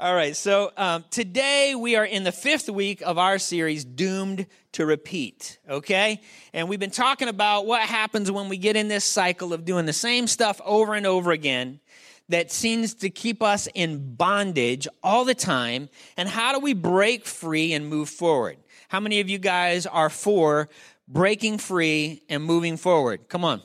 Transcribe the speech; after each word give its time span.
All 0.00 0.14
right, 0.14 0.36
so 0.36 0.70
um, 0.76 1.04
today 1.10 1.74
we 1.74 1.96
are 1.96 2.04
in 2.04 2.22
the 2.22 2.30
fifth 2.30 2.70
week 2.70 3.02
of 3.02 3.18
our 3.18 3.36
series, 3.36 3.84
Doomed 3.84 4.46
to 4.70 4.86
Repeat, 4.86 5.58
okay? 5.68 6.20
And 6.52 6.68
we've 6.68 6.78
been 6.78 6.92
talking 6.92 7.26
about 7.26 7.66
what 7.66 7.80
happens 7.82 8.30
when 8.30 8.48
we 8.48 8.58
get 8.58 8.76
in 8.76 8.86
this 8.86 9.04
cycle 9.04 9.52
of 9.52 9.64
doing 9.64 9.86
the 9.86 9.92
same 9.92 10.28
stuff 10.28 10.60
over 10.64 10.94
and 10.94 11.04
over 11.04 11.32
again 11.32 11.80
that 12.28 12.52
seems 12.52 12.94
to 12.94 13.10
keep 13.10 13.42
us 13.42 13.66
in 13.74 14.14
bondage 14.14 14.86
all 15.02 15.24
the 15.24 15.34
time, 15.34 15.88
and 16.16 16.28
how 16.28 16.52
do 16.52 16.60
we 16.60 16.74
break 16.74 17.26
free 17.26 17.72
and 17.72 17.88
move 17.88 18.08
forward? 18.08 18.56
How 18.86 19.00
many 19.00 19.18
of 19.18 19.28
you 19.28 19.38
guys 19.38 19.84
are 19.84 20.10
for 20.10 20.68
breaking 21.08 21.58
free 21.58 22.22
and 22.28 22.44
moving 22.44 22.76
forward? 22.76 23.28
Come 23.28 23.44
on. 23.44 23.62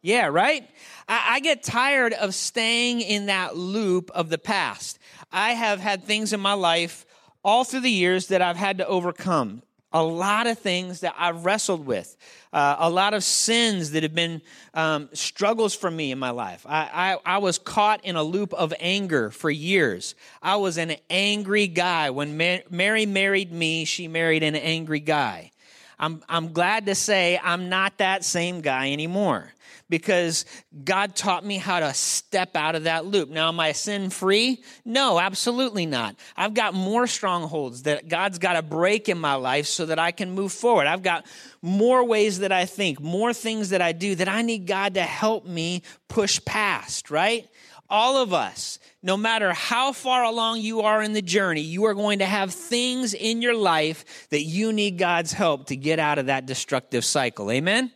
Yeah, 0.00 0.28
right? 0.28 0.70
I, 1.08 1.36
I, 1.36 1.40
get 1.40 1.62
tired 1.62 2.12
of 2.12 2.34
staying 2.34 3.00
in 3.00 3.26
that 3.26 3.56
loop 3.56 4.10
of 4.12 4.28
the 4.28 4.38
past. 4.38 4.98
I 5.32 5.52
have 5.52 5.80
had 5.80 6.04
things 6.04 6.32
in 6.32 6.40
my 6.40 6.54
life 6.54 7.06
all 7.44 7.64
through 7.64 7.80
the 7.80 7.90
years 7.90 8.28
that 8.28 8.42
I've 8.42 8.56
had 8.56 8.78
to 8.78 8.86
overcome. 8.86 9.62
A 9.92 10.02
lot 10.02 10.46
of 10.46 10.58
things 10.58 11.00
that 11.00 11.14
I've 11.16 11.44
wrestled 11.44 11.86
with, 11.86 12.16
uh, 12.52 12.76
a 12.80 12.90
lot 12.90 13.14
of 13.14 13.22
sins 13.22 13.92
that 13.92 14.02
have 14.02 14.14
been 14.14 14.42
um, 14.74 15.08
struggles 15.12 15.74
for 15.74 15.90
me 15.90 16.10
in 16.10 16.18
my 16.18 16.30
life. 16.30 16.66
I, 16.68 17.16
I, 17.24 17.36
I, 17.36 17.38
was 17.38 17.56
caught 17.56 18.04
in 18.04 18.16
a 18.16 18.22
loop 18.22 18.52
of 18.52 18.74
anger 18.80 19.30
for 19.30 19.48
years. 19.48 20.16
I 20.42 20.56
was 20.56 20.76
an 20.76 20.96
angry 21.08 21.68
guy. 21.68 22.10
When 22.10 22.36
Mary 22.36 23.06
married 23.06 23.52
me, 23.52 23.84
she 23.84 24.08
married 24.08 24.42
an 24.42 24.56
angry 24.56 25.00
guy. 25.00 25.52
I'm, 25.98 26.22
I'm 26.28 26.52
glad 26.52 26.86
to 26.86 26.94
say 26.94 27.40
I'm 27.42 27.68
not 27.68 27.98
that 27.98 28.24
same 28.24 28.60
guy 28.60 28.92
anymore 28.92 29.52
because 29.88 30.44
God 30.84 31.14
taught 31.14 31.44
me 31.44 31.58
how 31.58 31.80
to 31.80 31.94
step 31.94 32.56
out 32.56 32.74
of 32.74 32.84
that 32.84 33.06
loop. 33.06 33.28
Now, 33.28 33.48
am 33.48 33.60
I 33.60 33.72
sin 33.72 34.10
free? 34.10 34.62
No, 34.84 35.20
absolutely 35.20 35.86
not. 35.86 36.16
I've 36.36 36.54
got 36.54 36.74
more 36.74 37.06
strongholds 37.06 37.84
that 37.84 38.08
God's 38.08 38.38
got 38.38 38.54
to 38.54 38.62
break 38.62 39.08
in 39.08 39.18
my 39.18 39.34
life 39.34 39.66
so 39.66 39.86
that 39.86 39.98
I 39.98 40.10
can 40.10 40.32
move 40.32 40.52
forward. 40.52 40.86
I've 40.86 41.02
got 41.02 41.26
more 41.62 42.04
ways 42.04 42.40
that 42.40 42.52
I 42.52 42.64
think, 42.64 43.00
more 43.00 43.32
things 43.32 43.70
that 43.70 43.80
I 43.80 43.92
do 43.92 44.14
that 44.16 44.28
I 44.28 44.42
need 44.42 44.66
God 44.66 44.94
to 44.94 45.02
help 45.02 45.46
me 45.46 45.82
push 46.08 46.44
past, 46.44 47.10
right? 47.10 47.48
All 47.88 48.16
of 48.16 48.32
us, 48.32 48.78
no 49.02 49.16
matter 49.16 49.52
how 49.52 49.92
far 49.92 50.24
along 50.24 50.60
you 50.60 50.80
are 50.80 51.02
in 51.02 51.12
the 51.12 51.22
journey, 51.22 51.60
you 51.60 51.84
are 51.84 51.94
going 51.94 52.18
to 52.18 52.26
have 52.26 52.52
things 52.52 53.14
in 53.14 53.42
your 53.42 53.54
life 53.54 54.28
that 54.30 54.42
you 54.42 54.72
need 54.72 54.98
God's 54.98 55.32
help 55.32 55.66
to 55.66 55.76
get 55.76 55.98
out 55.98 56.18
of 56.18 56.26
that 56.26 56.46
destructive 56.46 57.04
cycle. 57.04 57.50
Amen? 57.50 57.92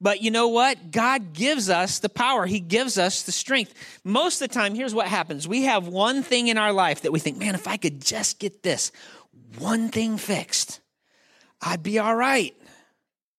But 0.00 0.22
you 0.22 0.30
know 0.30 0.48
what? 0.48 0.90
God 0.90 1.32
gives 1.32 1.70
us 1.70 2.00
the 2.00 2.08
power. 2.08 2.46
He 2.46 2.60
gives 2.60 2.98
us 2.98 3.22
the 3.22 3.32
strength. 3.32 3.72
Most 4.04 4.42
of 4.42 4.48
the 4.48 4.54
time, 4.54 4.74
here's 4.74 4.94
what 4.94 5.06
happens. 5.06 5.48
We 5.48 5.62
have 5.64 5.88
one 5.88 6.22
thing 6.22 6.48
in 6.48 6.58
our 6.58 6.72
life 6.72 7.02
that 7.02 7.12
we 7.12 7.18
think, 7.18 7.38
man, 7.38 7.54
if 7.54 7.66
I 7.66 7.76
could 7.76 8.04
just 8.04 8.38
get 8.38 8.62
this 8.62 8.92
one 9.58 9.88
thing 9.88 10.18
fixed, 10.18 10.80
I'd 11.62 11.82
be 11.82 11.98
all 11.98 12.14
right. 12.14 12.54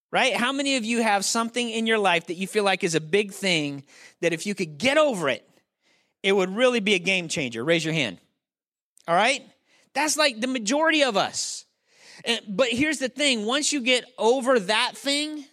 Right? 0.09 0.35
How 0.35 0.51
many 0.51 0.77
of 0.77 0.85
you 0.85 1.03
have 1.03 1.25
something 1.25 1.69
in 1.69 1.85
your 1.85 1.99
life 1.99 2.27
that 2.27 2.35
you 2.35 2.47
feel 2.47 2.63
like 2.63 2.83
is 2.83 2.95
a 2.95 3.01
big 3.01 3.33
thing 3.33 3.83
that 4.21 4.33
if 4.33 4.47
you 4.47 4.55
could 4.55 4.77
get 4.77 4.97
over 4.97 5.29
it, 5.29 5.47
it 6.27 6.35
would 6.35 6.55
really 6.55 6.79
be 6.79 6.93
a 6.93 6.99
game 6.99 7.27
changer? 7.27 7.63
Raise 7.63 7.85
your 7.85 7.93
hand. 7.93 8.17
All 9.07 9.15
right? 9.15 9.41
That's 9.93 10.17
like 10.17 10.41
the 10.41 10.47
majority 10.47 11.03
of 11.03 11.15
us. 11.15 11.65
But 12.47 12.69
here's 12.69 12.99
the 12.99 13.09
thing 13.09 13.45
once 13.45 13.71
you 13.71 13.81
get 13.81 14.03
over 14.17 14.59
that 14.59 14.97
thing, 14.97 15.45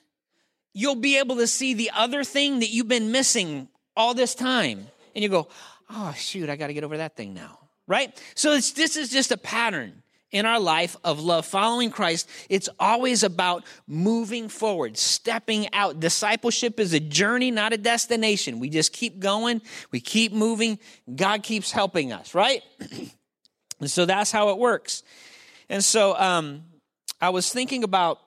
you'll 0.72 0.97
be 0.97 1.19
able 1.19 1.36
to 1.36 1.47
see 1.47 1.75
the 1.75 1.91
other 1.95 2.25
thing 2.25 2.61
that 2.61 2.70
you've 2.70 2.89
been 2.89 3.12
missing 3.12 3.69
all 3.97 4.14
this 4.14 4.34
time. 4.34 4.86
And 5.14 5.22
you 5.22 5.28
go, 5.28 5.48
oh, 5.91 6.12
shoot, 6.17 6.50
I 6.50 6.56
got 6.56 6.67
to 6.67 6.75
get 6.75 6.84
over 6.84 6.97
that 6.97 7.17
thing 7.17 7.34
now. 7.34 7.58
Right? 7.86 8.20
So 8.34 8.55
this 8.55 8.97
is 8.97 9.11
just 9.11 9.30
a 9.30 9.36
pattern 9.36 10.02
in 10.34 10.46
our 10.46 10.58
life 10.58 10.96
of 11.04 11.20
love, 11.20 11.46
following 11.46 11.90
Christ. 11.90 12.28
It's 12.50 12.68
always 12.80 13.22
about 13.22 13.64
moving 13.86 14.48
forward, 14.48 14.98
stepping 14.98 15.72
out. 15.72 16.00
Discipleship 16.00 16.80
is 16.80 16.92
a 16.92 16.98
journey, 16.98 17.52
not 17.52 17.72
a 17.72 17.78
destination. 17.78 18.58
We 18.58 18.68
just 18.68 18.92
keep 18.92 19.20
going, 19.20 19.62
we 19.92 20.00
keep 20.00 20.33
moving. 20.33 20.80
God 21.14 21.45
keeps 21.45 21.70
helping 21.70 22.12
us, 22.12 22.34
right? 22.34 22.62
and 23.80 23.90
so 23.90 24.06
that's 24.06 24.33
how 24.33 24.48
it 24.48 24.58
works. 24.58 25.05
And 25.68 25.84
so 25.84 26.17
um, 26.17 26.64
I 27.20 27.30
was 27.30 27.52
thinking 27.52 27.84
about 27.84 28.18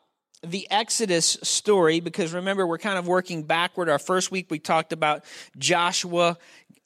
the 0.44 0.66
Exodus 0.72 1.38
story 1.44 2.00
because 2.00 2.32
remember, 2.32 2.66
we're 2.66 2.78
kind 2.78 2.98
of 2.98 3.06
working 3.06 3.44
backward. 3.44 3.90
Our 3.90 4.00
first 4.00 4.32
week 4.32 4.48
we 4.50 4.60
talked 4.60 4.94
about 4.94 5.26
Joshua 5.58 6.38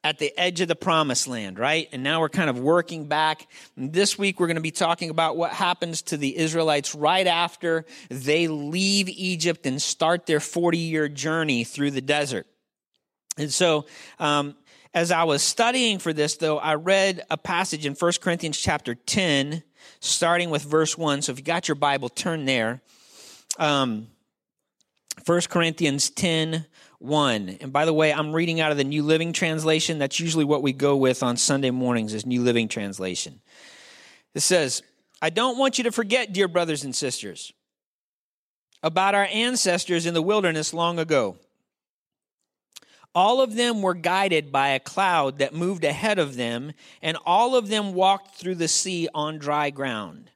at 0.04 0.18
the 0.18 0.34
edge 0.38 0.62
of 0.62 0.68
the 0.68 0.76
promised 0.76 1.28
land, 1.28 1.60
right? 1.60 1.88
And 1.92 2.02
now 2.04 2.22
we're 2.22 2.30
kind 2.30 2.50
of 2.50 2.60
working 2.60 3.08
back. 3.08 3.48
This 3.78 4.18
week 4.18 4.40
we're 4.40 4.48
going 4.48 4.56
to 4.56 4.62
be 4.62 4.72
talking 4.72 5.10
about 5.10 5.38
what 5.38 5.52
happens 5.52 6.02
to 6.04 6.18
the 6.18 6.36
Israelites 6.38 6.96
right 6.96 7.28
after 7.28 7.86
they 8.10 8.48
leave 8.48 9.10
Egypt 9.10 9.66
and 9.66 9.82
start 9.82 10.26
their 10.26 10.40
40 10.40 10.78
year 10.78 11.08
journey 11.08 11.64
through 11.64 11.92
the 11.92 12.02
desert. 12.02 12.48
And 13.38 13.52
so, 13.52 13.86
um, 14.20 14.56
as 14.94 15.10
I 15.10 15.24
was 15.24 15.42
studying 15.42 16.00
for 16.00 16.12
this, 16.12 16.36
though, 16.36 16.58
I 16.58 16.76
read 16.76 17.24
a 17.30 17.38
passage 17.38 17.86
in 17.86 17.94
1 17.94 18.12
Corinthians 18.22 18.58
chapter 18.58 18.94
10, 18.94 19.64
starting 20.02 20.50
with 20.50 20.64
verse 20.64 20.98
1. 20.98 21.22
So 21.22 21.32
if 21.32 21.38
you 21.38 21.46
got 21.46 21.70
your 21.70 21.76
Bible, 21.76 22.10
turn 22.10 22.44
there 22.44 22.82
um, 23.58 24.08
1 25.26 25.42
Corinthians 25.50 26.10
10 26.10 26.66
1. 27.02 27.58
And 27.62 27.74
by 27.74 27.86
the 27.86 27.94
way, 27.94 28.14
I'm 28.14 28.34
reading 28.34 28.60
out 28.60 28.72
of 28.72 28.78
the 28.78 28.84
New 28.84 29.04
Living 29.04 29.34
Translation. 29.34 30.00
That's 30.00 30.20
usually 30.20 30.46
what 30.46 30.62
we 30.62 30.74
go 30.74 30.96
with 30.96 31.24
on 31.24 31.38
Sunday 31.38 31.72
mornings, 31.72 32.14
is 32.14 32.26
New 32.26 32.42
Living 32.42 32.68
Translation. 32.68 33.42
It 34.34 34.42
says, 34.42 34.84
I 35.22 35.30
don't 35.30 35.58
want 35.58 35.78
you 35.78 35.84
to 35.86 35.92
forget, 35.92 36.34
dear 36.34 36.48
brothers 36.48 36.84
and 36.84 36.96
sisters, 36.96 37.54
about 38.84 39.16
our 39.16 39.28
ancestors 39.32 40.06
in 40.06 40.14
the 40.14 40.22
wilderness 40.22 40.74
long 40.74 41.00
ago. 41.00 41.38
All 43.14 43.42
of 43.42 43.56
them 43.56 43.82
were 43.82 43.94
guided 43.94 44.52
by 44.52 44.70
a 44.70 44.80
cloud 44.80 45.40
that 45.40 45.54
moved 45.54 45.84
ahead 45.84 46.18
of 46.18 46.38
them, 46.38 46.72
and 47.02 47.18
all 47.26 47.56
of 47.56 47.68
them 47.68 47.94
walked 47.94 48.36
through 48.36 48.56
the 48.56 48.70
sea 48.70 49.10
on 49.14 49.38
dry 49.38 49.70
ground. 49.70 50.32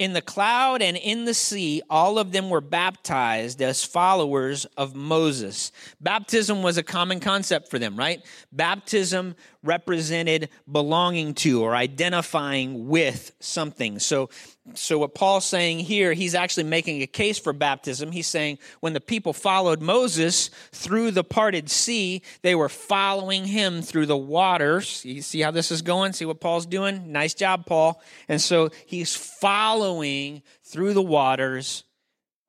In 0.00 0.14
the 0.14 0.22
cloud 0.22 0.80
and 0.80 0.96
in 0.96 1.26
the 1.26 1.34
sea, 1.34 1.82
all 1.90 2.18
of 2.18 2.32
them 2.32 2.48
were 2.48 2.62
baptized 2.62 3.60
as 3.60 3.84
followers 3.84 4.64
of 4.78 4.94
Moses. 4.94 5.72
Baptism 6.00 6.62
was 6.62 6.78
a 6.78 6.82
common 6.82 7.20
concept 7.20 7.68
for 7.68 7.78
them, 7.78 7.98
right? 7.98 8.24
Baptism 8.50 9.36
represented 9.62 10.48
belonging 10.70 11.34
to 11.34 11.62
or 11.62 11.74
identifying 11.74 12.88
with 12.88 13.32
something. 13.40 13.98
So, 13.98 14.30
so 14.74 14.98
what 14.98 15.14
Paul's 15.14 15.44
saying 15.44 15.80
here, 15.80 16.12
he's 16.12 16.34
actually 16.34 16.64
making 16.64 17.02
a 17.02 17.06
case 17.06 17.38
for 17.38 17.52
baptism. 17.52 18.12
He's 18.12 18.26
saying 18.26 18.58
when 18.80 18.94
the 18.94 19.00
people 19.00 19.32
followed 19.32 19.82
Moses 19.82 20.50
through 20.72 21.10
the 21.10 21.24
parted 21.24 21.70
sea, 21.70 22.22
they 22.42 22.54
were 22.54 22.68
following 22.68 23.44
him 23.44 23.82
through 23.82 24.06
the 24.06 24.16
waters. 24.16 25.04
You 25.04 25.22
see 25.22 25.40
how 25.40 25.50
this 25.50 25.70
is 25.70 25.82
going? 25.82 26.12
See 26.14 26.24
what 26.24 26.40
Paul's 26.40 26.66
doing? 26.66 27.12
Nice 27.12 27.34
job, 27.34 27.66
Paul. 27.66 28.02
And 28.28 28.40
so 28.40 28.70
he's 28.86 29.14
following 29.14 30.42
through 30.64 30.94
the 30.94 31.02
waters 31.02 31.84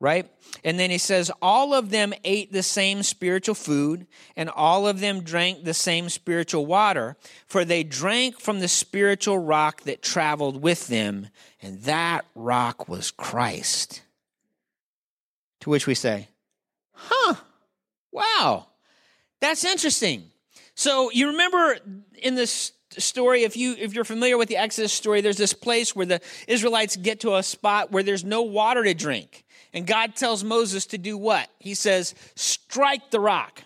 right? 0.02 0.28
And 0.64 0.80
then 0.80 0.90
he 0.90 0.98
says, 0.98 1.32
all 1.42 1.76
of 1.76 1.92
them 1.92 2.14
ate 2.26 2.52
the 2.52 2.64
same 2.64 3.04
spiritual 3.04 3.56
food, 3.56 4.08
and 4.36 4.50
all 4.50 4.88
of 4.88 5.00
them 5.00 5.22
drank 5.22 5.64
the 5.64 5.76
same 5.76 6.10
spiritual 6.10 6.66
water, 6.66 7.16
for 7.46 7.64
they 7.64 7.84
drank 7.84 8.40
from 8.40 8.60
the 8.60 8.68
spiritual 8.68 9.38
rock 9.38 9.84
that 9.84 10.02
traveled 10.02 10.62
with 10.62 10.88
them, 10.88 11.28
and 11.62 11.84
that 11.84 12.26
rock 12.36 12.90
was 12.90 13.12
Christ. 13.12 14.02
To 15.62 15.70
which 15.70 15.86
we 15.86 15.94
say, 15.94 16.28
huh, 16.94 17.36
wow, 18.12 18.66
that's 19.40 19.64
interesting. 19.64 20.24
So 20.74 21.12
you 21.12 21.28
remember 21.28 21.78
in 22.24 22.34
this 22.34 22.72
story 22.98 23.44
if 23.44 23.56
you 23.56 23.76
if 23.78 23.94
you're 23.94 24.04
familiar 24.04 24.38
with 24.38 24.50
the 24.50 24.58
exodus 24.58 24.92
story 24.92 25.22
there's 25.22 25.38
this 25.38 25.54
place 25.54 25.96
where 25.96 26.06
the 26.06 26.20
israelites 26.46 26.98
get 26.98 27.22
to 27.22 27.36
a 27.36 27.42
spot 27.42 27.90
where 27.90 28.04
there's 28.04 28.26
no 28.26 28.42
water 28.42 28.84
to 28.84 28.94
drink 28.94 29.46
and 29.74 29.88
God 29.88 30.16
tells 30.16 30.44
Moses 30.44 30.86
to 30.88 30.98
do 30.98 31.18
what? 31.18 31.50
He 31.60 31.74
says, 31.74 32.14
strike 32.36 33.12
the 33.12 33.20
rock. 33.20 33.64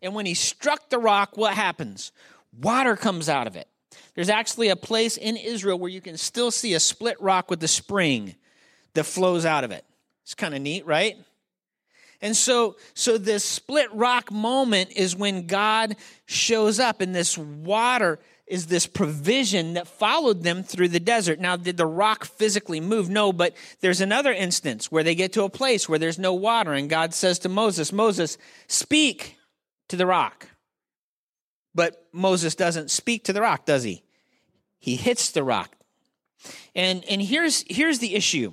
And 0.00 0.14
when 0.14 0.26
he 0.26 0.34
struck 0.34 0.88
the 0.88 0.98
rock, 0.98 1.36
what 1.36 1.54
happens? 1.54 2.12
Water 2.58 2.96
comes 2.96 3.28
out 3.28 3.46
of 3.46 3.56
it. 3.56 3.68
There's 4.14 4.28
actually 4.28 4.68
a 4.68 4.76
place 4.76 5.16
in 5.16 5.36
Israel 5.36 5.78
where 5.78 5.90
you 5.90 6.00
can 6.00 6.16
still 6.16 6.50
see 6.50 6.74
a 6.74 6.80
split 6.80 7.20
rock 7.20 7.50
with 7.50 7.62
a 7.62 7.68
spring 7.68 8.34
that 8.94 9.04
flows 9.04 9.44
out 9.44 9.64
of 9.64 9.70
it. 9.70 9.84
It's 10.24 10.34
kind 10.34 10.54
of 10.54 10.62
neat, 10.62 10.86
right? 10.86 11.16
And 12.20 12.36
so, 12.36 12.76
so 12.94 13.16
this 13.16 13.44
split 13.44 13.92
rock 13.94 14.32
moment 14.32 14.92
is 14.96 15.14
when 15.14 15.46
God 15.46 15.96
shows 16.26 16.80
up 16.80 17.00
and 17.00 17.14
this 17.14 17.38
water 17.38 18.18
is 18.50 18.66
this 18.66 18.86
provision 18.86 19.74
that 19.74 19.86
followed 19.86 20.42
them 20.42 20.62
through 20.62 20.88
the 20.88 21.00
desert. 21.00 21.38
Now, 21.38 21.56
did 21.56 21.76
the 21.76 21.86
rock 21.86 22.24
physically 22.24 22.80
move? 22.80 23.08
No, 23.08 23.32
but 23.32 23.54
there's 23.80 24.00
another 24.00 24.32
instance 24.32 24.90
where 24.90 25.02
they 25.02 25.14
get 25.14 25.32
to 25.34 25.44
a 25.44 25.50
place 25.50 25.88
where 25.88 25.98
there's 25.98 26.18
no 26.18 26.34
water, 26.34 26.72
and 26.72 26.88
God 26.88 27.14
says 27.14 27.38
to 27.40 27.48
Moses, 27.48 27.92
Moses, 27.92 28.38
speak 28.66 29.36
to 29.88 29.96
the 29.96 30.06
rock. 30.06 30.48
But 31.74 32.06
Moses 32.12 32.54
doesn't 32.54 32.90
speak 32.90 33.24
to 33.24 33.32
the 33.32 33.42
rock, 33.42 33.64
does 33.64 33.84
he? 33.84 34.02
he 34.78 34.96
hits 34.96 35.30
the 35.30 35.42
rock. 35.42 35.74
And, 36.74 37.04
and 37.06 37.20
here's, 37.20 37.64
here's 37.68 37.98
the 37.98 38.14
issue 38.14 38.52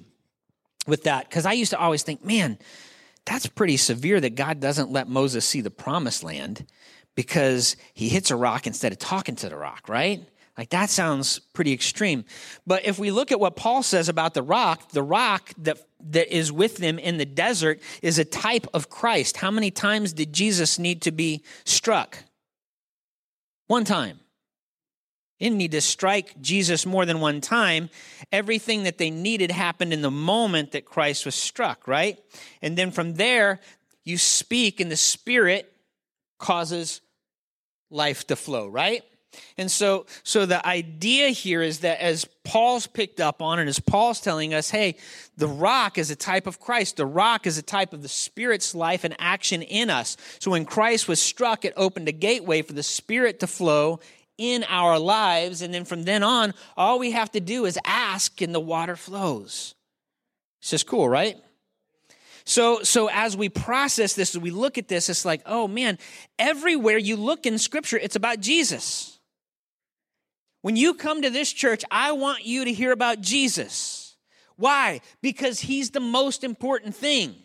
with 0.88 1.04
that, 1.04 1.30
because 1.30 1.46
I 1.46 1.54
used 1.54 1.72
to 1.72 1.80
always 1.80 2.04
think, 2.04 2.24
man, 2.24 2.58
that's 3.26 3.48
pretty 3.48 3.78
severe 3.78 4.20
that 4.20 4.36
God 4.36 4.60
doesn't 4.60 4.92
let 4.92 5.08
Moses 5.08 5.46
see 5.46 5.62
the 5.62 5.72
promised 5.72 6.24
land 6.24 6.66
because 7.16 7.76
he 7.94 8.10
hits 8.10 8.32
a 8.32 8.36
rock 8.36 8.68
instead 8.68 8.92
of 8.92 9.00
talking 9.00 9.36
to 9.38 9.50
the 9.50 9.56
rock, 9.56 9.88
right? 9.88 10.24
Like 10.58 10.70
that 10.70 10.90
sounds 10.90 11.40
pretty 11.40 11.74
extreme. 11.74 12.24
But 12.66 12.86
if 12.86 12.98
we 12.98 13.12
look 13.12 13.32
at 13.32 13.40
what 13.40 13.56
Paul 13.56 13.84
says 13.84 14.08
about 14.08 14.34
the 14.34 14.44
rock, 14.44 14.92
the 14.92 15.04
rock 15.04 15.52
that, 15.58 15.78
that 16.12 16.34
is 16.36 16.52
with 16.52 16.78
them 16.78 16.98
in 16.98 17.18
the 17.18 17.26
desert 17.26 17.82
is 18.02 18.20
a 18.20 18.26
type 18.26 18.68
of 18.74 18.90
Christ. 18.90 19.38
How 19.38 19.52
many 19.52 19.72
times 19.72 20.14
did 20.14 20.32
Jesus 20.32 20.80
need 20.80 21.02
to 21.04 21.12
be 21.12 21.44
struck? 21.66 22.18
One 23.68 23.84
time. 23.84 24.20
Didn't 25.40 25.58
need 25.58 25.74
to 25.74 25.82
strike 25.82 26.40
Jesus 26.42 26.86
more 26.86 27.06
than 27.06 27.20
one 27.20 27.42
time. 27.42 27.90
Everything 28.32 28.84
that 28.84 28.98
they 28.98 29.10
needed 29.10 29.52
happened 29.52 29.92
in 29.92 30.02
the 30.02 30.12
moment 30.12 30.72
that 30.72 30.86
Christ 30.86 31.26
was 31.26 31.36
struck, 31.36 31.90
right? 31.90 32.18
And 32.62 32.78
then 32.78 32.92
from 32.92 33.16
there, 33.16 33.60
you 34.06 34.18
speak, 34.18 34.80
and 34.80 34.90
the 34.90 34.96
Spirit 34.96 35.74
causes 36.40 37.02
life 37.90 38.28
to 38.28 38.36
flow, 38.36 38.68
right? 38.68 39.04
And 39.58 39.70
so, 39.70 40.06
so 40.24 40.46
the 40.46 40.66
idea 40.66 41.30
here 41.30 41.62
is 41.62 41.80
that 41.80 42.02
as 42.02 42.26
Paul's 42.44 42.88
picked 42.88 43.20
up 43.20 43.42
on 43.42 43.60
and 43.60 43.68
as 43.68 43.80
Paul's 43.80 44.22
telling 44.22 44.54
us, 44.54 44.70
hey, 44.70 44.96
the 45.38 45.48
rock 45.48 45.98
is 45.98 46.12
a 46.12 46.16
type 46.16 46.48
of 46.48 46.60
Christ. 46.60 46.98
The 46.98 47.06
rock 47.06 47.48
is 47.48 47.58
a 47.58 47.62
type 47.62 47.94
of 47.94 48.02
the 48.02 48.08
Spirit's 48.08 48.76
life 48.76 49.04
and 49.04 49.16
action 49.20 49.62
in 49.62 49.90
us. 49.90 50.18
So 50.40 50.52
when 50.52 50.66
Christ 50.66 51.08
was 51.08 51.22
struck, 51.22 51.66
it 51.66 51.74
opened 51.76 52.08
a 52.08 52.14
gateway 52.14 52.62
for 52.62 52.74
the 52.74 52.84
Spirit 52.84 53.40
to 53.42 53.48
flow 53.48 54.00
in 54.38 54.64
our 54.68 55.00
lives. 55.00 55.62
And 55.62 55.74
then 55.74 55.86
from 55.86 56.04
then 56.04 56.24
on, 56.24 56.54
all 56.76 57.00
we 57.00 57.12
have 57.12 57.32
to 57.32 57.40
do 57.40 57.66
is 57.66 57.80
ask 57.86 58.42
and 58.42 58.54
the 58.54 58.60
water 58.60 58.96
flows. 58.96 59.76
It's 60.62 60.72
just 60.72 60.88
cool, 60.88 61.08
right? 61.08 61.38
So, 62.46 62.84
so 62.84 63.10
as 63.10 63.36
we 63.36 63.50
process 63.50 64.14
this, 64.14 64.36
as 64.36 64.42
we 64.42 64.52
look 64.52 64.78
at 64.78 64.88
this, 64.88 65.10
it's 65.10 65.26
like, 65.26 65.42
oh 65.46 65.68
man, 65.68 65.98
everywhere 66.38 66.98
you 66.98 67.16
look 67.16 67.46
in 67.46 67.58
scripture, 67.58 67.98
it's 67.98 68.16
about 68.16 68.40
Jesus. 68.40 69.20
When 70.62 70.76
you 70.76 70.94
come 70.94 71.22
to 71.22 71.30
this 71.30 71.52
church, 71.52 71.84
I 71.92 72.12
want 72.14 72.46
you 72.46 72.66
to 72.66 72.74
hear 72.74 72.92
about 72.92 73.22
Jesus. 73.22 74.16
Why? 74.58 75.02
Because 75.22 75.60
he's 75.60 75.92
the 75.92 76.00
most 76.00 76.44
important 76.44 76.96
thing. 76.96 77.36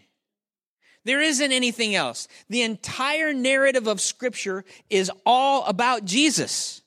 There 1.05 1.21
isn't 1.21 1.53
anything 1.53 1.95
else. 1.95 2.29
The 2.49 2.63
entire 2.63 3.33
narrative 3.33 3.87
of 3.87 4.01
Scripture 4.01 4.65
is 4.91 5.11
all 5.25 5.65
about 5.65 6.05
Jesus 6.05 6.83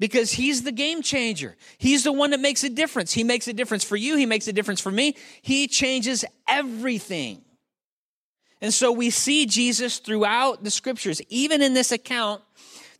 because 0.00 0.32
he's 0.32 0.64
the 0.64 0.72
game 0.72 1.02
changer. 1.02 1.56
He's 1.78 2.02
the 2.02 2.12
one 2.12 2.30
that 2.30 2.40
makes 2.40 2.64
a 2.64 2.70
difference. 2.70 3.12
He 3.12 3.22
makes 3.22 3.46
a 3.46 3.52
difference 3.52 3.84
for 3.84 3.96
you, 3.96 4.16
he 4.16 4.26
makes 4.26 4.48
a 4.48 4.52
difference 4.52 4.80
for 4.80 4.90
me. 4.90 5.16
He 5.42 5.68
changes 5.68 6.24
everything. 6.48 7.42
And 8.60 8.74
so 8.74 8.90
we 8.90 9.10
see 9.10 9.46
Jesus 9.46 9.98
throughout 9.98 10.64
the 10.64 10.70
Scriptures, 10.70 11.22
even 11.28 11.62
in 11.62 11.74
this 11.74 11.92
account. 11.92 12.42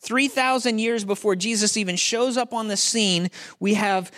3,000 0.02 0.79
years 0.79 1.05
before 1.05 1.37
Jesus 1.37 1.76
even 1.76 1.94
shows 1.94 2.38
up 2.38 2.55
on 2.55 2.69
the 2.69 2.76
scene, 2.79 3.29
we 3.58 3.75
have 3.75 4.11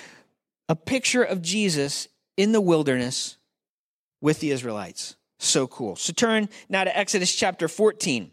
a 0.69 0.76
picture 0.76 1.25
of 1.25 1.43
Jesus 1.43 2.06
in 2.37 2.52
the 2.52 2.61
wilderness 2.61 3.37
with 4.20 4.38
the 4.38 4.52
Israelites. 4.52 5.17
So 5.40 5.67
cool. 5.67 5.96
So 5.96 6.12
turn 6.12 6.49
now 6.69 6.85
to 6.85 6.96
Exodus 6.96 7.35
chapter 7.35 7.67
14. 7.67 8.31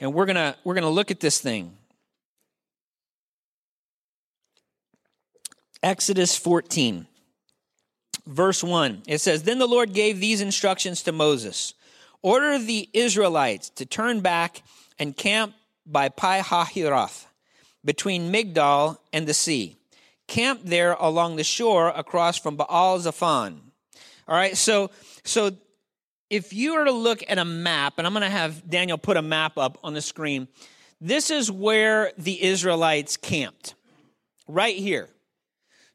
And 0.00 0.14
we're 0.14 0.24
going 0.24 0.36
to 0.36 0.56
we're 0.64 0.74
going 0.74 0.84
to 0.84 0.88
look 0.88 1.10
at 1.10 1.20
this 1.20 1.42
thing. 1.42 1.77
Exodus 5.82 6.36
14 6.36 7.06
verse 8.28 8.62
1. 8.62 9.02
It 9.08 9.18
says, 9.18 9.42
Then 9.42 9.58
the 9.58 9.66
Lord 9.66 9.92
gave 9.92 10.20
these 10.20 10.40
instructions 10.40 11.02
to 11.02 11.12
Moses 11.12 11.74
Order 12.20 12.58
the 12.58 12.88
Israelites 12.92 13.70
to 13.70 13.86
turn 13.86 14.20
back 14.20 14.62
and 14.98 15.16
camp 15.16 15.54
by 15.86 16.08
Pi 16.08 16.40
Hahiroth, 16.40 17.26
between 17.84 18.32
Migdol 18.32 18.98
and 19.12 19.26
the 19.26 19.34
sea. 19.34 19.76
Camp 20.26 20.60
there 20.64 20.94
along 20.94 21.36
the 21.36 21.44
shore 21.44 21.88
across 21.88 22.36
from 22.36 22.56
Baal 22.56 22.98
Zephon. 22.98 23.60
All 24.26 24.34
right, 24.34 24.56
so 24.56 24.90
so 25.24 25.52
if 26.28 26.52
you 26.52 26.74
were 26.74 26.84
to 26.84 26.92
look 26.92 27.22
at 27.28 27.38
a 27.38 27.44
map, 27.44 27.94
and 27.98 28.06
I'm 28.06 28.12
going 28.12 28.22
to 28.22 28.28
have 28.28 28.68
Daniel 28.68 28.98
put 28.98 29.16
a 29.16 29.22
map 29.22 29.56
up 29.56 29.78
on 29.84 29.94
the 29.94 30.02
screen, 30.02 30.48
this 31.00 31.30
is 31.30 31.50
where 31.50 32.12
the 32.18 32.42
Israelites 32.42 33.16
camped, 33.16 33.74
right 34.48 34.76
here. 34.76 35.08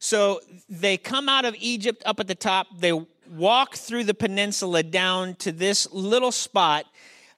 So 0.03 0.41
they 0.67 0.97
come 0.97 1.29
out 1.29 1.45
of 1.45 1.55
Egypt 1.61 2.03
up 2.05 2.19
at 2.19 2.27
the 2.27 2.35
top, 2.35 2.67
they 2.77 2.91
walk 3.31 3.75
through 3.75 4.03
the 4.03 4.13
peninsula 4.13 4.83
down 4.83 5.35
to 5.35 5.53
this 5.53 5.89
little 5.93 6.33
spot. 6.33 6.85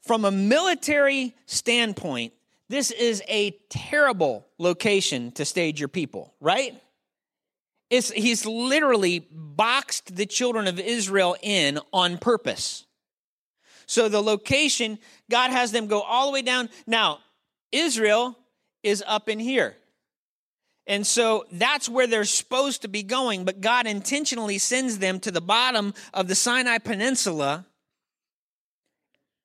From 0.01 0.25
a 0.25 0.31
military 0.31 1.35
standpoint, 1.45 2.33
this 2.67 2.89
is 2.89 3.21
a 3.27 3.51
terrible 3.69 4.47
location 4.57 5.31
to 5.33 5.45
stage 5.45 5.79
your 5.79 5.89
people, 5.89 6.33
right? 6.41 6.81
It's, 7.91 8.09
he's 8.09 8.47
literally 8.47 9.27
boxed 9.31 10.15
the 10.15 10.25
children 10.25 10.65
of 10.65 10.79
Israel 10.79 11.35
in 11.43 11.79
on 11.93 12.17
purpose. 12.17 12.87
So 13.85 14.09
the 14.09 14.23
location, 14.23 14.97
God 15.29 15.51
has 15.51 15.71
them 15.71 15.85
go 15.85 16.01
all 16.01 16.25
the 16.25 16.33
way 16.33 16.41
down. 16.41 16.69
Now, 16.87 17.19
Israel 17.71 18.35
is 18.81 19.03
up 19.05 19.29
in 19.29 19.37
here. 19.37 19.75
And 20.87 21.05
so 21.05 21.45
that's 21.51 21.89
where 21.89 22.05
they're 22.05 22.25
supposed 22.25 22.83
to 22.83 22.87
be 22.87 23.01
going, 23.01 23.43
but 23.43 23.61
God 23.61 23.87
intentionally 23.87 24.59
sends 24.59 24.99
them 24.99 25.19
to 25.21 25.31
the 25.31 25.41
bottom 25.41 25.93
of 26.13 26.27
the 26.27 26.35
Sinai 26.35 26.77
Peninsula 26.77 27.65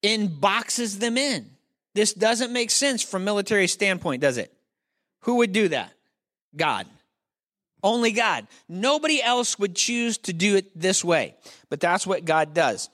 and 0.02 0.40
boxes 0.40 0.98
them 0.98 1.16
in. 1.16 1.50
This 1.94 2.12
doesn't 2.12 2.52
make 2.52 2.70
sense 2.70 3.02
from 3.02 3.22
a 3.22 3.25
military 3.25 3.66
standpoint, 3.66 4.20
does 4.20 4.37
it? 4.37 4.52
Who 5.20 5.37
would 5.37 5.52
do 5.52 5.69
that? 5.69 5.92
God. 6.54 6.87
Only 7.82 8.12
God. 8.12 8.46
Nobody 8.69 9.22
else 9.22 9.58
would 9.58 9.75
choose 9.75 10.19
to 10.19 10.32
do 10.32 10.56
it 10.56 10.78
this 10.78 11.02
way. 11.02 11.37
But 11.70 11.81
that's 11.81 12.06
what 12.06 12.25
God 12.25 12.52
does. 12.52 12.90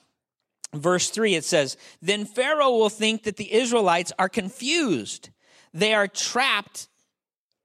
Verse 0.72 1.10
3 1.10 1.34
it 1.34 1.44
says, 1.44 1.76
"Then 2.00 2.25
Pharaoh 2.26 2.70
will 2.70 2.90
think 2.90 3.25
that 3.25 3.37
the 3.37 3.52
Israelites 3.52 4.12
are 4.19 4.28
confused. 4.28 5.31
They 5.72 5.94
are 5.94 6.08
trapped 6.08 6.88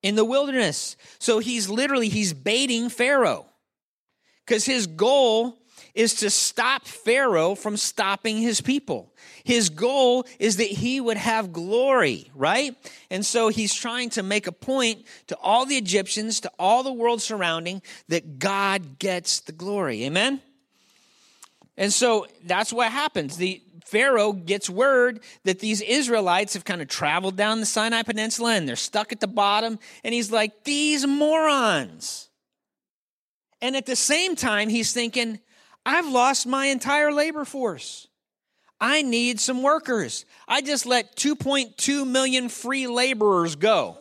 in 0.02 0.16
the 0.16 0.26
wilderness." 0.26 0.96
So 1.20 1.40
he's 1.40 1.70
literally 1.70 2.10
he's 2.10 2.34
baiting 2.34 2.90
Pharaoh. 2.90 3.48
Cuz 4.46 4.66
his 4.66 4.88
goal 4.88 5.58
is 5.94 6.16
to 6.16 6.30
stop 6.30 6.88
Pharaoh 6.88 7.56
from 7.56 7.76
stopping 7.76 8.38
his 8.38 8.62
people. 8.62 9.14
His 9.44 9.70
goal 9.70 10.26
is 10.40 10.58
that 10.58 10.70
he 10.70 11.02
would 11.02 11.18
have 11.18 11.52
glory, 11.52 12.32
right? 12.34 12.76
And 13.10 13.26
so 13.26 13.50
he's 13.50 13.74
trying 13.74 14.10
to 14.12 14.24
make 14.24 14.48
a 14.48 14.52
point 14.52 15.06
to 15.28 15.38
all 15.38 15.66
the 15.66 15.78
Egyptians, 15.78 16.40
to 16.42 16.52
all 16.58 16.84
the 16.84 16.94
world 16.94 17.22
surrounding, 17.22 17.82
that 18.08 18.40
God 18.40 19.00
gets 19.00 19.42
the 19.42 19.52
glory. 19.52 20.06
Amen? 20.06 20.42
And 21.78 21.92
so 21.92 22.28
that's 22.44 22.72
what 22.72 22.92
happens. 22.92 23.38
The 23.38 23.62
Pharaoh 23.86 24.34
gets 24.34 24.70
word 24.70 25.22
that 25.44 25.60
these 25.60 25.82
Israelites 25.82 26.54
have 26.54 26.66
kind 26.66 26.82
of 26.82 26.88
traveled 26.88 27.36
down 27.36 27.60
the 27.60 27.66
Sinai 27.66 28.04
Peninsula 28.04 28.56
and 28.56 28.68
they're 28.68 28.76
stuck 28.76 29.12
at 29.12 29.20
the 29.20 29.28
bottom. 29.28 29.80
And 30.04 30.14
he's 30.14 30.32
like, 30.32 30.64
these 30.64 31.06
morons. 31.06 32.30
And 33.62 33.76
at 33.76 33.86
the 33.86 33.96
same 33.96 34.36
time, 34.36 34.70
he's 34.70 34.94
thinking, 34.94 35.40
I've 35.86 36.08
lost 36.08 36.48
my 36.48 36.68
entire 36.68 37.12
labor 37.12 37.46
force. 37.46 38.08
I 38.80 39.04
need 39.04 39.40
some 39.40 39.62
workers. 39.62 40.26
I 40.48 40.62
just 40.62 40.88
let 40.88 41.16
2.2 41.16 42.08
million 42.08 42.50
free 42.50 42.88
laborers 42.88 43.56
go. 43.56 43.98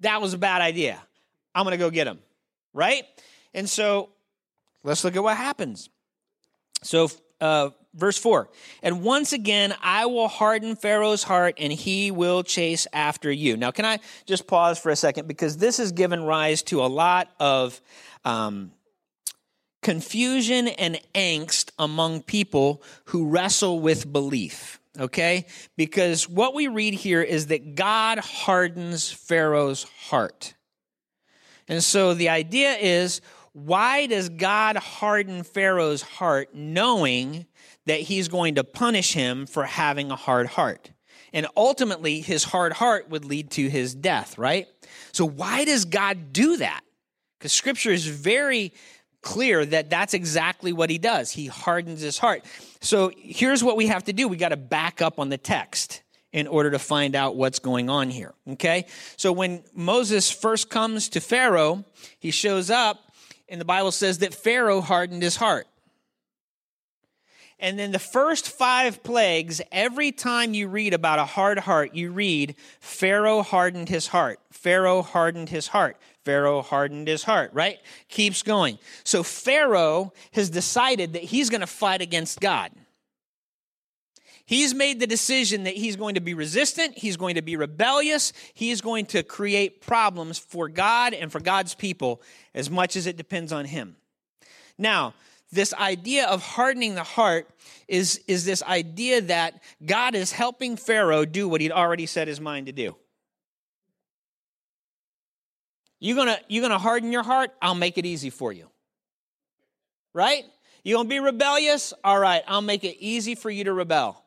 That 0.00 0.22
was 0.22 0.32
a 0.32 0.38
bad 0.38 0.62
idea. 0.62 1.00
I'm 1.54 1.64
going 1.64 1.72
to 1.72 1.78
go 1.78 1.90
get 1.90 2.04
them, 2.04 2.18
right? 2.72 3.04
And 3.52 3.68
so 3.68 4.08
let's 4.82 5.04
look 5.04 5.14
at 5.14 5.22
what 5.22 5.36
happens. 5.36 5.90
So, 6.82 7.10
uh, 7.40 7.70
verse 7.94 8.18
4 8.18 8.48
And 8.82 9.02
once 9.02 9.32
again, 9.32 9.74
I 9.82 10.06
will 10.06 10.28
harden 10.28 10.76
Pharaoh's 10.76 11.22
heart 11.22 11.54
and 11.58 11.72
he 11.72 12.10
will 12.10 12.42
chase 12.42 12.86
after 12.92 13.30
you. 13.30 13.56
Now, 13.56 13.70
can 13.70 13.84
I 13.84 13.98
just 14.26 14.46
pause 14.46 14.78
for 14.78 14.90
a 14.90 14.96
second? 14.96 15.28
Because 15.28 15.56
this 15.56 15.78
has 15.78 15.92
given 15.92 16.22
rise 16.24 16.62
to 16.64 16.82
a 16.82 16.86
lot 16.86 17.28
of. 17.40 17.80
Um, 18.24 18.72
confusion 19.82 20.68
and 20.68 21.00
angst 21.12 21.70
among 21.78 22.22
people 22.22 22.82
who 23.06 23.28
wrestle 23.28 23.80
with 23.80 24.10
belief. 24.10 24.80
Okay? 24.98 25.46
Because 25.76 26.28
what 26.28 26.54
we 26.54 26.68
read 26.68 26.94
here 26.94 27.22
is 27.22 27.48
that 27.48 27.74
God 27.74 28.18
hardens 28.18 29.10
Pharaoh's 29.10 29.84
heart. 29.84 30.54
And 31.68 31.82
so 31.82 32.14
the 32.14 32.28
idea 32.28 32.74
is 32.74 33.20
why 33.52 34.06
does 34.06 34.28
God 34.28 34.76
harden 34.76 35.42
Pharaoh's 35.42 36.02
heart 36.02 36.54
knowing 36.54 37.46
that 37.86 38.00
he's 38.00 38.28
going 38.28 38.56
to 38.56 38.64
punish 38.64 39.12
him 39.12 39.46
for 39.46 39.64
having 39.64 40.10
a 40.10 40.16
hard 40.16 40.46
heart? 40.48 40.90
And 41.32 41.46
ultimately, 41.56 42.20
his 42.20 42.44
hard 42.44 42.74
heart 42.74 43.08
would 43.08 43.24
lead 43.24 43.50
to 43.52 43.68
his 43.68 43.94
death, 43.94 44.36
right? 44.36 44.66
So, 45.12 45.26
why 45.26 45.64
does 45.64 45.84
God 45.84 46.32
do 46.32 46.58
that? 46.58 46.82
Because 47.38 47.52
scripture 47.52 47.90
is 47.90 48.06
very 48.06 48.72
clear 49.22 49.64
that 49.64 49.88
that's 49.88 50.14
exactly 50.14 50.72
what 50.72 50.90
he 50.90 50.98
does. 50.98 51.30
He 51.30 51.46
hardens 51.46 52.00
his 52.00 52.18
heart. 52.18 52.44
So, 52.80 53.10
here's 53.16 53.64
what 53.64 53.76
we 53.76 53.86
have 53.86 54.04
to 54.04 54.12
do 54.12 54.28
we 54.28 54.36
got 54.36 54.50
to 54.50 54.56
back 54.56 55.00
up 55.00 55.18
on 55.18 55.30
the 55.30 55.38
text 55.38 56.02
in 56.32 56.46
order 56.46 56.70
to 56.70 56.78
find 56.78 57.14
out 57.14 57.36
what's 57.36 57.58
going 57.58 57.88
on 57.88 58.10
here. 58.10 58.34
Okay? 58.50 58.86
So, 59.16 59.32
when 59.32 59.64
Moses 59.74 60.30
first 60.30 60.68
comes 60.68 61.08
to 61.10 61.20
Pharaoh, 61.20 61.84
he 62.18 62.30
shows 62.30 62.68
up, 62.68 63.10
and 63.48 63.58
the 63.58 63.64
Bible 63.64 63.92
says 63.92 64.18
that 64.18 64.34
Pharaoh 64.34 64.82
hardened 64.82 65.22
his 65.22 65.36
heart. 65.36 65.66
And 67.62 67.78
then 67.78 67.92
the 67.92 68.00
first 68.00 68.48
five 68.48 69.04
plagues, 69.04 69.62
every 69.70 70.10
time 70.10 70.52
you 70.52 70.66
read 70.66 70.94
about 70.94 71.20
a 71.20 71.24
hard 71.24 71.60
heart, 71.60 71.94
you 71.94 72.10
read, 72.10 72.56
Pharaoh 72.80 73.42
hardened 73.42 73.88
his 73.88 74.08
heart. 74.08 74.40
Pharaoh 74.50 75.00
hardened 75.00 75.48
his 75.48 75.68
heart. 75.68 75.96
Pharaoh 76.24 76.62
hardened 76.62 77.06
his 77.06 77.22
heart, 77.22 77.50
right? 77.54 77.78
Keeps 78.08 78.42
going. 78.42 78.80
So 79.04 79.22
Pharaoh 79.22 80.12
has 80.32 80.50
decided 80.50 81.12
that 81.12 81.22
he's 81.22 81.50
going 81.50 81.60
to 81.60 81.68
fight 81.68 82.02
against 82.02 82.40
God. 82.40 82.72
He's 84.44 84.74
made 84.74 84.98
the 84.98 85.06
decision 85.06 85.62
that 85.62 85.76
he's 85.76 85.94
going 85.94 86.16
to 86.16 86.20
be 86.20 86.34
resistant, 86.34 86.98
he's 86.98 87.16
going 87.16 87.36
to 87.36 87.42
be 87.42 87.54
rebellious, 87.54 88.32
he's 88.54 88.80
going 88.80 89.06
to 89.06 89.22
create 89.22 89.80
problems 89.80 90.36
for 90.36 90.68
God 90.68 91.14
and 91.14 91.30
for 91.30 91.38
God's 91.38 91.76
people 91.76 92.22
as 92.56 92.68
much 92.68 92.96
as 92.96 93.06
it 93.06 93.16
depends 93.16 93.52
on 93.52 93.66
him. 93.66 93.94
Now, 94.76 95.14
this 95.52 95.74
idea 95.74 96.26
of 96.26 96.42
hardening 96.42 96.94
the 96.94 97.02
heart 97.02 97.48
is, 97.86 98.20
is 98.26 98.44
this 98.44 98.62
idea 98.62 99.20
that 99.20 99.62
God 99.84 100.14
is 100.14 100.32
helping 100.32 100.76
Pharaoh 100.76 101.26
do 101.26 101.46
what 101.46 101.60
he'd 101.60 101.72
already 101.72 102.06
set 102.06 102.26
his 102.26 102.40
mind 102.40 102.66
to 102.66 102.72
do. 102.72 102.96
You're 106.00 106.16
gonna, 106.16 106.38
you're 106.48 106.62
gonna 106.62 106.78
harden 106.78 107.12
your 107.12 107.22
heart? 107.22 107.52
I'll 107.60 107.74
make 107.74 107.98
it 107.98 108.06
easy 108.06 108.30
for 108.30 108.52
you. 108.52 108.68
Right? 110.14 110.44
You're 110.82 110.98
gonna 110.98 111.08
be 111.08 111.20
rebellious? 111.20 111.92
All 112.02 112.18
right, 112.18 112.42
I'll 112.48 112.62
make 112.62 112.82
it 112.82 112.96
easy 112.98 113.34
for 113.34 113.50
you 113.50 113.64
to 113.64 113.72
rebel. 113.72 114.24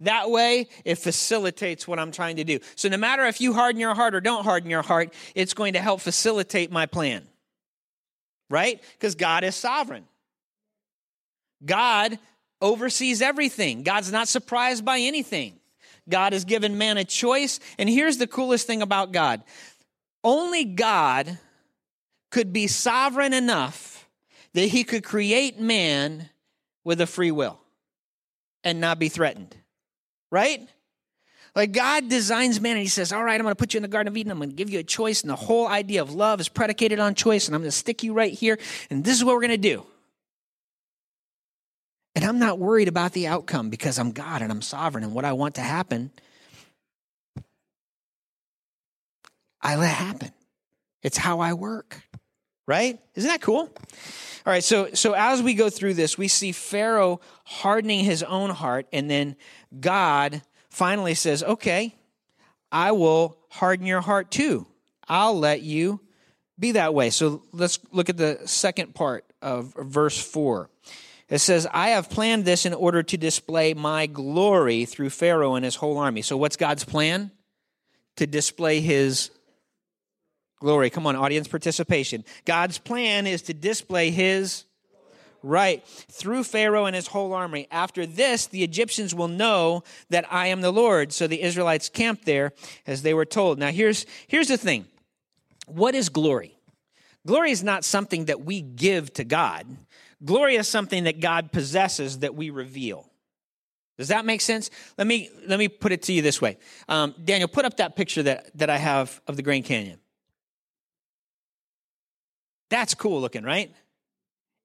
That 0.00 0.30
way, 0.30 0.68
it 0.84 0.96
facilitates 0.96 1.88
what 1.88 1.98
I'm 1.98 2.12
trying 2.12 2.36
to 2.36 2.44
do. 2.44 2.58
So, 2.76 2.88
no 2.88 2.96
matter 2.96 3.24
if 3.24 3.40
you 3.40 3.54
harden 3.54 3.80
your 3.80 3.94
heart 3.94 4.14
or 4.14 4.20
don't 4.20 4.44
harden 4.44 4.68
your 4.68 4.82
heart, 4.82 5.14
it's 5.34 5.54
going 5.54 5.74
to 5.74 5.80
help 5.80 6.00
facilitate 6.00 6.70
my 6.70 6.86
plan. 6.86 7.26
Right? 8.50 8.82
Because 8.92 9.14
God 9.14 9.44
is 9.44 9.54
sovereign. 9.54 10.04
God 11.64 12.18
oversees 12.60 13.22
everything. 13.22 13.82
God's 13.82 14.12
not 14.12 14.28
surprised 14.28 14.84
by 14.84 14.98
anything. 14.98 15.58
God 16.08 16.32
has 16.32 16.44
given 16.44 16.78
man 16.78 16.96
a 16.96 17.04
choice. 17.04 17.60
And 17.78 17.88
here's 17.88 18.18
the 18.18 18.26
coolest 18.26 18.66
thing 18.66 18.82
about 18.82 19.12
God 19.12 19.42
only 20.22 20.64
God 20.64 21.38
could 22.30 22.52
be 22.52 22.66
sovereign 22.66 23.32
enough 23.32 24.08
that 24.54 24.68
he 24.68 24.84
could 24.84 25.04
create 25.04 25.60
man 25.60 26.28
with 26.82 27.00
a 27.00 27.06
free 27.06 27.30
will 27.30 27.60
and 28.62 28.80
not 28.80 28.98
be 28.98 29.08
threatened. 29.08 29.54
Right? 30.30 30.68
Like 31.54 31.72
God 31.72 32.08
designs 32.08 32.60
man 32.60 32.72
and 32.72 32.80
he 32.80 32.88
says, 32.88 33.12
All 33.12 33.22
right, 33.22 33.34
I'm 33.34 33.42
going 33.42 33.52
to 33.52 33.56
put 33.56 33.74
you 33.74 33.78
in 33.78 33.82
the 33.82 33.88
Garden 33.88 34.12
of 34.12 34.16
Eden. 34.16 34.32
I'm 34.32 34.38
going 34.38 34.50
to 34.50 34.56
give 34.56 34.70
you 34.70 34.80
a 34.80 34.84
choice. 34.84 35.22
And 35.22 35.30
the 35.30 35.36
whole 35.36 35.68
idea 35.68 36.02
of 36.02 36.12
love 36.12 36.40
is 36.40 36.48
predicated 36.48 36.98
on 36.98 37.14
choice. 37.14 37.46
And 37.46 37.54
I'm 37.54 37.60
going 37.60 37.70
to 37.70 37.76
stick 37.76 38.02
you 38.02 38.12
right 38.12 38.32
here. 38.32 38.58
And 38.90 39.04
this 39.04 39.16
is 39.16 39.24
what 39.24 39.34
we're 39.34 39.42
going 39.42 39.50
to 39.50 39.56
do. 39.56 39.86
And 42.24 42.30
I'm 42.30 42.38
not 42.38 42.58
worried 42.58 42.88
about 42.88 43.12
the 43.12 43.26
outcome 43.26 43.68
because 43.68 43.98
I'm 43.98 44.12
God 44.12 44.40
and 44.40 44.50
I'm 44.50 44.62
sovereign 44.62 45.04
and 45.04 45.12
what 45.12 45.26
I 45.26 45.34
want 45.34 45.56
to 45.56 45.60
happen, 45.60 46.10
I 49.60 49.76
let 49.76 49.94
happen. 49.94 50.30
It's 51.02 51.18
how 51.18 51.40
I 51.40 51.52
work. 51.52 52.00
Right? 52.66 52.98
Isn't 53.14 53.28
that 53.28 53.42
cool? 53.42 53.68
All 53.68 53.70
right, 54.46 54.64
so 54.64 54.94
so 54.94 55.12
as 55.12 55.42
we 55.42 55.52
go 55.52 55.68
through 55.68 55.92
this, 55.94 56.16
we 56.16 56.28
see 56.28 56.52
Pharaoh 56.52 57.20
hardening 57.44 58.06
his 58.06 58.22
own 58.22 58.48
heart 58.48 58.86
and 58.90 59.10
then 59.10 59.36
God 59.78 60.40
finally 60.70 61.12
says, 61.12 61.42
"Okay, 61.42 61.94
I 62.72 62.92
will 62.92 63.36
harden 63.50 63.84
your 63.84 64.00
heart 64.00 64.30
too. 64.30 64.66
I'll 65.08 65.38
let 65.38 65.60
you 65.60 66.00
be 66.58 66.72
that 66.72 66.94
way." 66.94 67.10
So 67.10 67.42
let's 67.52 67.78
look 67.92 68.08
at 68.08 68.16
the 68.16 68.40
second 68.46 68.94
part 68.94 69.26
of 69.42 69.74
verse 69.74 70.18
4. 70.18 70.70
It 71.28 71.38
says, 71.38 71.66
I 71.72 71.90
have 71.90 72.10
planned 72.10 72.44
this 72.44 72.66
in 72.66 72.74
order 72.74 73.02
to 73.02 73.16
display 73.16 73.74
my 73.74 74.06
glory 74.06 74.84
through 74.84 75.10
Pharaoh 75.10 75.54
and 75.54 75.64
his 75.64 75.76
whole 75.76 75.98
army. 75.98 76.22
So, 76.22 76.36
what's 76.36 76.56
God's 76.56 76.84
plan? 76.84 77.30
To 78.16 78.26
display 78.26 78.80
his 78.80 79.30
glory. 80.60 80.90
Come 80.90 81.06
on, 81.06 81.16
audience 81.16 81.48
participation. 81.48 82.24
God's 82.44 82.78
plan 82.78 83.26
is 83.26 83.42
to 83.42 83.54
display 83.54 84.10
his 84.10 84.64
right 85.42 85.86
through 85.86 86.44
Pharaoh 86.44 86.86
and 86.86 86.96
his 86.96 87.06
whole 87.06 87.32
army. 87.32 87.68
After 87.70 88.06
this, 88.06 88.46
the 88.46 88.64
Egyptians 88.64 89.14
will 89.14 89.28
know 89.28 89.84
that 90.10 90.24
I 90.32 90.48
am 90.48 90.62
the 90.62 90.72
Lord. 90.72 91.12
So 91.12 91.26
the 91.26 91.42
Israelites 91.42 91.88
camped 91.88 92.24
there 92.24 92.52
as 92.86 93.02
they 93.02 93.14
were 93.14 93.26
told. 93.26 93.58
Now, 93.58 93.70
here's, 93.70 94.06
here's 94.26 94.48
the 94.48 94.56
thing 94.56 94.86
what 95.66 95.94
is 95.94 96.08
glory? 96.08 96.58
Glory 97.26 97.50
is 97.50 97.62
not 97.62 97.84
something 97.84 98.26
that 98.26 98.44
we 98.44 98.60
give 98.60 99.12
to 99.14 99.24
God. 99.24 99.66
Glory 100.24 100.56
is 100.56 100.68
something 100.68 101.04
that 101.04 101.20
God 101.20 101.52
possesses 101.52 102.20
that 102.20 102.34
we 102.34 102.50
reveal. 102.50 103.10
Does 103.98 104.08
that 104.08 104.24
make 104.24 104.40
sense? 104.40 104.70
Let 104.98 105.06
me 105.06 105.30
let 105.46 105.58
me 105.58 105.68
put 105.68 105.92
it 105.92 106.02
to 106.04 106.12
you 106.12 106.22
this 106.22 106.40
way. 106.40 106.58
Um, 106.88 107.14
Daniel, 107.22 107.48
put 107.48 107.64
up 107.64 107.76
that 107.76 107.94
picture 107.94 108.22
that, 108.24 108.56
that 108.58 108.70
I 108.70 108.76
have 108.76 109.20
of 109.28 109.36
the 109.36 109.42
Grand 109.42 109.64
Canyon. 109.64 110.00
That's 112.70 112.94
cool 112.94 113.20
looking, 113.20 113.44
right? 113.44 113.72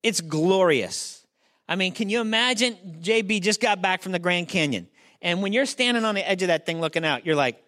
It's 0.01 0.21
glorious. 0.21 1.27
I 1.67 1.75
mean, 1.75 1.93
can 1.93 2.09
you 2.09 2.21
imagine? 2.21 2.75
JB 3.01 3.41
just 3.41 3.61
got 3.61 3.81
back 3.81 4.01
from 4.01 4.13
the 4.13 4.19
Grand 4.19 4.49
Canyon. 4.49 4.87
And 5.21 5.43
when 5.43 5.53
you're 5.53 5.67
standing 5.67 6.05
on 6.05 6.15
the 6.15 6.27
edge 6.27 6.41
of 6.41 6.47
that 6.47 6.65
thing 6.65 6.81
looking 6.81 7.05
out, 7.05 7.25
you're 7.25 7.35
like, 7.35 7.61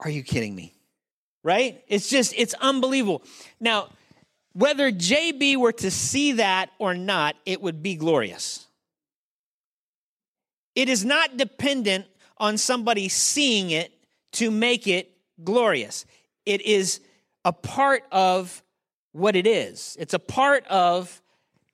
are 0.00 0.10
you 0.10 0.22
kidding 0.22 0.54
me? 0.54 0.74
Right? 1.42 1.82
It's 1.88 2.08
just, 2.08 2.34
it's 2.36 2.54
unbelievable. 2.54 3.22
Now, 3.58 3.88
whether 4.56 4.90
JB 4.90 5.58
were 5.58 5.72
to 5.72 5.90
see 5.90 6.32
that 6.32 6.70
or 6.78 6.94
not, 6.94 7.36
it 7.44 7.60
would 7.60 7.82
be 7.82 7.94
glorious. 7.94 8.66
It 10.74 10.88
is 10.88 11.04
not 11.04 11.36
dependent 11.36 12.06
on 12.38 12.56
somebody 12.56 13.10
seeing 13.10 13.70
it 13.70 13.92
to 14.32 14.50
make 14.50 14.86
it 14.86 15.14
glorious. 15.44 16.06
It 16.46 16.62
is 16.62 17.00
a 17.44 17.52
part 17.52 18.04
of 18.10 18.62
what 19.12 19.36
it 19.36 19.46
is, 19.46 19.94
it's 20.00 20.14
a 20.14 20.18
part 20.18 20.66
of 20.68 21.20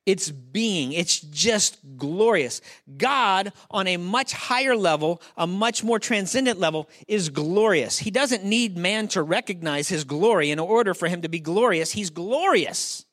its 0.05 0.31
being. 0.31 0.93
It's 0.93 1.21
just 1.21 1.79
glorious. 1.97 2.61
God, 2.97 3.53
on 3.71 3.87
a 3.87 3.97
much 3.97 4.33
higher 4.33 4.77
level, 4.77 5.23
a 5.37 5.47
much 5.47 5.85
more 5.85 5.99
transcendent 5.99 6.59
level, 6.59 6.89
is 7.07 7.29
glorious. 7.29 7.99
He 7.99 8.11
doesn't 8.11 8.45
need 8.45 8.77
man 8.77 9.09
to 9.09 9.23
recognize 9.23 9.89
his 9.89 10.05
glory 10.05 10.51
in 10.51 10.59
order 10.59 10.95
for 10.95 11.09
him 11.09 11.23
to 11.23 11.29
be 11.29 11.41
glorious. 11.41 11.93
He's 11.93 12.11
glorious. 12.11 13.05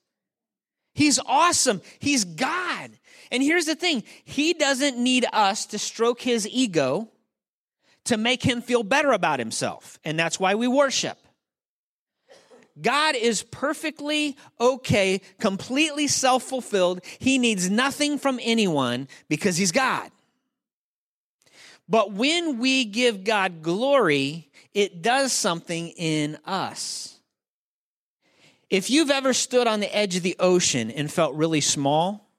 He's 0.94 1.20
awesome. 1.26 1.82
He's 2.00 2.26
God. 2.26 2.92
And 3.32 3.44
here's 3.44 3.66
the 3.66 3.76
thing 3.76 4.04
He 4.24 4.54
doesn't 4.54 4.98
need 4.98 5.26
us 5.32 5.68
to 5.68 5.80
stroke 5.80 6.22
his 6.22 6.48
ego 6.48 7.10
to 8.06 8.18
make 8.18 8.42
him 8.42 8.62
feel 8.62 8.82
better 8.82 9.12
about 9.12 9.40
himself. 9.40 10.00
And 10.04 10.18
that's 10.18 10.40
why 10.40 10.56
we 10.56 10.68
worship. 10.68 11.18
God 12.82 13.16
is 13.16 13.44
perfectly 13.44 14.38
okay, 14.60 15.22
completely 15.40 16.08
self 16.08 16.44
fulfilled. 16.44 17.02
He 17.20 17.38
needs 17.38 17.70
nothing 17.70 18.18
from 18.18 18.40
anyone 18.42 19.08
because 19.28 19.58
He's 19.58 19.72
God. 19.72 20.12
But 21.88 22.12
when 22.14 22.60
we 22.60 22.86
give 22.86 23.24
God 23.24 23.64
glory, 23.64 24.50
it 24.74 25.02
does 25.02 25.34
something 25.34 25.90
in 25.90 26.38
us. 26.46 27.20
If 28.70 28.92
you've 28.92 29.10
ever 29.10 29.34
stood 29.34 29.66
on 29.66 29.80
the 29.80 29.96
edge 29.96 30.16
of 30.16 30.22
the 30.22 30.36
ocean 30.40 30.92
and 30.92 31.12
felt 31.12 31.34
really 31.34 31.62
small, 31.62 32.30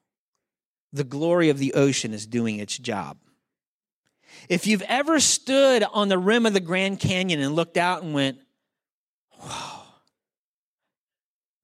the 0.93 1.03
glory 1.03 1.49
of 1.49 1.57
the 1.57 1.73
ocean 1.73 2.13
is 2.13 2.25
doing 2.25 2.59
its 2.59 2.77
job. 2.77 3.17
If 4.47 4.65
you've 4.65 4.81
ever 4.83 5.19
stood 5.19 5.83
on 5.83 6.07
the 6.07 6.17
rim 6.17 6.45
of 6.45 6.53
the 6.53 6.59
Grand 6.61 6.99
Canyon 6.99 7.41
and 7.41 7.55
looked 7.55 7.77
out 7.77 8.03
and 8.03 8.13
went, 8.13 8.39
whoa, 9.31 9.80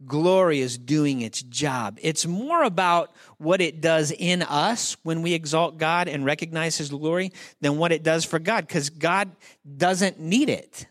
glory 0.06 0.60
is 0.60 0.78
doing 0.78 1.22
its 1.22 1.42
job. 1.42 1.98
It's 2.02 2.26
more 2.26 2.64
about 2.64 3.16
what 3.38 3.62
it 3.62 3.82
does 3.82 4.12
in 4.12 4.44
us 4.44 4.98
when 5.04 5.22
we 5.22 5.34
exalt 5.34 5.78
God 5.78 6.08
and 6.08 6.26
recognize 6.26 6.78
His 6.78 6.90
glory 6.90 7.32
than 7.62 7.78
what 7.78 7.92
it 7.92 8.04
does 8.04 8.26
for 8.26 8.40
God, 8.40 8.68
because 8.68 8.90
God 8.90 9.32
doesn't 9.78 10.20
need 10.20 10.50
it. 10.50 10.86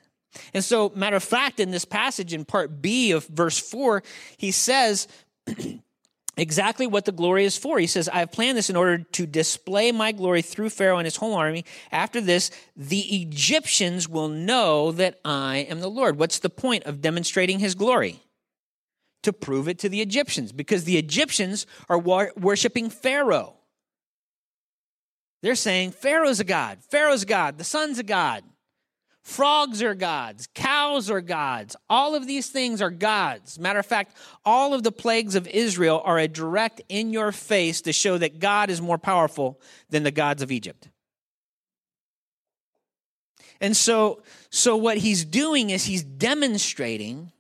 And 0.53 0.65
so, 0.65 0.93
matter 0.95 1.17
of 1.17 1.25
fact, 1.25 1.61
in 1.61 1.71
this 1.71 1.85
passage 1.85 2.35
in 2.35 2.45
part 2.45 2.83
B 2.83 3.13
of 3.13 3.27
verse 3.27 3.59
4, 3.59 4.03
he 4.37 4.51
says, 4.51 5.09
exactly 6.37 6.87
what 6.87 7.05
the 7.05 7.13
glory 7.13 7.45
is 7.45 7.57
for. 7.57 7.79
He 7.79 7.87
says, 7.87 8.09
I 8.09 8.19
have 8.19 8.33
planned 8.33 8.59
this 8.59 8.69
in 8.69 8.77
order 8.77 8.99
to 8.99 9.27
display 9.27 9.93
my 9.93 10.13
glory 10.13 10.43
through 10.43 10.71
Pharaoh 10.71 10.99
and 10.99 11.07
his 11.07 11.17
whole 11.17 11.35
army. 11.35 11.65
After 11.91 12.21
this, 12.21 12.51
the 12.77 13.01
Egyptians 13.23 14.09
will 14.09 14.29
know 14.29 14.93
that 14.93 15.21
I 15.25 15.59
am 15.71 15.81
the 15.81 15.89
Lord. 15.89 16.19
What's 16.19 16.41
the 16.41 16.51
point 16.51 16.85
of 16.85 17.01
demonstrating 17.01 17.59
his 17.59 17.75
glory? 17.75 18.21
To 19.23 19.33
prove 19.33 19.67
it 19.67 19.79
to 19.81 19.89
the 19.89 20.01
Egyptians, 20.01 20.53
because 20.53 20.85
the 20.85 20.99
Egyptians 20.99 21.67
are 21.89 21.99
wor- 21.99 22.33
worshiping 22.37 22.91
Pharaoh. 22.91 23.55
They're 25.43 25.55
saying, 25.55 25.93
Pharaoh's 25.93 26.41
a 26.41 26.45
God, 26.45 26.79
Pharaoh's 26.91 27.25
a 27.25 27.27
God, 27.27 27.59
the 27.59 27.65
sun's 27.65 27.99
a 27.99 28.05
God. 28.05 28.45
Frogs 29.27 29.83
are 29.83 29.97
gods. 29.97 30.47
Cows 30.55 31.11
are 31.11 31.21
gods. 31.21 31.75
All 31.91 32.15
of 32.15 32.29
these 32.29 32.49
things 32.49 32.81
are 32.81 32.93
gods. 32.93 33.59
Matter 33.59 33.81
of 33.81 33.87
fact, 33.87 34.17
all 34.45 34.73
of 34.73 34.85
the 34.85 34.93
plagues 34.93 35.35
of 35.35 35.49
Israel 35.49 36.01
are 36.05 36.17
a 36.17 36.29
direct 36.29 36.81
in 36.89 37.13
your 37.13 37.33
face 37.33 37.81
to 37.83 37.93
show 37.93 38.19
that 38.19 38.39
God 38.39 38.71
is 38.71 38.81
more 38.81 38.99
powerful 38.99 39.61
than 39.91 40.05
the 40.05 40.13
gods 40.13 40.43
of 40.43 40.53
Egypt. 40.53 40.91
And 43.61 43.77
so, 43.77 44.23
so 44.51 44.77
what 44.77 44.99
he's 44.99 45.25
doing 45.25 45.71
is 45.71 45.87
he's 45.87 46.05
demonstrating 46.05 47.33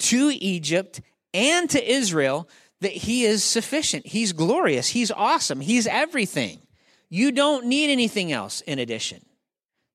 to 0.00 0.30
Egypt 0.30 1.00
and 1.32 1.68
to 1.70 1.92
Israel 1.92 2.48
that 2.80 2.92
he 2.92 3.24
is 3.24 3.42
sufficient. 3.42 4.06
He's 4.06 4.32
glorious. 4.32 4.88
He's 4.88 5.10
awesome. 5.10 5.60
He's 5.60 5.86
everything. 5.86 6.60
You 7.08 7.32
don't 7.32 7.66
need 7.66 7.90
anything 7.90 8.32
else 8.32 8.60
in 8.62 8.78
addition. 8.78 9.24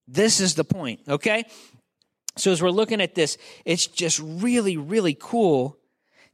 This 0.07 0.39
is 0.39 0.55
the 0.55 0.63
point, 0.63 1.01
okay? 1.07 1.45
So 2.35 2.51
as 2.51 2.61
we're 2.61 2.71
looking 2.71 3.01
at 3.01 3.15
this, 3.15 3.37
it's 3.65 3.85
just 3.85 4.19
really, 4.23 4.77
really 4.77 5.15
cool 5.19 5.77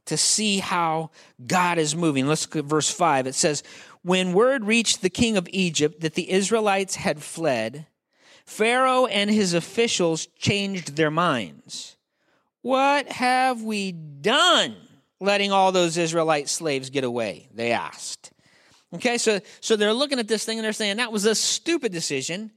to 0.06 0.16
see 0.16 0.58
how 0.58 1.10
God 1.46 1.78
is 1.78 1.96
moving. 1.96 2.26
Let's 2.26 2.46
look 2.46 2.64
at 2.64 2.70
verse 2.70 2.90
5. 2.90 3.26
It 3.26 3.34
says, 3.34 3.62
When 4.02 4.32
word 4.32 4.64
reached 4.64 5.02
the 5.02 5.10
king 5.10 5.36
of 5.36 5.48
Egypt 5.50 6.00
that 6.00 6.14
the 6.14 6.30
Israelites 6.30 6.94
had 6.94 7.22
fled, 7.22 7.86
Pharaoh 8.46 9.06
and 9.06 9.28
his 9.28 9.52
officials 9.52 10.26
changed 10.38 10.96
their 10.96 11.10
minds. 11.10 11.95
What 12.66 13.08
have 13.12 13.62
we 13.62 13.92
done 13.92 14.74
letting 15.20 15.52
all 15.52 15.70
those 15.70 15.96
Israelite 15.96 16.48
slaves 16.48 16.90
get 16.90 17.04
away? 17.04 17.48
They 17.54 17.70
asked. 17.70 18.32
Okay, 18.92 19.18
so, 19.18 19.38
so 19.60 19.76
they're 19.76 19.92
looking 19.92 20.18
at 20.18 20.26
this 20.26 20.44
thing 20.44 20.58
and 20.58 20.64
they're 20.64 20.72
saying 20.72 20.96
that 20.96 21.12
was 21.12 21.26
a 21.26 21.36
stupid 21.36 21.92
decision 21.92 22.50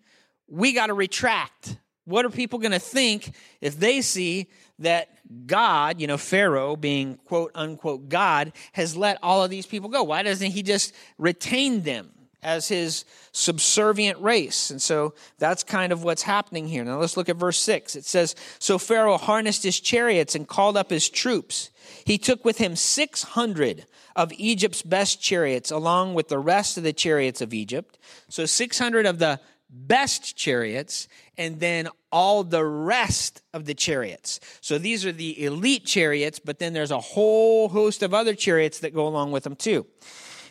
we 0.47 0.73
got 0.73 0.87
to 0.87 0.95
retract. 0.95 1.77
What 2.05 2.25
are 2.25 2.31
people 2.31 2.57
going 2.57 2.71
to 2.71 2.79
think 2.79 3.35
if 3.61 3.79
they 3.79 4.01
see 4.01 4.47
that 4.79 5.09
God, 5.45 6.01
you 6.01 6.07
know, 6.07 6.17
Pharaoh 6.17 6.75
being 6.75 7.17
quote 7.25 7.51
unquote 7.53 8.09
God, 8.09 8.51
has 8.71 8.97
let 8.97 9.19
all 9.21 9.43
of 9.43 9.51
these 9.51 9.67
people 9.67 9.89
go? 9.89 10.01
Why 10.01 10.23
doesn't 10.23 10.49
he 10.49 10.63
just 10.63 10.91
retain 11.19 11.83
them 11.83 12.09
as 12.41 12.67
his 12.67 13.05
subservient 13.31 14.19
race? 14.19 14.69
And 14.69 14.81
so 14.81 15.13
that's 15.37 15.63
kind 15.63 15.91
of 15.91 16.03
what's 16.03 16.23
happening 16.23 16.67
here. 16.67 16.83
Now 16.83 16.99
let's 16.99 17.17
look 17.17 17.29
at 17.29 17.35
verse 17.35 17.59
6. 17.59 17.95
It 17.95 18.05
says 18.05 18.35
So 18.59 18.77
Pharaoh 18.77 19.17
harnessed 19.17 19.63
his 19.63 19.79
chariots 19.79 20.35
and 20.35 20.47
called 20.47 20.77
up 20.77 20.89
his 20.89 21.09
troops. 21.09 21.69
He 22.05 22.17
took 22.17 22.45
with 22.45 22.57
him 22.57 22.75
600 22.75 23.85
of 24.15 24.31
Egypt's 24.33 24.81
best 24.81 25.21
chariots, 25.21 25.71
along 25.71 26.13
with 26.13 26.27
the 26.27 26.39
rest 26.39 26.77
of 26.77 26.83
the 26.83 26.93
chariots 26.93 27.41
of 27.41 27.53
Egypt. 27.53 27.97
So 28.29 28.45
600 28.45 29.05
of 29.05 29.19
the 29.19 29.39
best 29.69 30.35
chariots 30.35 31.07
and 31.37 31.59
then 31.59 31.87
all 32.11 32.43
the 32.43 32.65
rest 32.65 33.41
of 33.53 33.65
the 33.65 33.73
chariots. 33.73 34.39
So 34.61 34.77
these 34.77 35.05
are 35.05 35.11
the 35.11 35.45
elite 35.45 35.85
chariots, 35.85 36.39
but 36.39 36.59
then 36.59 36.73
there's 36.73 36.91
a 36.91 36.99
whole 36.99 37.69
host 37.69 38.01
of 38.03 38.13
other 38.13 38.33
chariots 38.33 38.79
that 38.79 38.93
go 38.93 39.07
along 39.07 39.31
with 39.31 39.43
them 39.43 39.55
too. 39.55 39.85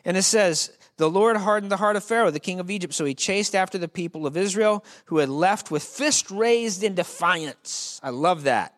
And 0.04 0.16
it 0.16 0.22
says, 0.22 0.70
the 0.98 1.08
Lord 1.08 1.36
hardened 1.36 1.72
the 1.72 1.76
heart 1.78 1.96
of 1.96 2.04
Pharaoh, 2.04 2.30
the 2.30 2.40
king 2.40 2.60
of 2.60 2.70
Egypt, 2.70 2.92
so 2.92 3.04
he 3.04 3.14
chased 3.14 3.54
after 3.54 3.78
the 3.78 3.88
people 3.88 4.26
of 4.26 4.36
Israel 4.36 4.84
who 5.06 5.18
had 5.18 5.28
left 5.28 5.70
with 5.70 5.82
fist 5.82 6.30
raised 6.30 6.82
in 6.82 6.94
defiance. 6.94 8.00
I 8.02 8.10
love 8.10 8.42
that. 8.42 8.74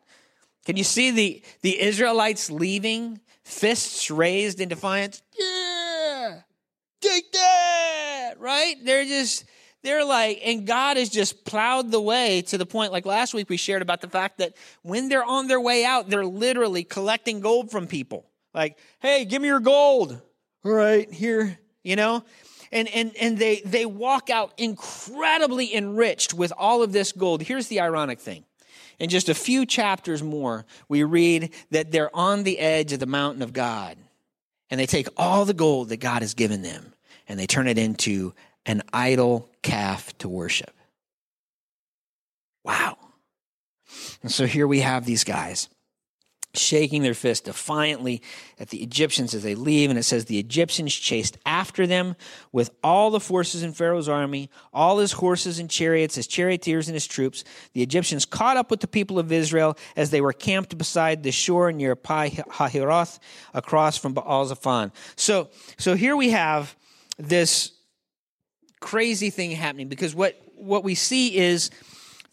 Can 0.66 0.76
you 0.76 0.84
see 0.84 1.10
the, 1.10 1.42
the 1.62 1.80
Israelites 1.80 2.50
leaving, 2.50 3.20
fists 3.42 4.10
raised 4.10 4.60
in 4.60 4.68
defiance? 4.68 5.22
Yeah, 5.38 6.40
take 7.00 7.32
that, 7.32 8.34
right? 8.38 8.76
They're 8.84 9.06
just, 9.06 9.46
they're 9.82 10.04
like, 10.04 10.40
and 10.44 10.66
God 10.66 10.98
has 10.98 11.08
just 11.08 11.46
plowed 11.46 11.90
the 11.90 12.02
way 12.02 12.42
to 12.42 12.58
the 12.58 12.66
point, 12.66 12.92
like 12.92 13.06
last 13.06 13.32
week 13.32 13.48
we 13.48 13.56
shared 13.56 13.80
about 13.80 14.02
the 14.02 14.08
fact 14.08 14.38
that 14.38 14.54
when 14.82 15.08
they're 15.08 15.24
on 15.24 15.48
their 15.48 15.60
way 15.60 15.86
out, 15.86 16.10
they're 16.10 16.26
literally 16.26 16.84
collecting 16.84 17.40
gold 17.40 17.70
from 17.70 17.86
people. 17.86 18.26
Like, 18.52 18.76
hey, 18.98 19.24
give 19.24 19.40
me 19.40 19.48
your 19.48 19.60
gold. 19.60 20.20
All 20.62 20.72
right, 20.72 21.10
here, 21.10 21.58
you 21.82 21.96
know? 21.96 22.24
And, 22.72 22.88
and, 22.88 23.12
and 23.20 23.38
they, 23.38 23.62
they 23.64 23.84
walk 23.84 24.30
out 24.30 24.52
incredibly 24.56 25.74
enriched 25.74 26.34
with 26.34 26.52
all 26.56 26.82
of 26.82 26.92
this 26.92 27.12
gold. 27.12 27.42
Here's 27.42 27.66
the 27.66 27.80
ironic 27.80 28.20
thing. 28.20 28.44
In 28.98 29.08
just 29.08 29.28
a 29.28 29.34
few 29.34 29.66
chapters 29.66 30.22
more, 30.22 30.66
we 30.88 31.02
read 31.02 31.52
that 31.70 31.90
they're 31.90 32.14
on 32.14 32.44
the 32.44 32.58
edge 32.58 32.92
of 32.92 33.00
the 33.00 33.06
mountain 33.06 33.42
of 33.42 33.52
God. 33.52 33.96
And 34.70 34.78
they 34.78 34.86
take 34.86 35.08
all 35.16 35.44
the 35.44 35.54
gold 35.54 35.88
that 35.88 35.96
God 35.96 36.22
has 36.22 36.34
given 36.34 36.62
them 36.62 36.92
and 37.26 37.38
they 37.38 37.46
turn 37.46 37.66
it 37.66 37.78
into 37.78 38.34
an 38.66 38.82
idol 38.92 39.48
calf 39.62 40.16
to 40.18 40.28
worship. 40.28 40.72
Wow. 42.62 42.98
And 44.22 44.30
so 44.30 44.46
here 44.46 44.66
we 44.66 44.80
have 44.80 45.06
these 45.06 45.24
guys 45.24 45.68
shaking 46.54 47.02
their 47.02 47.14
fist 47.14 47.44
defiantly 47.44 48.20
at 48.58 48.70
the 48.70 48.82
Egyptians 48.82 49.34
as 49.34 49.42
they 49.42 49.54
leave. 49.54 49.88
And 49.88 49.98
it 49.98 50.02
says 50.02 50.24
the 50.24 50.38
Egyptians 50.38 50.94
chased 50.94 51.38
after 51.46 51.86
them 51.86 52.16
with 52.50 52.70
all 52.82 53.10
the 53.10 53.20
forces 53.20 53.62
in 53.62 53.72
Pharaoh's 53.72 54.08
army, 54.08 54.50
all 54.72 54.98
his 54.98 55.12
horses 55.12 55.58
and 55.58 55.70
chariots, 55.70 56.16
his 56.16 56.26
charioteers 56.26 56.88
and 56.88 56.94
his 56.94 57.06
troops. 57.06 57.44
The 57.72 57.82
Egyptians 57.82 58.24
caught 58.24 58.56
up 58.56 58.70
with 58.70 58.80
the 58.80 58.88
people 58.88 59.18
of 59.18 59.30
Israel 59.30 59.78
as 59.96 60.10
they 60.10 60.20
were 60.20 60.32
camped 60.32 60.76
beside 60.76 61.22
the 61.22 61.32
shore 61.32 61.70
near 61.70 61.94
Pi 61.94 62.30
Hahiroth 62.30 63.20
across 63.54 63.96
from 63.96 64.14
Baal 64.14 64.46
Zephon. 64.46 64.90
So, 65.16 65.50
so 65.78 65.94
here 65.94 66.16
we 66.16 66.30
have 66.30 66.74
this 67.16 67.72
crazy 68.80 69.30
thing 69.30 69.52
happening 69.52 69.88
because 69.88 70.14
what, 70.14 70.40
what 70.56 70.82
we 70.82 70.94
see 70.96 71.36
is 71.36 71.70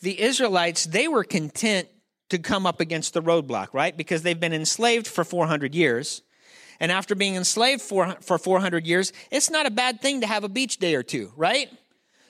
the 0.01 0.19
Israelites, 0.19 0.85
they 0.85 1.07
were 1.07 1.23
content 1.23 1.87
to 2.29 2.37
come 2.37 2.65
up 2.65 2.79
against 2.79 3.13
the 3.13 3.21
roadblock, 3.21 3.73
right? 3.73 3.95
Because 3.95 4.23
they've 4.23 4.39
been 4.39 4.53
enslaved 4.53 5.07
for 5.07 5.23
400 5.23 5.73
years. 5.73 6.21
And 6.79 6.91
after 6.91 7.15
being 7.15 7.35
enslaved 7.35 7.81
for, 7.81 8.17
for 8.21 8.37
400 8.37 8.85
years, 8.85 9.13
it's 9.31 9.49
not 9.49 9.65
a 9.65 9.71
bad 9.71 10.01
thing 10.01 10.21
to 10.21 10.27
have 10.27 10.43
a 10.43 10.49
beach 10.49 10.77
day 10.77 10.95
or 10.95 11.03
two, 11.03 11.31
right? 11.35 11.69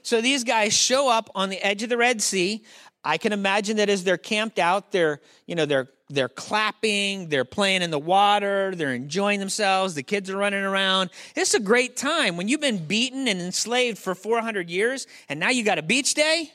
So 0.03 0.21
these 0.21 0.43
guys 0.43 0.73
show 0.73 1.10
up 1.10 1.29
on 1.36 1.49
the 1.49 1.62
edge 1.65 1.83
of 1.83 1.89
the 1.89 1.97
Red 1.97 2.21
Sea. 2.21 2.63
I 3.03 3.17
can 3.17 3.33
imagine 3.33 3.77
that 3.77 3.89
as 3.89 4.03
they're 4.03 4.17
camped 4.17 4.60
out, 4.60 4.91
they're, 4.91 5.19
you 5.47 5.55
know, 5.55 5.65
they're 5.65 5.89
they're 6.10 6.29
clapping, 6.29 7.27
they're 7.27 7.45
playing 7.45 7.81
in 7.81 7.91
the 7.91 7.99
water, 7.99 8.73
they're 8.73 8.93
enjoying 8.93 9.39
themselves, 9.39 9.93
the 9.93 10.03
kids 10.03 10.29
are 10.29 10.38
running 10.38 10.63
around. 10.63 11.10
It's 11.36 11.53
a 11.53 11.60
great 11.60 11.97
time 11.97 12.38
when 12.38 12.47
you've 12.47 12.62
been 12.62 12.86
beaten 12.86 13.27
and 13.27 13.41
enslaved 13.41 13.97
for 13.97 14.15
400 14.15 14.69
years 14.69 15.05
and 15.27 15.39
now 15.39 15.49
you 15.49 15.63
got 15.63 15.77
a 15.77 15.81
beach 15.81 16.13
day. 16.13 16.51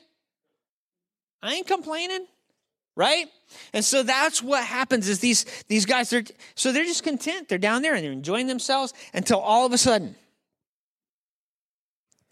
I 1.42 1.54
ain't 1.54 1.66
complaining, 1.66 2.26
right? 2.96 3.26
And 3.72 3.84
so 3.84 4.02
that's 4.02 4.42
what 4.42 4.64
happens 4.64 5.08
is 5.08 5.20
these 5.20 5.44
these 5.68 5.86
guys 5.86 6.10
they're 6.10 6.24
so 6.54 6.72
they're 6.72 6.84
just 6.84 7.04
content. 7.04 7.48
They're 7.48 7.58
down 7.58 7.82
there 7.82 7.94
and 7.94 8.04
they're 8.04 8.12
enjoying 8.12 8.46
themselves 8.46 8.94
until 9.12 9.38
all 9.38 9.66
of 9.66 9.72
a 9.72 9.78
sudden 9.78 10.16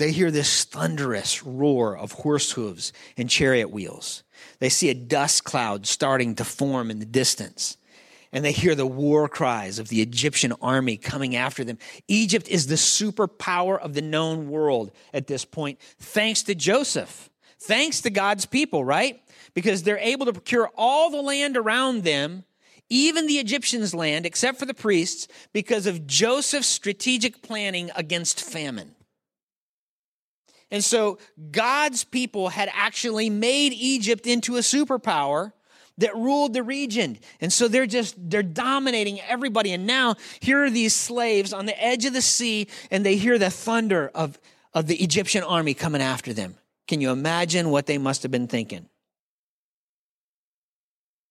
they 0.01 0.13
hear 0.13 0.31
this 0.31 0.65
thunderous 0.65 1.45
roar 1.45 1.95
of 1.97 2.13
horse 2.13 2.53
hooves 2.53 2.95
and 3.19 3.29
chariot 3.29 3.71
wheels. 3.71 4.25
They 4.59 4.71
see 4.71 4.89
a 4.89 4.95
dust 4.95 5.45
cloud 5.45 5.87
starting 5.87 6.37
to 6.37 6.45
form 6.45 6.91
in 6.91 7.01
the 7.01 7.05
distance. 7.05 7.77
And 8.33 8.43
they 8.43 8.53
hear 8.53 8.75
the 8.75 8.87
war 8.87 9.29
cries 9.29 9.79
of 9.79 9.89
the 9.89 10.01
Egyptian 10.01 10.55
army 10.63 10.97
coming 10.97 11.37
after 11.37 11.65
them. 11.65 11.77
Egypt 12.09 12.49
is 12.49 12.67
the 12.67 12.77
superpower 12.77 13.79
of 13.79 13.93
the 13.93 14.01
known 14.01 14.49
world 14.49 14.91
at 15.13 15.27
this 15.27 15.45
point, 15.45 15.79
thanks 15.99 16.45
to 16.45 16.55
Joseph, 16.55 17.29
thanks 17.59 18.01
to 18.01 18.09
God's 18.09 18.47
people, 18.47 18.83
right? 18.83 19.21
Because 19.55 19.83
they're 19.83 19.99
able 19.99 20.27
to 20.27 20.33
procure 20.33 20.71
all 20.77 21.11
the 21.11 21.23
land 21.23 21.57
around 21.57 22.05
them, 22.05 22.45
even 22.89 23.27
the 23.27 23.39
Egyptians' 23.39 23.95
land, 23.95 24.27
except 24.27 24.59
for 24.59 24.67
the 24.67 24.75
priests, 24.75 25.29
because 25.53 25.87
of 25.87 26.07
Joseph's 26.07 26.67
strategic 26.67 27.43
planning 27.43 27.91
against 27.97 28.43
famine. 28.43 28.95
And 30.71 30.85
so 30.85 31.19
God's 31.51 32.05
people 32.05 32.49
had 32.49 32.71
actually 32.73 33.29
made 33.29 33.73
Egypt 33.73 34.27
into 34.27 34.57
a 34.57 34.61
superpower 34.61 35.53
that 35.99 36.15
ruled 36.17 36.55
the 36.55 36.63
region. 36.63 37.19
And 37.41 37.53
so 37.53 37.69
they're 37.69 37.87
just, 37.87 38.15
they're 38.31 38.43
dominating 38.43 39.21
everybody. 39.21 39.73
And 39.73 39.87
now 39.87 40.17
here 40.41 40.65
are 40.65 40.71
these 40.71 40.95
slaves 40.95 41.53
on 41.53 41.67
the 41.67 41.83
edge 41.83 42.05
of 42.05 42.13
the 42.13 42.23
sea 42.23 42.69
and 42.91 43.05
they 43.05 43.17
hear 43.17 43.39
the 43.39 43.51
thunder 43.51 44.11
of, 44.15 44.39
of 44.73 44.87
the 44.87 44.97
Egyptian 44.97 45.43
army 45.43 45.75
coming 45.75 46.01
after 46.01 46.33
them. 46.33 46.57
Can 46.89 47.01
you 47.01 47.11
imagine 47.11 47.71
what 47.71 47.87
they 47.87 47.99
must 47.99 48.23
have 48.23 48.33
been 48.33 48.49
thinking? 48.49 48.87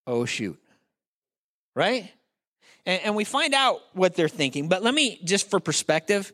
Oh, 0.09 0.25
shoot. 0.25 0.59
Right? 1.75 2.11
And, 2.83 3.01
and 3.03 3.15
we 3.15 3.25
find 3.25 3.53
out 3.53 3.81
what 3.93 4.15
they're 4.15 4.27
thinking. 4.27 4.67
But 4.67 4.81
let 4.81 4.95
me, 4.95 5.19
just 5.23 5.51
for 5.51 5.59
perspective, 5.59 6.33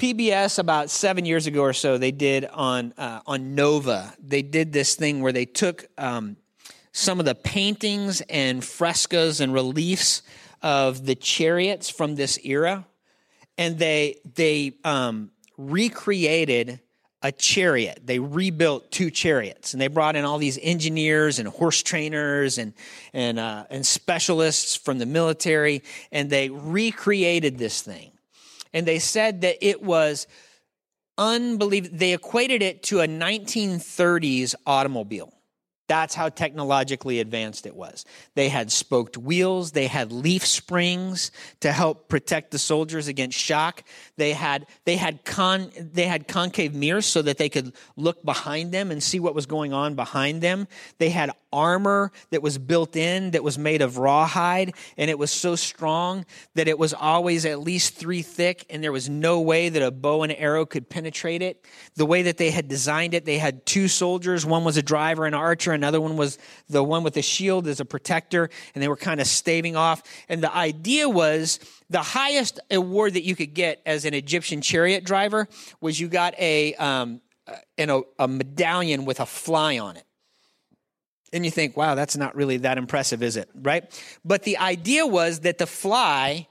PBS 0.00 0.58
about 0.58 0.90
seven 0.90 1.24
years 1.24 1.46
ago 1.46 1.60
or 1.60 1.72
so, 1.72 1.96
they 1.96 2.10
did 2.10 2.44
on 2.44 2.92
uh, 2.98 3.20
on 3.24 3.54
Nova. 3.54 4.12
They 4.18 4.42
did 4.42 4.72
this 4.72 4.96
thing 4.96 5.22
where 5.22 5.30
they 5.30 5.44
took 5.44 5.86
um, 5.96 6.36
some 6.90 7.20
of 7.20 7.24
the 7.24 7.36
paintings 7.36 8.20
and 8.22 8.64
frescoes 8.64 9.40
and 9.40 9.54
reliefs 9.54 10.22
of 10.60 11.06
the 11.06 11.14
chariots 11.14 11.88
from 11.88 12.16
this 12.16 12.36
era, 12.44 12.84
and 13.56 13.78
they 13.78 14.18
they 14.34 14.74
um, 14.82 15.30
recreated 15.56 16.80
a 17.26 17.32
chariot. 17.32 18.00
They 18.04 18.18
rebuilt 18.18 18.90
two 18.90 19.10
chariots, 19.10 19.72
and 19.72 19.80
they 19.80 19.88
brought 19.88 20.16
in 20.16 20.24
all 20.24 20.38
these 20.38 20.58
engineers 20.62 21.38
and 21.38 21.48
horse 21.48 21.82
trainers 21.82 22.58
and 22.58 22.74
and 23.12 23.38
uh, 23.38 23.64
and 23.70 23.84
specialists 23.86 24.76
from 24.76 24.98
the 24.98 25.06
military, 25.06 25.82
and 26.12 26.30
they 26.30 26.48
recreated 26.50 27.58
this 27.58 27.82
thing 27.82 28.12
and 28.76 28.86
they 28.86 28.98
said 28.98 29.40
that 29.40 29.56
it 29.66 29.82
was 29.82 30.26
unbelievable. 31.16 31.96
They 31.96 32.12
equated 32.12 32.60
it 32.60 32.82
to 32.84 33.00
a 33.00 33.08
1930s 33.08 34.54
automobile. 34.66 35.32
That's 35.88 36.14
how 36.14 36.28
technologically 36.28 37.20
advanced 37.20 37.66
it 37.66 37.76
was. 37.76 38.04
They 38.34 38.48
had 38.48 38.72
spoked 38.72 39.16
wheels. 39.16 39.72
They 39.72 39.86
had 39.86 40.10
leaf 40.10 40.44
springs 40.44 41.30
to 41.60 41.70
help 41.70 42.08
protect 42.08 42.50
the 42.50 42.58
soldiers 42.58 43.06
against 43.06 43.38
shock. 43.38 43.84
They 44.16 44.32
had, 44.32 44.66
they 44.84 44.96
had 44.96 45.24
con, 45.24 45.70
they 45.78 46.06
had 46.06 46.26
concave 46.26 46.74
mirrors 46.74 47.06
so 47.06 47.22
that 47.22 47.38
they 47.38 47.48
could 47.48 47.72
look 47.96 48.24
behind 48.24 48.72
them 48.72 48.90
and 48.90 49.02
see 49.02 49.20
what 49.20 49.34
was 49.34 49.46
going 49.46 49.72
on 49.72 49.94
behind 49.94 50.42
them. 50.42 50.66
They 50.98 51.10
had 51.10 51.30
armor 51.52 52.12
that 52.30 52.42
was 52.42 52.58
built 52.58 52.96
in 52.96 53.30
that 53.30 53.42
was 53.42 53.56
made 53.56 53.80
of 53.80 53.96
rawhide 53.96 54.74
and 54.98 55.08
it 55.08 55.18
was 55.18 55.30
so 55.30 55.56
strong 55.56 56.26
that 56.54 56.68
it 56.68 56.78
was 56.78 56.92
always 56.92 57.46
at 57.46 57.60
least 57.60 57.94
three 57.94 58.20
thick 58.20 58.66
and 58.68 58.82
there 58.82 58.92
was 58.92 59.08
no 59.08 59.40
way 59.40 59.68
that 59.68 59.82
a 59.82 59.90
bow 59.90 60.22
and 60.22 60.32
arrow 60.32 60.66
could 60.66 60.88
penetrate 60.88 61.40
it. 61.40 61.64
The 61.94 62.04
way 62.04 62.22
that 62.22 62.36
they 62.36 62.50
had 62.50 62.68
designed 62.68 63.14
it, 63.14 63.24
they 63.24 63.38
had 63.38 63.64
two 63.64 63.88
soldiers. 63.88 64.44
One 64.44 64.64
was 64.64 64.76
a 64.76 64.82
driver 64.82 65.24
and 65.24 65.34
archer 65.34 65.72
Another 65.76 66.00
one 66.00 66.16
was 66.16 66.38
the 66.68 66.82
one 66.82 67.04
with 67.04 67.14
the 67.14 67.22
shield 67.22 67.68
as 67.68 67.78
a 67.78 67.84
protector, 67.84 68.50
and 68.74 68.82
they 68.82 68.88
were 68.88 68.96
kind 68.96 69.20
of 69.20 69.28
staving 69.28 69.76
off. 69.76 70.02
And 70.28 70.42
the 70.42 70.54
idea 70.54 71.08
was 71.08 71.60
the 71.88 72.02
highest 72.02 72.58
award 72.70 73.14
that 73.14 73.22
you 73.22 73.36
could 73.36 73.54
get 73.54 73.80
as 73.86 74.04
an 74.04 74.14
Egyptian 74.14 74.60
chariot 74.60 75.04
driver 75.04 75.46
was 75.80 76.00
you 76.00 76.08
got 76.08 76.34
a, 76.38 76.74
um, 76.74 77.20
a, 77.78 78.00
a 78.18 78.26
medallion 78.26 79.04
with 79.04 79.20
a 79.20 79.26
fly 79.26 79.78
on 79.78 79.96
it. 79.96 80.04
And 81.32 81.44
you 81.44 81.50
think, 81.50 81.76
wow, 81.76 81.94
that's 81.94 82.16
not 82.16 82.34
really 82.34 82.58
that 82.58 82.78
impressive, 82.78 83.22
is 83.22 83.36
it? 83.36 83.48
Right? 83.54 83.84
But 84.24 84.42
the 84.42 84.58
idea 84.58 85.06
was 85.06 85.40
that 85.40 85.58
the 85.58 85.66
fly 85.66 86.48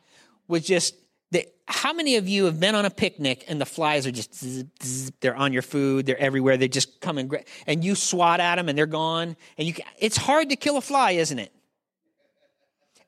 was 0.47 0.63
just 0.63 0.95
how 1.67 1.93
many 1.93 2.15
of 2.17 2.27
you 2.27 2.45
have 2.45 2.59
been 2.59 2.75
on 2.75 2.85
a 2.85 2.89
picnic 2.89 3.43
and 3.47 3.59
the 3.59 3.65
flies 3.65 4.05
are 4.05 4.11
just 4.11 4.35
zzz, 4.35 4.65
zzz, 4.83 5.11
they're 5.19 5.35
on 5.35 5.51
your 5.51 5.61
food 5.61 6.05
they're 6.05 6.19
everywhere 6.19 6.57
they 6.57 6.67
just 6.67 7.01
come 7.01 7.17
and 7.17 7.35
and 7.65 7.83
you 7.83 7.95
swat 7.95 8.39
at 8.39 8.55
them 8.55 8.69
and 8.69 8.77
they're 8.77 8.85
gone 8.85 9.35
and 9.57 9.67
you 9.67 9.73
it's 9.97 10.17
hard 10.17 10.49
to 10.49 10.55
kill 10.55 10.77
a 10.77 10.81
fly 10.81 11.11
isn't 11.11 11.39
it 11.39 11.51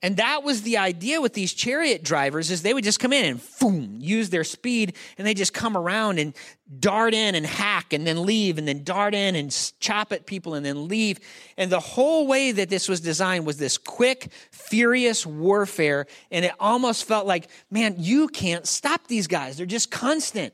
and 0.04 0.18
that 0.18 0.44
was 0.44 0.62
the 0.62 0.78
idea 0.78 1.20
with 1.22 1.34
these 1.34 1.54
chariot 1.54 2.04
drivers 2.04 2.52
is 2.52 2.62
they 2.62 2.74
would 2.74 2.84
just 2.84 3.00
come 3.00 3.12
in 3.12 3.26
and 3.26 3.42
boom, 3.60 3.98
use 4.00 4.30
their 4.30 4.44
speed 4.44 4.96
and 5.18 5.26
they 5.26 5.34
just 5.34 5.56
come 5.56 5.76
around 5.76 6.20
and 6.20 6.36
dart 6.80 7.16
in 7.16 7.34
and 7.34 7.46
hack 7.46 7.94
and 7.94 8.06
then 8.06 8.24
leave 8.24 8.60
and 8.60 8.68
then 8.68 8.84
dart 8.84 9.16
in 9.16 9.36
and 9.36 9.74
chop 9.80 10.12
at 10.12 10.28
people 10.28 10.54
and 10.54 10.64
then 10.64 10.88
leave. 10.88 11.20
And 11.58 11.72
the 11.72 11.80
whole 11.80 12.28
way 12.28 12.52
that 12.52 12.70
this 12.70 12.88
was 12.88 13.02
designed 13.02 13.48
was 13.48 13.58
this 13.58 13.80
quick, 13.80 14.32
furious 14.52 15.26
warfare. 15.26 16.06
And 16.30 16.46
it 16.46 16.54
almost 16.60 17.06
felt 17.06 17.26
like, 17.26 17.50
man, 17.72 17.96
you 17.98 18.28
can't 18.28 18.68
stop 18.68 19.08
these 19.08 19.26
guys. 19.26 19.58
They're 19.58 19.66
just 19.66 19.90
constant. 19.90 20.54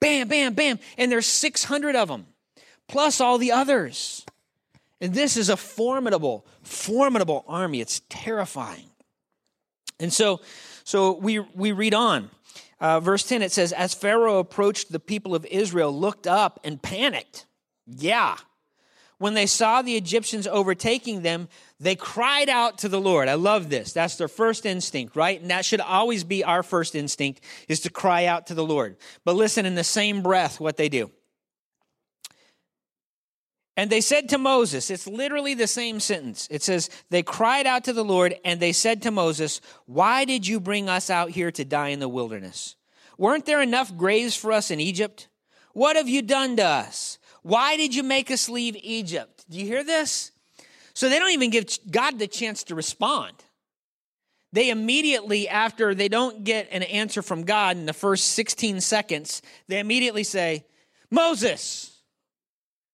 Bam, 0.00 0.28
bam, 0.28 0.54
bam. 0.54 0.78
And 0.96 1.12
there's 1.12 1.26
600 1.26 1.96
of 1.96 2.08
them, 2.08 2.24
plus 2.88 3.20
all 3.20 3.36
the 3.36 3.52
others. 3.52 4.24
And 5.00 5.14
this 5.14 5.36
is 5.36 5.48
a 5.48 5.56
formidable, 5.56 6.46
formidable 6.62 7.44
army. 7.48 7.80
It's 7.80 8.02
terrifying. 8.08 8.90
And 9.98 10.12
so, 10.12 10.40
so 10.84 11.12
we, 11.12 11.38
we 11.38 11.72
read 11.72 11.94
on. 11.94 12.30
Uh, 12.80 13.00
verse 13.00 13.24
10, 13.24 13.42
it 13.42 13.52
says, 13.52 13.72
As 13.72 13.94
Pharaoh 13.94 14.38
approached, 14.38 14.90
the 14.90 15.00
people 15.00 15.34
of 15.34 15.44
Israel 15.46 15.96
looked 15.96 16.26
up 16.26 16.60
and 16.64 16.80
panicked. 16.80 17.46
Yeah. 17.86 18.36
When 19.18 19.34
they 19.34 19.44
saw 19.44 19.82
the 19.82 19.96
Egyptians 19.96 20.46
overtaking 20.46 21.20
them, 21.20 21.48
they 21.78 21.94
cried 21.94 22.48
out 22.48 22.78
to 22.78 22.88
the 22.88 23.00
Lord. 23.00 23.28
I 23.28 23.34
love 23.34 23.68
this. 23.68 23.92
That's 23.92 24.16
their 24.16 24.28
first 24.28 24.64
instinct, 24.64 25.14
right? 25.14 25.38
And 25.38 25.50
that 25.50 25.66
should 25.66 25.80
always 25.80 26.24
be 26.24 26.42
our 26.42 26.62
first 26.62 26.94
instinct 26.94 27.42
is 27.68 27.80
to 27.80 27.90
cry 27.90 28.24
out 28.24 28.46
to 28.46 28.54
the 28.54 28.64
Lord. 28.64 28.96
But 29.24 29.36
listen, 29.36 29.66
in 29.66 29.74
the 29.74 29.84
same 29.84 30.22
breath, 30.22 30.58
what 30.58 30.78
they 30.78 30.88
do. 30.88 31.10
And 33.76 33.88
they 33.88 34.00
said 34.00 34.28
to 34.30 34.38
Moses, 34.38 34.90
it's 34.90 35.06
literally 35.06 35.54
the 35.54 35.66
same 35.66 36.00
sentence. 36.00 36.48
It 36.50 36.62
says, 36.62 36.90
They 37.08 37.22
cried 37.22 37.66
out 37.66 37.84
to 37.84 37.92
the 37.92 38.04
Lord, 38.04 38.34
and 38.44 38.60
they 38.60 38.72
said 38.72 39.02
to 39.02 39.10
Moses, 39.10 39.60
Why 39.86 40.24
did 40.24 40.46
you 40.46 40.60
bring 40.60 40.88
us 40.88 41.08
out 41.08 41.30
here 41.30 41.50
to 41.52 41.64
die 41.64 41.88
in 41.88 42.00
the 42.00 42.08
wilderness? 42.08 42.76
Weren't 43.16 43.46
there 43.46 43.62
enough 43.62 43.96
graves 43.96 44.36
for 44.36 44.52
us 44.52 44.70
in 44.70 44.80
Egypt? 44.80 45.28
What 45.72 45.96
have 45.96 46.08
you 46.08 46.22
done 46.22 46.56
to 46.56 46.64
us? 46.64 47.18
Why 47.42 47.76
did 47.76 47.94
you 47.94 48.02
make 48.02 48.30
us 48.30 48.48
leave 48.48 48.76
Egypt? 48.82 49.44
Do 49.48 49.58
you 49.58 49.66
hear 49.66 49.84
this? 49.84 50.32
So 50.94 51.08
they 51.08 51.18
don't 51.18 51.32
even 51.32 51.50
give 51.50 51.66
God 51.90 52.18
the 52.18 52.26
chance 52.26 52.64
to 52.64 52.74
respond. 52.74 53.32
They 54.52 54.70
immediately, 54.70 55.48
after 55.48 55.94
they 55.94 56.08
don't 56.08 56.42
get 56.44 56.68
an 56.72 56.82
answer 56.82 57.22
from 57.22 57.44
God 57.44 57.76
in 57.76 57.86
the 57.86 57.92
first 57.92 58.32
16 58.32 58.80
seconds, 58.80 59.42
they 59.68 59.78
immediately 59.78 60.24
say, 60.24 60.66
Moses, 61.10 61.89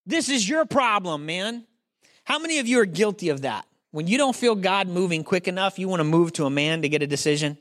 this 0.06 0.28
is 0.28 0.48
your 0.48 0.64
problem, 0.64 1.26
man. 1.26 1.64
How 2.24 2.38
many 2.38 2.58
of 2.58 2.66
you 2.66 2.80
are 2.80 2.86
guilty 2.86 3.28
of 3.28 3.42
that? 3.42 3.66
When 3.90 4.06
you 4.06 4.18
don't 4.18 4.36
feel 4.36 4.54
God 4.54 4.88
moving 4.88 5.24
quick 5.24 5.48
enough, 5.48 5.78
you 5.78 5.88
want 5.88 6.00
to 6.00 6.04
move 6.04 6.32
to 6.34 6.44
a 6.44 6.50
man 6.50 6.82
to 6.82 6.88
get 6.88 7.02
a 7.02 7.06
decision? 7.06 7.58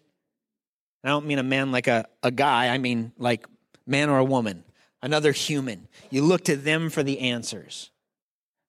I 1.03 1.09
don't 1.09 1.25
mean 1.25 1.39
a 1.39 1.43
man 1.43 1.71
like 1.71 1.87
a, 1.87 2.05
a 2.23 2.31
guy, 2.31 2.69
I 2.69 2.77
mean 2.77 3.11
like 3.17 3.45
man 3.87 4.09
or 4.09 4.17
a 4.17 4.23
woman, 4.23 4.63
another 5.01 5.31
human. 5.31 5.87
You 6.09 6.23
look 6.23 6.43
to 6.45 6.55
them 6.55 6.89
for 6.89 7.03
the 7.03 7.19
answers. 7.19 7.91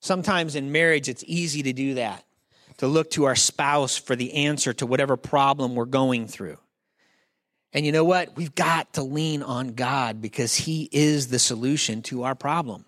Sometimes 0.00 0.54
in 0.54 0.72
marriage, 0.72 1.08
it's 1.08 1.24
easy 1.26 1.62
to 1.64 1.72
do 1.72 1.94
that, 1.94 2.24
to 2.78 2.86
look 2.86 3.10
to 3.12 3.24
our 3.24 3.36
spouse 3.36 3.96
for 3.96 4.16
the 4.16 4.32
answer 4.34 4.72
to 4.74 4.86
whatever 4.86 5.16
problem 5.16 5.74
we're 5.74 5.86
going 5.86 6.28
through. 6.28 6.58
And 7.72 7.84
you 7.84 7.92
know 7.92 8.04
what? 8.04 8.36
We've 8.36 8.54
got 8.54 8.94
to 8.94 9.02
lean 9.02 9.42
on 9.42 9.74
God 9.74 10.22
because 10.22 10.54
He 10.54 10.88
is 10.92 11.28
the 11.28 11.38
solution 11.38 12.00
to 12.04 12.22
our 12.22 12.34
problem. 12.34 12.85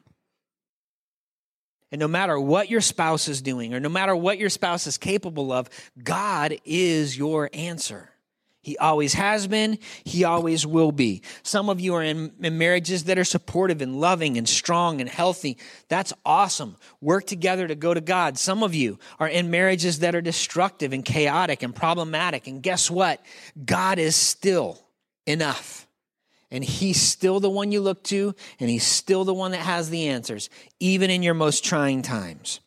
And 1.90 2.00
no 2.00 2.08
matter 2.08 2.38
what 2.38 2.68
your 2.68 2.80
spouse 2.80 3.28
is 3.28 3.40
doing, 3.40 3.72
or 3.72 3.80
no 3.80 3.88
matter 3.88 4.14
what 4.14 4.38
your 4.38 4.50
spouse 4.50 4.86
is 4.86 4.98
capable 4.98 5.52
of, 5.52 5.70
God 6.02 6.56
is 6.64 7.16
your 7.16 7.48
answer. 7.52 8.10
He 8.68 8.76
always 8.76 9.14
has 9.14 9.46
been. 9.46 9.78
He 10.04 10.24
always 10.24 10.66
will 10.66 10.92
be. 10.92 11.22
Some 11.42 11.70
of 11.70 11.80
you 11.80 11.94
are 11.94 12.02
in, 12.02 12.32
in, 12.42 12.58
marriages 12.58 13.04
that 13.04 13.18
are 13.18 13.24
supportive 13.24 13.80
and 13.80 13.98
loving 13.98 14.36
and 14.36 14.46
strong 14.46 15.00
and 15.00 15.08
healthy. 15.08 15.56
That's 15.88 16.12
awesome. 16.26 16.76
Work 17.00 17.24
together 17.26 17.66
to 17.66 17.74
go 17.74 17.94
to 17.94 18.02
God. 18.02 18.36
Some 18.36 18.62
of 18.62 18.74
you 18.74 18.98
are 19.18 19.28
in 19.28 19.50
marriages 19.50 20.00
that 20.00 20.14
are 20.14 20.20
destructive 20.20 20.92
and 20.92 21.02
chaotic 21.02 21.62
and 21.62 21.74
problematic. 21.74 22.46
And 22.46 22.62
guess 22.62 22.90
what? 22.90 23.24
God 23.64 23.98
is 23.98 24.14
still 24.14 24.78
enough. 25.24 25.87
And 26.50 26.64
he's 26.64 27.00
still 27.00 27.40
the 27.40 27.50
one 27.50 27.72
you 27.72 27.80
look 27.80 28.02
to, 28.04 28.34
and 28.58 28.70
he's 28.70 28.86
still 28.86 29.24
the 29.24 29.34
one 29.34 29.50
that 29.50 29.58
has 29.58 29.90
the 29.90 30.08
answers, 30.08 30.48
even 30.80 31.10
in 31.10 31.22
your 31.22 31.34
most 31.34 31.64
trying 31.64 32.02
times. 32.02 32.60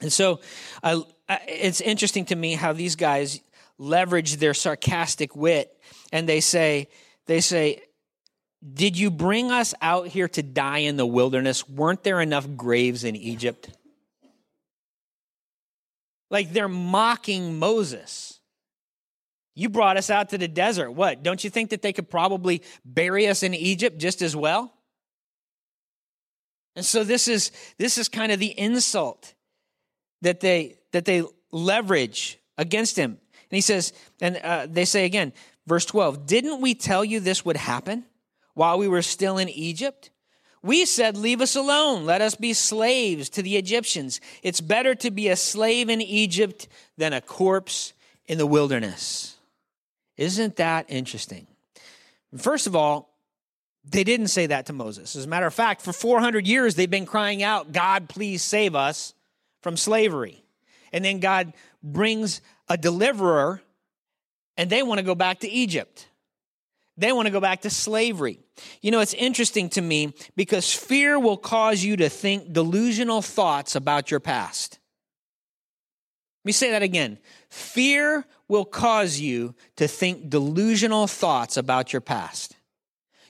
And 0.00 0.12
so 0.12 0.40
uh, 0.82 1.02
it's 1.28 1.80
interesting 1.80 2.26
to 2.26 2.36
me 2.36 2.54
how 2.54 2.72
these 2.72 2.96
guys 2.96 3.40
leverage 3.78 4.36
their 4.36 4.54
sarcastic 4.54 5.34
wit 5.34 5.72
and 6.12 6.28
they 6.28 6.40
say, 6.40 6.88
they 7.26 7.40
say, 7.40 7.82
did 8.74 8.98
you 8.98 9.10
bring 9.10 9.50
us 9.50 9.74
out 9.82 10.08
here 10.08 10.28
to 10.28 10.42
die 10.42 10.78
in 10.78 10.96
the 10.96 11.06
wilderness? 11.06 11.68
Weren't 11.68 12.02
there 12.02 12.20
enough 12.20 12.46
graves 12.56 13.04
in 13.04 13.16
Egypt? 13.16 13.70
Like 16.30 16.52
they're 16.52 16.68
mocking 16.68 17.58
Moses. 17.58 18.35
You 19.56 19.70
brought 19.70 19.96
us 19.96 20.10
out 20.10 20.28
to 20.28 20.38
the 20.38 20.46
desert. 20.46 20.90
What? 20.92 21.22
Don't 21.22 21.42
you 21.42 21.48
think 21.48 21.70
that 21.70 21.80
they 21.80 21.94
could 21.94 22.10
probably 22.10 22.62
bury 22.84 23.26
us 23.26 23.42
in 23.42 23.54
Egypt 23.54 23.98
just 23.98 24.20
as 24.20 24.36
well? 24.36 24.72
And 26.76 26.84
so 26.84 27.02
this 27.02 27.26
is 27.26 27.50
this 27.78 27.96
is 27.96 28.10
kind 28.10 28.30
of 28.30 28.38
the 28.38 28.56
insult 28.58 29.32
that 30.20 30.40
they 30.40 30.76
that 30.92 31.06
they 31.06 31.24
leverage 31.50 32.38
against 32.58 32.96
him. 32.96 33.12
And 33.50 33.56
he 33.56 33.62
says, 33.62 33.94
and 34.20 34.36
uh, 34.36 34.66
they 34.68 34.84
say 34.84 35.06
again, 35.06 35.32
verse 35.66 35.86
12, 35.86 36.26
didn't 36.26 36.60
we 36.60 36.74
tell 36.74 37.04
you 37.04 37.18
this 37.18 37.44
would 37.44 37.56
happen 37.56 38.04
while 38.54 38.78
we 38.78 38.88
were 38.88 39.02
still 39.02 39.38
in 39.38 39.48
Egypt? 39.48 40.10
We 40.62 40.84
said, 40.84 41.16
Leave 41.16 41.40
us 41.40 41.56
alone. 41.56 42.04
Let 42.04 42.20
us 42.20 42.34
be 42.34 42.52
slaves 42.52 43.30
to 43.30 43.42
the 43.42 43.56
Egyptians. 43.56 44.20
It's 44.42 44.60
better 44.60 44.94
to 44.96 45.10
be 45.10 45.28
a 45.28 45.36
slave 45.36 45.88
in 45.88 46.02
Egypt 46.02 46.68
than 46.98 47.14
a 47.14 47.22
corpse 47.22 47.94
in 48.26 48.36
the 48.36 48.46
wilderness. 48.46 49.35
Isn't 50.16 50.56
that 50.56 50.86
interesting? 50.88 51.46
First 52.36 52.66
of 52.66 52.74
all, 52.74 53.14
they 53.88 54.04
didn't 54.04 54.28
say 54.28 54.46
that 54.46 54.66
to 54.66 54.72
Moses. 54.72 55.14
As 55.14 55.24
a 55.24 55.28
matter 55.28 55.46
of 55.46 55.54
fact, 55.54 55.80
for 55.82 55.92
400 55.92 56.46
years, 56.46 56.74
they've 56.74 56.90
been 56.90 57.06
crying 57.06 57.42
out, 57.42 57.72
God, 57.72 58.08
please 58.08 58.42
save 58.42 58.74
us 58.74 59.14
from 59.62 59.76
slavery. 59.76 60.42
And 60.92 61.04
then 61.04 61.20
God 61.20 61.52
brings 61.82 62.40
a 62.68 62.76
deliverer, 62.76 63.62
and 64.56 64.68
they 64.70 64.82
want 64.82 64.98
to 64.98 65.04
go 65.04 65.14
back 65.14 65.40
to 65.40 65.48
Egypt. 65.48 66.08
They 66.96 67.12
want 67.12 67.26
to 67.26 67.32
go 67.32 67.40
back 67.40 67.62
to 67.62 67.70
slavery. 67.70 68.40
You 68.80 68.90
know, 68.90 69.00
it's 69.00 69.14
interesting 69.14 69.68
to 69.70 69.82
me 69.82 70.14
because 70.34 70.72
fear 70.72 71.18
will 71.18 71.36
cause 71.36 71.84
you 71.84 71.96
to 71.98 72.08
think 72.08 72.52
delusional 72.52 73.22
thoughts 73.22 73.76
about 73.76 74.10
your 74.10 74.20
past. 74.20 74.78
Let 76.42 76.48
me 76.48 76.52
say 76.52 76.70
that 76.70 76.82
again. 76.82 77.18
Fear 77.56 78.26
will 78.48 78.66
cause 78.66 79.18
you 79.18 79.54
to 79.76 79.88
think 79.88 80.28
delusional 80.28 81.06
thoughts 81.06 81.56
about 81.56 81.90
your 81.90 82.02
past. 82.02 82.54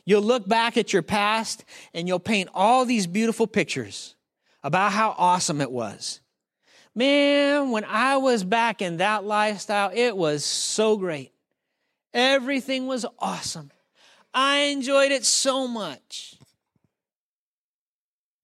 You'll 0.05 0.23
look 0.23 0.49
back 0.49 0.77
at 0.77 0.93
your 0.93 1.03
past 1.03 1.65
and 1.95 2.09
you'll 2.09 2.19
paint 2.19 2.51
all 2.53 2.85
these 2.85 3.07
beautiful 3.07 3.47
pictures 3.47 4.17
about 4.65 4.91
how 4.91 5.15
awesome 5.17 5.61
it 5.61 5.71
was. 5.71 6.21
Man, 6.93 7.71
when 7.71 7.85
I 7.85 8.17
was 8.17 8.43
back 8.43 8.83
in 8.83 8.97
that 8.97 9.25
lifestyle, 9.25 9.93
it 9.95 10.17
was 10.17 10.45
so 10.45 10.97
great. 10.97 11.33
Everything 12.13 12.89
was 12.89 13.07
awesome. 13.21 13.71
I 14.35 14.59
enjoyed 14.73 15.13
it 15.13 15.25
so 15.25 15.69
much. 15.69 16.37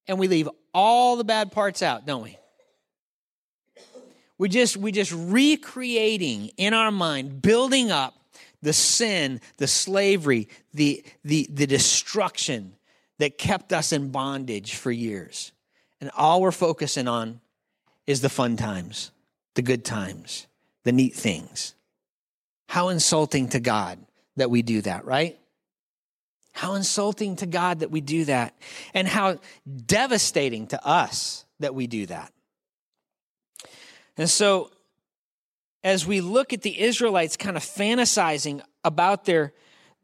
And 0.07 0.17
we 0.21 0.29
leave 0.29 0.49
all 0.73 1.17
the 1.17 1.25
bad 1.25 1.51
parts 1.51 1.83
out, 1.83 2.07
don't 2.07 2.23
we? 2.23 2.39
We 4.43 4.49
just 4.49 4.77
we 4.77 4.91
just 4.91 5.13
recreating 5.13 6.51
in 6.57 6.75
our 6.75 6.91
mind, 6.91 7.43
building 7.43 7.93
up 7.93 8.15
the 8.61 8.73
sin, 8.73 9.41
the 9.59 9.69
slavery, 9.69 10.49
the 10.75 11.05
the 11.25 11.47
the 11.49 11.65
destruction 11.65 12.75
that 13.21 13.39
kept 13.39 13.73
us 13.73 13.93
in 13.93 14.11
bondage 14.11 14.75
for 14.75 14.91
years. 14.91 15.53
And 16.01 16.11
all 16.17 16.43
we're 16.43 16.51
focusing 16.51 17.07
on 17.07 17.41
is 18.05 18.21
the 18.21 18.29
fun 18.29 18.57
times, 18.57 19.13
the 19.55 19.63
good 19.63 19.85
times, 19.85 20.49
the 20.83 20.91
neat 20.91 21.15
things. 21.15 21.77
How 22.67 22.89
insulting 22.89 23.49
to 23.51 23.61
God 23.61 24.01
that 24.35 24.51
we 24.51 24.63
do 24.63 24.81
that, 24.81 25.05
right? 25.05 25.39
How 26.53 26.75
insulting 26.75 27.37
to 27.37 27.47
God 27.47 27.79
that 27.79 27.93
we 27.93 28.01
do 28.01 28.25
that, 28.25 28.57
and 28.93 29.07
how 29.07 29.39
devastating 29.87 30.67
to 30.67 30.85
us 30.85 31.45
that 31.61 31.77
we 31.77 31.87
do 31.87 32.07
that. 32.07 32.33
And 34.17 34.29
so, 34.29 34.71
as 35.83 36.07
we 36.07 36.21
look 36.21 36.53
at 36.53 36.63
the 36.63 36.81
Israelites 36.81 37.37
kind 37.37 37.57
of 37.57 37.63
fantasizing 37.63 38.63
about 38.85 39.25
their, 39.25 39.53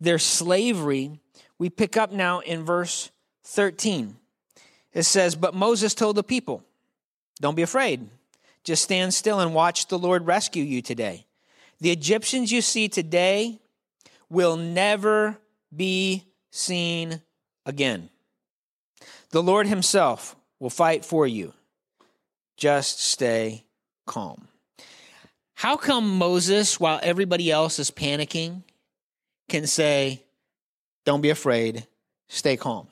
their 0.01 0.19
slavery, 0.19 1.21
we 1.59 1.71
pick 1.71 1.97
up 1.97 2.13
now 2.13 2.41
in 2.41 2.65
verse 2.65 3.11
13. 3.45 4.17
It 4.93 5.03
says, 5.05 5.35
But 5.35 5.55
Moses 5.55 5.95
told 5.95 6.17
the 6.17 6.23
people, 6.23 6.63
Don't 7.41 7.55
be 7.55 7.63
afraid. 7.63 8.09
Just 8.65 8.83
stand 8.83 9.15
still 9.15 9.41
and 9.41 9.55
watch 9.55 9.87
the 9.87 9.99
Lord 9.99 10.27
rescue 10.27 10.65
you 10.65 10.83
today. 10.83 11.27
The 11.81 11.91
Egyptians 11.91 12.51
you 12.51 12.61
see 12.61 12.89
today 12.89 13.61
will 14.29 14.57
never 14.57 15.39
be 15.75 16.25
seen 16.51 17.23
again. 17.65 18.11
The 19.31 19.43
Lord 19.43 19.67
Himself 19.67 20.35
will 20.59 20.71
fight 20.71 21.05
for 21.05 21.27
you. 21.27 21.53
Just 22.57 23.01
stay 23.01 23.65
calm. 24.09 24.49
How 25.55 25.77
come 25.77 26.19
Moses, 26.19 26.81
while 26.81 26.99
everybody 27.03 27.51
else 27.51 27.79
is 27.79 27.91
panicking, 27.91 28.63
can 29.49 29.67
say, 29.67 30.25
Don't 31.05 31.21
be 31.21 31.31
afraid, 31.31 31.87
stay 32.29 32.57
calm? 32.57 32.89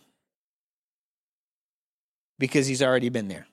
Because 2.39 2.67
he's 2.67 2.83
already 2.83 3.09
been 3.09 3.29
there. 3.29 3.47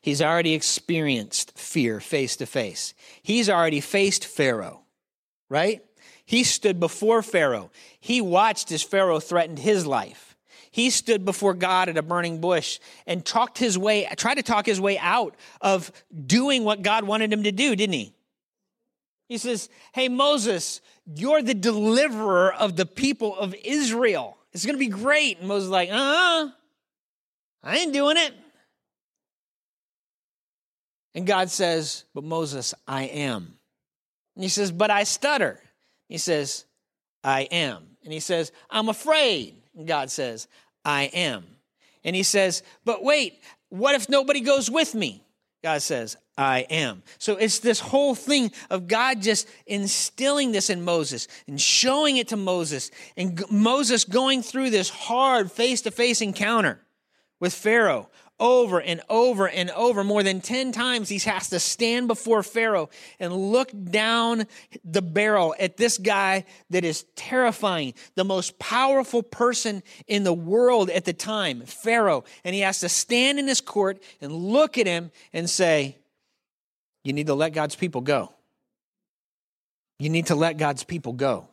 He's 0.00 0.20
already 0.20 0.54
experienced 0.54 1.58
fear 1.58 1.98
face 1.98 2.36
to 2.36 2.46
face. 2.46 2.94
He's 3.22 3.48
already 3.48 3.80
faced 3.80 4.26
Pharaoh, 4.26 4.82
right? 5.48 5.82
He 6.26 6.44
stood 6.44 6.78
before 6.78 7.22
Pharaoh. 7.22 7.70
He 8.00 8.20
watched 8.20 8.70
as 8.70 8.82
Pharaoh 8.82 9.20
threatened 9.20 9.58
his 9.58 9.86
life. 9.86 10.33
He 10.74 10.90
stood 10.90 11.24
before 11.24 11.54
God 11.54 11.88
at 11.88 11.96
a 11.96 12.02
burning 12.02 12.40
bush 12.40 12.80
and 13.06 13.24
talked 13.24 13.58
his 13.58 13.78
way, 13.78 14.08
tried 14.16 14.34
to 14.34 14.42
talk 14.42 14.66
his 14.66 14.80
way 14.80 14.98
out 14.98 15.36
of 15.60 15.92
doing 16.26 16.64
what 16.64 16.82
God 16.82 17.04
wanted 17.04 17.32
him 17.32 17.44
to 17.44 17.52
do, 17.52 17.76
didn't 17.76 17.94
he? 17.94 18.12
He 19.28 19.38
says, 19.38 19.68
Hey, 19.92 20.08
Moses, 20.08 20.80
you're 21.14 21.42
the 21.42 21.54
deliverer 21.54 22.52
of 22.52 22.74
the 22.74 22.86
people 22.86 23.38
of 23.38 23.54
Israel. 23.62 24.36
It's 24.52 24.66
going 24.66 24.74
to 24.74 24.80
be 24.80 24.88
great. 24.88 25.38
And 25.38 25.46
Moses 25.46 25.66
is 25.66 25.70
like, 25.70 25.90
uh 25.90 25.94
uh 25.94 26.48
I 27.62 27.76
ain't 27.76 27.92
doing 27.92 28.16
it. 28.16 28.34
And 31.14 31.24
God 31.24 31.50
says, 31.50 32.02
But 32.16 32.24
Moses, 32.24 32.74
I 32.88 33.04
am. 33.04 33.58
And 34.34 34.42
he 34.42 34.48
says, 34.48 34.72
But 34.72 34.90
I 34.90 35.04
stutter. 35.04 35.60
He 36.08 36.18
says, 36.18 36.64
I 37.22 37.42
am. 37.42 37.86
And 38.02 38.12
he 38.12 38.18
says, 38.18 38.50
I'm 38.68 38.88
afraid. 38.88 39.60
And 39.76 39.88
God 39.88 40.10
says, 40.10 40.46
I 40.84 41.04
am. 41.04 41.44
And 42.04 42.14
he 42.14 42.22
says, 42.22 42.62
But 42.84 43.02
wait, 43.02 43.40
what 43.68 43.94
if 43.94 44.08
nobody 44.08 44.40
goes 44.40 44.70
with 44.70 44.94
me? 44.94 45.24
God 45.62 45.80
says, 45.80 46.16
I 46.36 46.66
am. 46.68 47.02
So 47.18 47.36
it's 47.36 47.60
this 47.60 47.80
whole 47.80 48.14
thing 48.14 48.52
of 48.68 48.86
God 48.86 49.22
just 49.22 49.48
instilling 49.66 50.52
this 50.52 50.68
in 50.68 50.84
Moses 50.84 51.28
and 51.46 51.60
showing 51.60 52.18
it 52.18 52.28
to 52.28 52.36
Moses, 52.36 52.90
and 53.16 53.42
Moses 53.50 54.04
going 54.04 54.42
through 54.42 54.70
this 54.70 54.90
hard 54.90 55.50
face 55.50 55.82
to 55.82 55.90
face 55.90 56.20
encounter 56.20 56.80
with 57.40 57.54
Pharaoh 57.54 58.10
over 58.40 58.80
and 58.80 59.00
over 59.08 59.48
and 59.48 59.70
over. 59.70 60.02
More 60.02 60.22
than 60.22 60.40
10 60.40 60.72
times, 60.72 61.08
he 61.08 61.18
has 61.20 61.50
to 61.50 61.60
stand 61.60 62.08
before 62.08 62.42
Pharaoh 62.42 62.90
and 63.18 63.32
look 63.32 63.70
down 63.90 64.46
the 64.84 65.02
barrel 65.02 65.54
at 65.58 65.76
this 65.76 65.98
guy 65.98 66.44
that 66.70 66.84
is 66.84 67.04
terrifying, 67.16 67.94
the 68.14 68.24
most 68.24 68.58
powerful 68.58 69.22
person 69.22 69.82
in 70.06 70.24
the 70.24 70.32
world 70.32 70.90
at 70.90 71.04
the 71.04 71.12
time, 71.12 71.62
Pharaoh. 71.62 72.24
And 72.44 72.54
he 72.54 72.62
has 72.62 72.80
to 72.80 72.88
stand 72.88 73.38
in 73.38 73.46
his 73.46 73.60
court 73.60 74.02
and 74.20 74.32
look 74.32 74.78
at 74.78 74.86
him 74.86 75.10
and 75.32 75.48
say, 75.48 75.98
You 77.04 77.12
need 77.12 77.28
to 77.28 77.34
let 77.34 77.52
God's 77.52 77.76
people 77.76 78.00
go. 78.00 78.32
You 79.98 80.10
need 80.10 80.26
to 80.26 80.34
let 80.34 80.58
God's 80.58 80.82
people 80.82 81.12
go. 81.12 81.48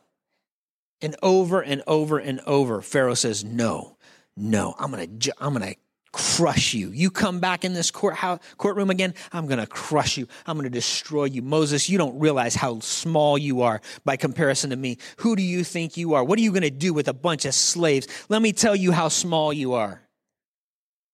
And 1.00 1.16
over 1.22 1.60
and 1.60 1.82
over 1.86 2.18
and 2.18 2.40
over, 2.40 2.82
Pharaoh 2.82 3.14
says, 3.14 3.44
No, 3.44 3.96
no, 4.36 4.74
I'm 4.78 4.90
going 4.90 5.18
to, 5.18 5.34
I'm 5.40 5.54
going 5.54 5.74
to 5.74 5.76
crush 6.12 6.74
you. 6.74 6.90
You 6.90 7.10
come 7.10 7.40
back 7.40 7.64
in 7.64 7.72
this 7.72 7.90
courthouse, 7.90 8.38
courtroom 8.58 8.90
again, 8.90 9.14
I'm 9.32 9.46
going 9.46 9.58
to 9.58 9.66
crush 9.66 10.16
you. 10.16 10.28
I'm 10.46 10.56
going 10.56 10.64
to 10.64 10.70
destroy 10.70 11.24
you. 11.24 11.42
Moses, 11.42 11.88
you 11.88 11.98
don't 11.98 12.18
realize 12.18 12.54
how 12.54 12.80
small 12.80 13.38
you 13.38 13.62
are 13.62 13.80
by 14.04 14.16
comparison 14.16 14.70
to 14.70 14.76
me. 14.76 14.98
Who 15.18 15.36
do 15.36 15.42
you 15.42 15.64
think 15.64 15.96
you 15.96 16.14
are? 16.14 16.22
What 16.22 16.38
are 16.38 16.42
you 16.42 16.50
going 16.50 16.62
to 16.62 16.70
do 16.70 16.92
with 16.92 17.08
a 17.08 17.14
bunch 17.14 17.44
of 17.44 17.54
slaves? 17.54 18.06
Let 18.28 18.42
me 18.42 18.52
tell 18.52 18.76
you 18.76 18.92
how 18.92 19.08
small 19.08 19.52
you 19.52 19.72
are. 19.72 20.02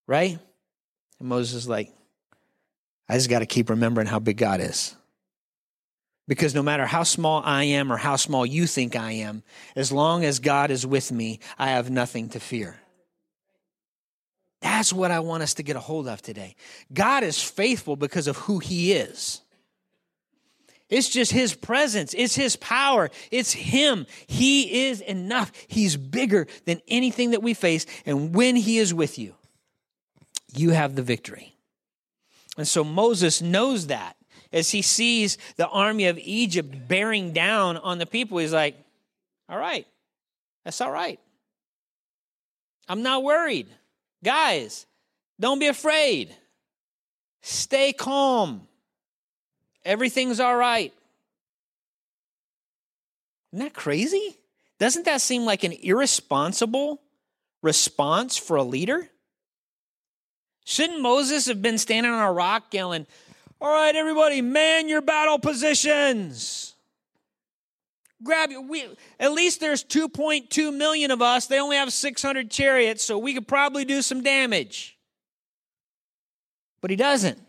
Right? 0.05 0.37
And 1.19 1.29
Moses 1.29 1.63
is 1.63 1.69
like, 1.69 1.93
I 3.07 3.15
just 3.15 3.29
got 3.29 3.39
to 3.39 3.45
keep 3.45 3.69
remembering 3.69 4.07
how 4.07 4.19
big 4.19 4.37
God 4.37 4.59
is. 4.59 4.95
Because 6.27 6.53
no 6.53 6.61
matter 6.61 6.85
how 6.85 7.03
small 7.03 7.41
I 7.43 7.63
am 7.63 7.91
or 7.91 7.97
how 7.97 8.15
small 8.15 8.45
you 8.45 8.67
think 8.67 8.95
I 8.95 9.13
am, 9.13 9.41
as 9.75 9.91
long 9.91 10.23
as 10.23 10.39
God 10.39 10.69
is 10.69 10.85
with 10.85 11.11
me, 11.11 11.39
I 11.57 11.69
have 11.69 11.89
nothing 11.89 12.29
to 12.29 12.39
fear. 12.39 12.79
That's 14.61 14.91
what 14.91 15.11
I 15.11 15.19
want 15.19 15.43
us 15.43 15.53
to 15.55 15.63
get 15.63 15.75
a 15.75 15.79
hold 15.79 16.07
of 16.07 16.21
today. 16.21 16.55
God 16.93 17.23
is 17.23 17.41
faithful 17.41 17.95
because 17.95 18.27
of 18.27 18.37
who 18.37 18.59
He 18.59 18.93
is. 18.93 19.41
It's 20.89 21.09
just 21.09 21.31
His 21.31 21.53
presence, 21.53 22.13
it's 22.17 22.35
His 22.35 22.55
power, 22.55 23.09
it's 23.31 23.53
Him. 23.53 24.05
He 24.27 24.87
is 24.87 25.01
enough. 25.01 25.51
He's 25.67 25.95
bigger 25.95 26.47
than 26.65 26.81
anything 26.87 27.31
that 27.31 27.43
we 27.43 27.53
face. 27.53 27.85
And 28.05 28.33
when 28.33 28.55
He 28.55 28.79
is 28.79 28.93
with 28.93 29.17
you, 29.17 29.35
you 30.53 30.71
have 30.71 30.95
the 30.95 31.03
victory. 31.03 31.55
And 32.57 32.67
so 32.67 32.83
Moses 32.83 33.41
knows 33.41 33.87
that 33.87 34.17
as 34.51 34.71
he 34.71 34.81
sees 34.81 35.37
the 35.55 35.67
army 35.67 36.07
of 36.07 36.17
Egypt 36.17 36.87
bearing 36.87 37.31
down 37.31 37.77
on 37.77 37.99
the 37.99 38.05
people. 38.05 38.37
He's 38.37 38.53
like, 38.53 38.75
all 39.47 39.57
right, 39.57 39.87
that's 40.63 40.81
all 40.81 40.91
right. 40.91 41.19
I'm 42.87 43.03
not 43.03 43.23
worried. 43.23 43.67
Guys, 44.23 44.85
don't 45.39 45.59
be 45.59 45.67
afraid. 45.67 46.35
Stay 47.41 47.93
calm. 47.93 48.67
Everything's 49.85 50.39
all 50.39 50.55
right. 50.55 50.93
Isn't 53.53 53.65
that 53.65 53.73
crazy? 53.73 54.37
Doesn't 54.77 55.05
that 55.05 55.21
seem 55.21 55.45
like 55.45 55.63
an 55.63 55.71
irresponsible 55.71 57.01
response 57.61 58.37
for 58.37 58.57
a 58.57 58.63
leader? 58.63 59.09
Shouldn't 60.65 61.01
Moses 61.01 61.47
have 61.47 61.61
been 61.61 61.77
standing 61.77 62.11
on 62.11 62.21
a 62.21 62.31
rock 62.31 62.73
yelling, 62.73 63.07
All 63.59 63.71
right, 63.71 63.95
everybody, 63.95 64.41
man 64.41 64.87
your 64.87 65.01
battle 65.01 65.39
positions. 65.39 66.75
Grab 68.23 68.51
you. 68.51 68.61
we 68.61 68.85
at 69.19 69.31
least 69.31 69.59
there's 69.59 69.83
2.2 69.83 70.75
million 70.75 71.11
of 71.11 71.21
us. 71.21 71.47
They 71.47 71.59
only 71.59 71.77
have 71.77 71.93
600 71.93 72.51
chariots, 72.51 73.03
so 73.03 73.17
we 73.17 73.33
could 73.33 73.47
probably 73.47 73.85
do 73.85 74.01
some 74.01 74.21
damage. 74.21 74.97
But 76.81 76.91
he 76.91 76.95
doesn't. 76.97 77.39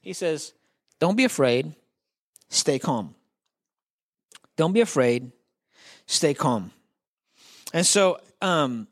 He 0.00 0.12
says, 0.12 0.52
"Don't 0.98 1.16
be 1.16 1.24
afraid. 1.24 1.74
Stay 2.48 2.78
calm. 2.78 3.14
Don't 4.56 4.72
be 4.72 4.80
afraid. 4.80 5.30
Stay 6.06 6.34
calm." 6.34 6.72
And 7.72 7.86
so 7.86 8.18
um 8.42 8.88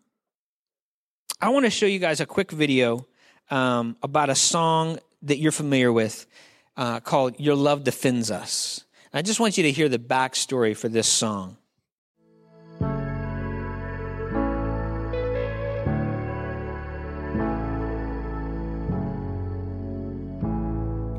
I 1.40 1.51
want 1.51 1.66
to 1.66 1.70
show 1.70 1.85
you 1.85 1.99
guys 1.99 2.20
a 2.20 2.27
quick 2.27 2.51
video 2.51 3.07
um, 3.51 3.97
about 4.03 4.31
a 4.31 4.35
song 4.35 4.99
that 5.23 5.38
you're 5.38 5.53
familiar 5.53 5.92
with 5.92 6.27
uh, 6.77 7.01
called 7.01 7.38
Your 7.38 7.55
Love 7.55 7.85
Defends 7.85 8.31
Us. 8.31 8.85
I 9.16 9.22
just 9.22 9.38
want 9.38 9.57
you 9.57 9.62
to 9.62 9.70
hear 9.70 9.88
the 9.88 10.00
backstory 10.00 10.77
for 10.77 10.88
this 10.88 11.07
song. 11.07 11.57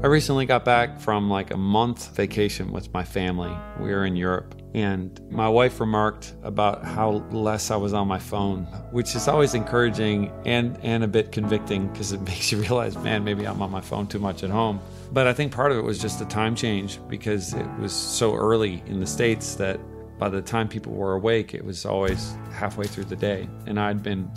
I 0.06 0.08
recently 0.08 0.46
got 0.46 0.64
back 0.64 1.00
from 1.00 1.32
like 1.32 1.50
a 1.50 1.58
month 1.58 2.16
vacation 2.16 2.72
with 2.72 2.94
my 2.94 3.04
family. 3.04 3.52
We 3.80 3.90
were 3.90 4.06
in 4.06 4.16
Europe, 4.16 4.54
and 4.76 5.20
my 5.32 5.50
wife 5.50 5.80
remarked 5.80 6.36
about 6.44 6.86
how 6.86 7.26
less 7.32 7.72
I 7.72 7.76
was 7.76 7.92
on 7.92 8.08
my 8.08 8.20
phone, 8.20 8.66
which 8.92 9.16
is 9.16 9.28
always 9.28 9.56
encouraging 9.56 10.32
and, 10.46 10.78
and 10.84 11.04
a 11.04 11.08
bit 11.08 11.32
convicting 11.32 11.88
because 11.88 12.12
it 12.12 12.22
makes 12.28 12.52
you 12.52 12.60
realize, 12.60 12.96
man, 13.00 13.24
maybe 13.24 13.48
I'm 13.48 13.60
on 13.64 13.72
my 13.72 13.82
phone 13.82 14.06
too 14.06 14.20
much 14.20 14.44
at 14.44 14.52
home. 14.52 14.80
But 15.12 15.26
I 15.26 15.34
think 15.34 15.52
part 15.52 15.72
of 15.72 15.80
it 15.80 15.84
was 15.84 15.98
just 15.98 16.20
the 16.20 16.26
time 16.26 16.54
change 16.54 17.00
because 17.10 17.56
it 17.56 17.66
was 17.80 17.92
so 17.92 18.36
early 18.36 18.84
in 18.86 19.00
the 19.00 19.08
States 19.08 19.56
that 19.56 19.80
by 20.20 20.30
the 20.30 20.40
time 20.40 20.68
people 20.68 20.94
were 20.94 21.16
awake, 21.16 21.56
it 21.56 21.66
was 21.66 21.84
always 21.84 22.36
halfway 22.52 22.86
through 22.86 23.06
the 23.06 23.16
day. 23.16 23.50
And 23.66 23.80
I'd 23.80 24.04
been 24.04 24.32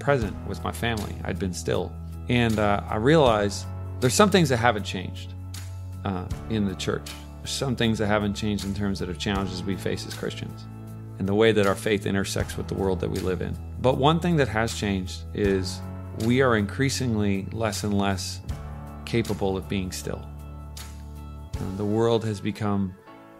present 0.00 0.36
with 0.48 0.64
my 0.64 0.72
family, 0.72 1.14
I'd 1.22 1.38
been 1.38 1.54
still. 1.54 1.92
And 2.28 2.58
uh, 2.58 2.82
I 2.88 2.96
realized 2.96 3.66
there's 4.00 4.14
some 4.14 4.30
things 4.30 4.48
that 4.48 4.58
haven't 4.58 4.84
changed 4.84 5.34
uh, 6.04 6.26
in 6.50 6.66
the 6.66 6.74
church. 6.74 7.08
There's 7.38 7.50
some 7.50 7.76
things 7.76 7.98
that 7.98 8.06
haven't 8.06 8.34
changed 8.34 8.64
in 8.64 8.74
terms 8.74 9.00
of 9.00 9.18
challenges 9.18 9.62
we 9.62 9.76
face 9.76 10.06
as 10.06 10.14
Christians 10.14 10.64
and 11.18 11.28
the 11.28 11.34
way 11.34 11.52
that 11.52 11.66
our 11.66 11.74
faith 11.74 12.06
intersects 12.06 12.56
with 12.56 12.68
the 12.68 12.74
world 12.74 13.00
that 13.00 13.10
we 13.10 13.18
live 13.20 13.40
in. 13.40 13.56
But 13.80 13.98
one 13.98 14.18
thing 14.18 14.36
that 14.36 14.48
has 14.48 14.74
changed 14.74 15.22
is 15.34 15.80
we 16.24 16.42
are 16.42 16.56
increasingly 16.56 17.46
less 17.52 17.84
and 17.84 17.96
less 17.96 18.40
capable 19.04 19.56
of 19.56 19.68
being 19.68 19.92
still. 19.92 20.26
Uh, 21.56 21.76
the 21.76 21.84
world 21.84 22.24
has 22.24 22.40
become 22.40 22.94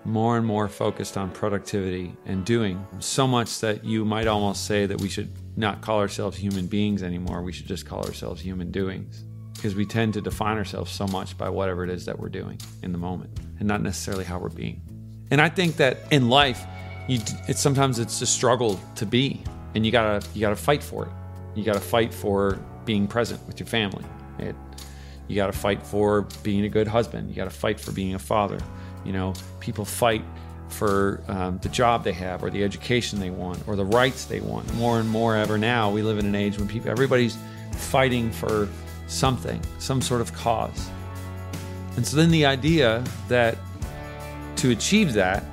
more 0.04 0.36
and 0.36 0.46
more 0.46 0.68
focused 0.68 1.16
on 1.16 1.30
productivity 1.30 2.14
and 2.26 2.44
doing, 2.44 2.86
so 2.98 3.26
much 3.26 3.60
that 3.60 3.84
you 3.84 4.04
might 4.04 4.26
almost 4.26 4.66
say 4.66 4.86
that 4.86 5.00
we 5.00 5.08
should 5.08 5.32
not 5.56 5.80
call 5.80 5.98
ourselves 5.98 6.36
human 6.36 6.66
beings 6.66 7.02
anymore. 7.02 7.42
We 7.42 7.52
should 7.52 7.66
just 7.66 7.86
call 7.86 8.04
ourselves 8.04 8.40
human 8.40 8.70
doings 8.70 9.24
because 9.64 9.74
we 9.74 9.86
tend 9.86 10.12
to 10.12 10.20
define 10.20 10.58
ourselves 10.58 10.92
so 10.92 11.06
much 11.06 11.38
by 11.38 11.48
whatever 11.48 11.84
it 11.84 11.88
is 11.88 12.04
that 12.04 12.18
we're 12.18 12.28
doing 12.28 12.60
in 12.82 12.92
the 12.92 12.98
moment 12.98 13.30
and 13.58 13.66
not 13.66 13.80
necessarily 13.80 14.22
how 14.22 14.38
we're 14.38 14.50
being. 14.50 14.78
And 15.30 15.40
I 15.40 15.48
think 15.48 15.76
that 15.76 16.00
in 16.10 16.28
life, 16.28 16.66
you, 17.08 17.18
it's 17.48 17.62
sometimes 17.62 17.98
it's 17.98 18.20
a 18.20 18.26
struggle 18.26 18.78
to 18.96 19.06
be, 19.06 19.42
and 19.74 19.86
you 19.86 19.90
gotta 19.90 20.26
you 20.34 20.42
gotta 20.42 20.54
fight 20.54 20.82
for 20.82 21.06
it. 21.06 21.12
You 21.54 21.64
gotta 21.64 21.80
fight 21.80 22.12
for 22.12 22.58
being 22.84 23.06
present 23.06 23.40
with 23.46 23.58
your 23.58 23.66
family. 23.66 24.04
It, 24.38 24.54
you 25.28 25.36
gotta 25.36 25.54
fight 25.54 25.82
for 25.82 26.28
being 26.42 26.66
a 26.66 26.68
good 26.68 26.86
husband. 26.86 27.30
You 27.30 27.34
gotta 27.34 27.48
fight 27.48 27.80
for 27.80 27.90
being 27.90 28.14
a 28.14 28.18
father. 28.18 28.58
You 29.02 29.14
know, 29.14 29.32
people 29.60 29.86
fight 29.86 30.26
for 30.68 31.22
um, 31.26 31.56
the 31.62 31.70
job 31.70 32.04
they 32.04 32.12
have, 32.12 32.44
or 32.44 32.50
the 32.50 32.62
education 32.62 33.18
they 33.18 33.30
want, 33.30 33.66
or 33.66 33.76
the 33.76 33.86
rights 33.86 34.26
they 34.26 34.40
want. 34.40 34.74
More 34.74 35.00
and 35.00 35.08
more 35.08 35.34
ever 35.36 35.56
now, 35.56 35.90
we 35.90 36.02
live 36.02 36.18
in 36.18 36.26
an 36.26 36.34
age 36.34 36.58
when 36.58 36.68
people 36.68 36.90
everybody's 36.90 37.38
fighting 37.72 38.30
for 38.30 38.68
something, 39.06 39.60
some 39.78 40.00
sort 40.00 40.20
of 40.20 40.32
cause. 40.32 40.90
And 41.96 42.06
so 42.06 42.16
then 42.16 42.30
the 42.30 42.46
idea 42.46 43.04
that 43.28 43.56
to 44.56 44.70
achieve 44.70 45.12
that, 45.14 45.44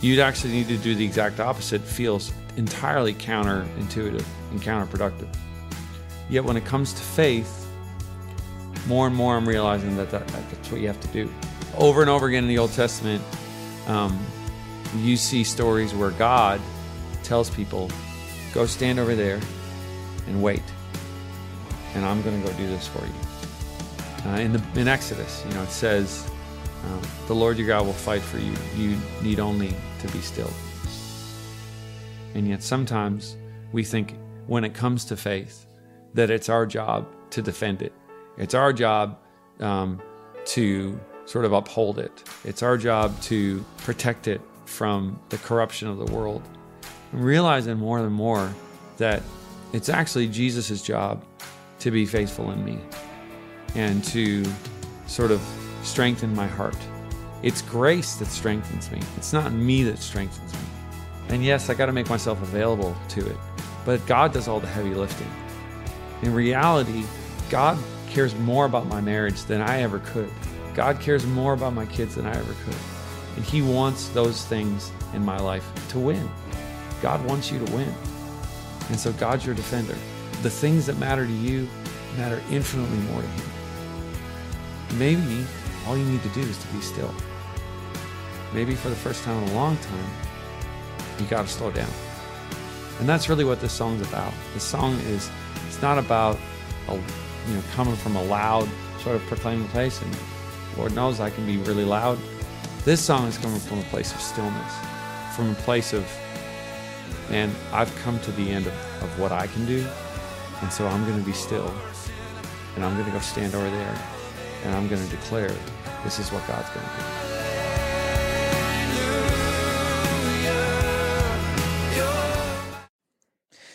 you'd 0.00 0.18
actually 0.18 0.52
need 0.52 0.68
to 0.68 0.76
do 0.76 0.94
the 0.94 1.04
exact 1.04 1.40
opposite 1.40 1.82
feels 1.82 2.32
entirely 2.56 3.14
counterintuitive 3.14 4.24
and 4.50 4.62
counterproductive. 4.62 5.28
Yet 6.28 6.44
when 6.44 6.56
it 6.56 6.64
comes 6.64 6.92
to 6.92 7.02
faith, 7.02 7.66
more 8.86 9.06
and 9.06 9.14
more 9.14 9.36
I'm 9.36 9.48
realizing 9.48 9.96
that, 9.96 10.10
that, 10.10 10.26
that 10.28 10.50
that's 10.50 10.70
what 10.70 10.80
you 10.80 10.86
have 10.88 11.00
to 11.00 11.08
do. 11.08 11.32
Over 11.76 12.00
and 12.00 12.10
over 12.10 12.26
again 12.26 12.44
in 12.44 12.48
the 12.48 12.58
Old 12.58 12.72
Testament, 12.72 13.22
um, 13.86 14.18
you 14.96 15.16
see 15.16 15.44
stories 15.44 15.94
where 15.94 16.10
God 16.12 16.60
tells 17.22 17.50
people, 17.50 17.90
go 18.52 18.66
stand 18.66 18.98
over 18.98 19.14
there 19.14 19.40
and 20.26 20.42
wait 20.42 20.62
and 21.96 22.04
I'm 22.04 22.20
going 22.22 22.40
to 22.40 22.46
go 22.46 22.56
do 22.58 22.66
this 22.66 22.86
for 22.86 23.04
you. 23.04 24.30
Uh, 24.30 24.36
in, 24.38 24.52
the, 24.52 24.62
in 24.80 24.86
Exodus, 24.86 25.42
you 25.48 25.54
know, 25.54 25.62
it 25.62 25.70
says, 25.70 26.30
um, 26.84 27.00
the 27.26 27.34
Lord 27.34 27.56
your 27.56 27.66
God 27.66 27.86
will 27.86 27.94
fight 27.94 28.20
for 28.20 28.38
you. 28.38 28.52
You 28.76 28.98
need 29.22 29.40
only 29.40 29.74
to 30.00 30.08
be 30.08 30.20
still. 30.20 30.50
And 32.34 32.46
yet 32.46 32.62
sometimes 32.62 33.36
we 33.72 33.82
think 33.82 34.14
when 34.46 34.62
it 34.62 34.74
comes 34.74 35.06
to 35.06 35.16
faith 35.16 35.66
that 36.12 36.30
it's 36.30 36.50
our 36.50 36.66
job 36.66 37.06
to 37.30 37.40
defend 37.40 37.80
it. 37.80 37.92
It's 38.36 38.54
our 38.54 38.72
job 38.72 39.18
um, 39.60 40.00
to 40.46 41.00
sort 41.24 41.46
of 41.46 41.52
uphold 41.54 41.98
it. 41.98 42.28
It's 42.44 42.62
our 42.62 42.76
job 42.76 43.18
to 43.22 43.64
protect 43.78 44.28
it 44.28 44.42
from 44.66 45.18
the 45.30 45.38
corruption 45.38 45.88
of 45.88 45.96
the 45.96 46.12
world. 46.12 46.42
I'm 47.12 47.22
realizing 47.22 47.78
more 47.78 48.00
and 48.00 48.12
more 48.12 48.52
that 48.98 49.22
it's 49.72 49.88
actually 49.88 50.28
Jesus' 50.28 50.82
job 50.82 51.24
to 51.78 51.90
be 51.90 52.06
faithful 52.06 52.50
in 52.50 52.64
me 52.64 52.78
and 53.74 54.02
to 54.04 54.44
sort 55.06 55.30
of 55.30 55.40
strengthen 55.82 56.34
my 56.34 56.46
heart. 56.46 56.76
It's 57.42 57.62
grace 57.62 58.16
that 58.16 58.26
strengthens 58.26 58.90
me, 58.90 59.00
it's 59.16 59.32
not 59.32 59.52
me 59.52 59.82
that 59.84 59.98
strengthens 59.98 60.52
me. 60.52 60.58
And 61.28 61.44
yes, 61.44 61.68
I 61.68 61.74
got 61.74 61.86
to 61.86 61.92
make 61.92 62.08
myself 62.08 62.40
available 62.42 62.96
to 63.10 63.26
it, 63.26 63.36
but 63.84 64.04
God 64.06 64.32
does 64.32 64.48
all 64.48 64.60
the 64.60 64.66
heavy 64.66 64.94
lifting. 64.94 65.30
In 66.22 66.32
reality, 66.32 67.04
God 67.50 67.78
cares 68.08 68.34
more 68.36 68.64
about 68.64 68.86
my 68.86 69.00
marriage 69.00 69.42
than 69.44 69.60
I 69.60 69.82
ever 69.82 69.98
could. 70.00 70.30
God 70.74 71.00
cares 71.00 71.26
more 71.26 71.52
about 71.52 71.74
my 71.74 71.86
kids 71.86 72.14
than 72.14 72.26
I 72.26 72.36
ever 72.36 72.54
could. 72.64 72.76
And 73.36 73.44
He 73.44 73.60
wants 73.62 74.08
those 74.08 74.44
things 74.46 74.90
in 75.14 75.24
my 75.24 75.38
life 75.38 75.68
to 75.90 75.98
win. 75.98 76.28
God 77.02 77.24
wants 77.26 77.50
you 77.50 77.64
to 77.64 77.72
win. 77.72 77.92
And 78.88 78.98
so 78.98 79.12
God's 79.12 79.44
your 79.44 79.54
defender 79.54 79.96
the 80.46 80.50
things 80.50 80.86
that 80.86 80.96
matter 80.98 81.26
to 81.26 81.32
you 81.32 81.68
matter 82.16 82.40
infinitely 82.52 82.98
more 83.10 83.20
to 83.20 83.26
Him. 83.26 83.50
Maybe 84.96 85.44
all 85.84 85.98
you 85.98 86.04
need 86.04 86.22
to 86.22 86.28
do 86.28 86.40
is 86.40 86.56
to 86.56 86.68
be 86.68 86.80
still. 86.80 87.12
Maybe 88.54 88.76
for 88.76 88.88
the 88.88 88.94
first 88.94 89.24
time 89.24 89.42
in 89.42 89.48
a 89.48 89.54
long 89.54 89.76
time, 89.78 90.08
you 91.18 91.26
got 91.26 91.42
to 91.42 91.48
slow 91.48 91.72
down. 91.72 91.90
And 93.00 93.08
that's 93.08 93.28
really 93.28 93.42
what 93.42 93.60
this 93.60 93.72
song's 93.72 94.06
about. 94.06 94.32
The 94.54 94.60
song 94.60 94.92
is, 95.00 95.28
it's 95.66 95.82
not 95.82 95.98
about, 95.98 96.38
a, 96.86 96.94
you 96.94 97.54
know, 97.54 97.62
coming 97.74 97.96
from 97.96 98.14
a 98.14 98.22
loud 98.22 98.68
sort 99.00 99.16
of 99.16 99.22
proclaiming 99.22 99.66
place. 99.70 100.00
And 100.00 100.16
Lord 100.76 100.94
knows 100.94 101.18
I 101.18 101.30
can 101.30 101.44
be 101.44 101.56
really 101.56 101.84
loud. 101.84 102.20
This 102.84 103.00
song 103.04 103.26
is 103.26 103.36
coming 103.36 103.58
from 103.58 103.80
a 103.80 103.84
place 103.90 104.14
of 104.14 104.20
stillness, 104.20 104.72
from 105.34 105.50
a 105.50 105.54
place 105.54 105.92
of, 105.92 106.08
man, 107.30 107.50
I've 107.72 107.92
come 107.96 108.20
to 108.20 108.30
the 108.30 108.48
end 108.48 108.68
of, 108.68 109.02
of 109.02 109.18
what 109.18 109.32
I 109.32 109.48
can 109.48 109.66
do 109.66 109.84
and 110.62 110.72
so 110.72 110.86
I'm 110.86 111.04
going 111.04 111.18
to 111.18 111.24
be 111.24 111.32
still 111.32 111.72
and 112.74 112.84
I'm 112.84 112.94
going 112.94 113.06
to 113.06 113.12
go 113.12 113.20
stand 113.20 113.54
over 113.54 113.68
there 113.68 113.98
and 114.64 114.74
I'm 114.74 114.88
going 114.88 115.02
to 115.02 115.10
declare 115.10 115.54
this 116.04 116.18
is 116.18 116.30
what 116.32 116.46
God's 116.46 116.68
going 116.70 116.86
to 116.86 116.92
do. 116.96 117.26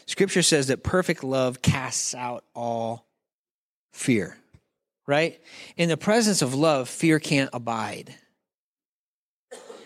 Scripture 0.06 0.42
says 0.42 0.68
that 0.68 0.84
perfect 0.84 1.24
love 1.24 1.62
casts 1.62 2.14
out 2.14 2.44
all 2.54 3.08
fear, 3.94 4.38
right? 5.08 5.40
In 5.78 5.90
the 5.90 5.98
presence 5.98 6.42
of 6.42 6.54
love, 6.54 6.90
fear 6.90 7.18
can't 7.18 7.50
abide. 7.54 8.14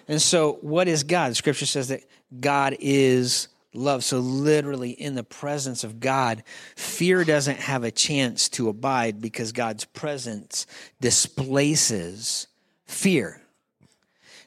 And 0.07 0.21
so, 0.21 0.57
what 0.61 0.87
is 0.87 1.03
God? 1.03 1.35
Scripture 1.35 1.65
says 1.65 1.89
that 1.89 2.03
God 2.39 2.75
is 2.79 3.47
love. 3.78 4.03
So, 4.03 4.19
literally, 4.19 4.91
in 4.91 5.15
the 5.15 5.23
presence 5.23 5.84
of 5.84 5.99
God, 5.99 6.43
fear 6.76 7.23
doesn't 7.23 7.59
have 7.59 7.84
a 7.84 7.91
chance 7.91 8.49
to 8.49 8.69
abide 8.69 9.21
because 9.21 9.51
God's 9.51 9.86
presence 9.86 10.65
displaces 10.99 12.47
fear. 12.86 13.41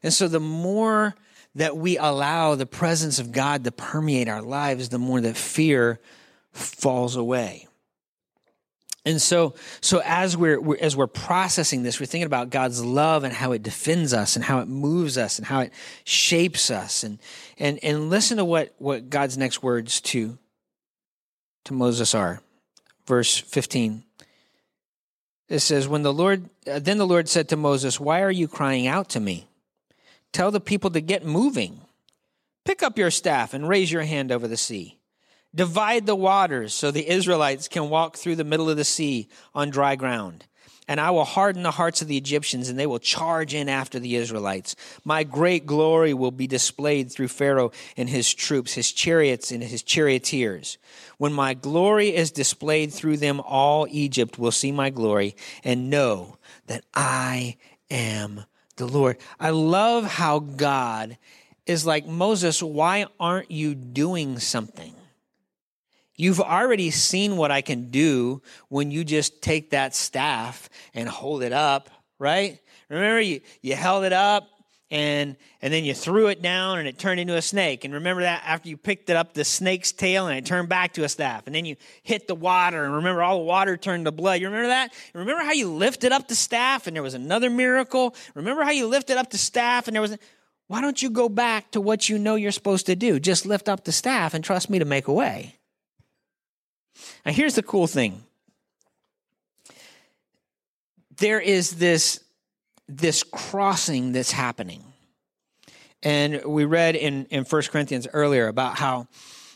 And 0.02 0.12
so, 0.12 0.28
the 0.28 0.40
more 0.40 1.14
that 1.54 1.76
we 1.76 1.98
allow 1.98 2.54
the 2.54 2.66
presence 2.66 3.18
of 3.18 3.32
God 3.32 3.64
to 3.64 3.72
permeate 3.72 4.28
our 4.28 4.42
lives, 4.42 4.88
the 4.88 4.98
more 4.98 5.20
that 5.20 5.36
fear 5.36 6.00
falls 6.52 7.16
away. 7.16 7.67
And 9.08 9.22
so, 9.22 9.54
so 9.80 10.02
as 10.04 10.36
we're, 10.36 10.60
we're, 10.60 10.76
as 10.76 10.94
we're 10.94 11.06
processing 11.06 11.82
this, 11.82 11.98
we're 11.98 12.04
thinking 12.04 12.26
about 12.26 12.50
God's 12.50 12.84
love 12.84 13.24
and 13.24 13.32
how 13.32 13.52
it 13.52 13.62
defends 13.62 14.12
us 14.12 14.36
and 14.36 14.44
how 14.44 14.60
it 14.60 14.68
moves 14.68 15.16
us 15.16 15.38
and 15.38 15.46
how 15.46 15.60
it 15.60 15.72
shapes 16.04 16.70
us. 16.70 17.02
And 17.04 17.18
and 17.56 17.78
and 17.82 18.10
listen 18.10 18.36
to 18.36 18.44
what 18.44 18.74
what 18.76 19.08
God's 19.08 19.38
next 19.38 19.62
words 19.62 20.02
to 20.02 20.36
to 21.64 21.72
Moses 21.72 22.14
are. 22.14 22.42
Verse 23.06 23.38
fifteen. 23.38 24.04
It 25.48 25.60
says, 25.60 25.88
"When 25.88 26.02
the 26.02 26.12
Lord 26.12 26.50
uh, 26.70 26.78
then 26.78 26.98
the 26.98 27.06
Lord 27.06 27.30
said 27.30 27.48
to 27.48 27.56
Moses, 27.56 27.98
Why 27.98 28.20
are 28.20 28.30
you 28.30 28.46
crying 28.46 28.86
out 28.86 29.08
to 29.10 29.20
me? 29.20 29.48
Tell 30.34 30.50
the 30.50 30.60
people 30.60 30.90
to 30.90 31.00
get 31.00 31.24
moving. 31.24 31.80
Pick 32.66 32.82
up 32.82 32.98
your 32.98 33.10
staff 33.10 33.54
and 33.54 33.66
raise 33.66 33.90
your 33.90 34.02
hand 34.02 34.30
over 34.30 34.46
the 34.46 34.58
sea." 34.58 34.97
Divide 35.58 36.06
the 36.06 36.14
waters 36.14 36.72
so 36.72 36.92
the 36.92 37.10
Israelites 37.10 37.66
can 37.66 37.90
walk 37.90 38.16
through 38.16 38.36
the 38.36 38.44
middle 38.44 38.70
of 38.70 38.76
the 38.76 38.84
sea 38.84 39.28
on 39.56 39.70
dry 39.70 39.96
ground. 39.96 40.44
And 40.86 41.00
I 41.00 41.10
will 41.10 41.24
harden 41.24 41.64
the 41.64 41.72
hearts 41.72 42.00
of 42.00 42.06
the 42.06 42.16
Egyptians, 42.16 42.68
and 42.68 42.78
they 42.78 42.86
will 42.86 43.00
charge 43.00 43.54
in 43.54 43.68
after 43.68 43.98
the 43.98 44.14
Israelites. 44.14 44.76
My 45.04 45.24
great 45.24 45.66
glory 45.66 46.14
will 46.14 46.30
be 46.30 46.46
displayed 46.46 47.10
through 47.10 47.26
Pharaoh 47.26 47.72
and 47.96 48.08
his 48.08 48.32
troops, 48.32 48.74
his 48.74 48.92
chariots 48.92 49.50
and 49.50 49.60
his 49.60 49.82
charioteers. 49.82 50.78
When 51.16 51.32
my 51.32 51.54
glory 51.54 52.14
is 52.14 52.30
displayed 52.30 52.92
through 52.92 53.16
them, 53.16 53.40
all 53.40 53.88
Egypt 53.90 54.38
will 54.38 54.52
see 54.52 54.70
my 54.70 54.90
glory 54.90 55.34
and 55.64 55.90
know 55.90 56.38
that 56.68 56.84
I 56.94 57.56
am 57.90 58.44
the 58.76 58.86
Lord. 58.86 59.18
I 59.40 59.50
love 59.50 60.04
how 60.04 60.38
God 60.38 61.18
is 61.66 61.84
like, 61.84 62.06
Moses, 62.06 62.62
why 62.62 63.06
aren't 63.18 63.50
you 63.50 63.74
doing 63.74 64.38
something? 64.38 64.94
You've 66.18 66.40
already 66.40 66.90
seen 66.90 67.36
what 67.36 67.52
I 67.52 67.60
can 67.60 67.90
do 67.90 68.42
when 68.68 68.90
you 68.90 69.04
just 69.04 69.40
take 69.40 69.70
that 69.70 69.94
staff 69.94 70.68
and 70.92 71.08
hold 71.08 71.44
it 71.44 71.52
up, 71.52 71.90
right? 72.18 72.58
Remember, 72.90 73.20
you, 73.20 73.40
you 73.62 73.76
held 73.76 74.04
it 74.04 74.12
up 74.12 74.48
and, 74.90 75.36
and 75.62 75.72
then 75.72 75.84
you 75.84 75.94
threw 75.94 76.26
it 76.26 76.42
down 76.42 76.80
and 76.80 76.88
it 76.88 76.98
turned 76.98 77.20
into 77.20 77.36
a 77.36 77.42
snake. 77.42 77.84
And 77.84 77.94
remember 77.94 78.22
that 78.22 78.42
after 78.44 78.68
you 78.68 78.76
picked 78.76 79.10
it 79.10 79.16
up, 79.16 79.32
the 79.32 79.44
snake's 79.44 79.92
tail 79.92 80.26
and 80.26 80.36
it 80.36 80.44
turned 80.44 80.68
back 80.68 80.94
to 80.94 81.04
a 81.04 81.08
staff. 81.08 81.46
And 81.46 81.54
then 81.54 81.64
you 81.64 81.76
hit 82.02 82.26
the 82.26 82.34
water 82.34 82.84
and 82.84 82.96
remember 82.96 83.22
all 83.22 83.38
the 83.38 83.44
water 83.44 83.76
turned 83.76 84.06
to 84.06 84.12
blood. 84.12 84.40
You 84.40 84.48
remember 84.48 84.68
that? 84.68 84.92
remember 85.14 85.44
how 85.44 85.52
you 85.52 85.68
lifted 85.68 86.10
up 86.10 86.26
the 86.26 86.34
staff 86.34 86.88
and 86.88 86.96
there 86.96 87.02
was 87.02 87.14
another 87.14 87.48
miracle? 87.48 88.16
Remember 88.34 88.64
how 88.64 88.72
you 88.72 88.88
lifted 88.88 89.18
up 89.18 89.30
the 89.30 89.38
staff 89.38 89.86
and 89.86 89.94
there 89.94 90.02
was. 90.02 90.16
Why 90.66 90.82
don't 90.82 91.00
you 91.00 91.08
go 91.08 91.30
back 91.30 91.70
to 91.70 91.80
what 91.80 92.10
you 92.10 92.18
know 92.18 92.34
you're 92.34 92.52
supposed 92.52 92.86
to 92.86 92.96
do? 92.96 93.18
Just 93.18 93.46
lift 93.46 93.70
up 93.70 93.84
the 93.84 93.92
staff 93.92 94.34
and 94.34 94.44
trust 94.44 94.68
me 94.68 94.80
to 94.80 94.84
make 94.84 95.08
a 95.08 95.12
way. 95.12 95.57
Now, 97.24 97.32
here's 97.32 97.54
the 97.54 97.62
cool 97.62 97.86
thing 97.86 98.24
there 101.18 101.40
is 101.40 101.72
this, 101.72 102.22
this 102.88 103.22
crossing 103.22 104.12
that's 104.12 104.30
happening. 104.30 104.84
And 106.02 106.44
we 106.44 106.64
read 106.64 106.94
in, 106.94 107.26
in 107.26 107.44
1 107.44 107.62
Corinthians 107.70 108.06
earlier 108.12 108.46
about 108.46 108.78
how, 108.78 109.08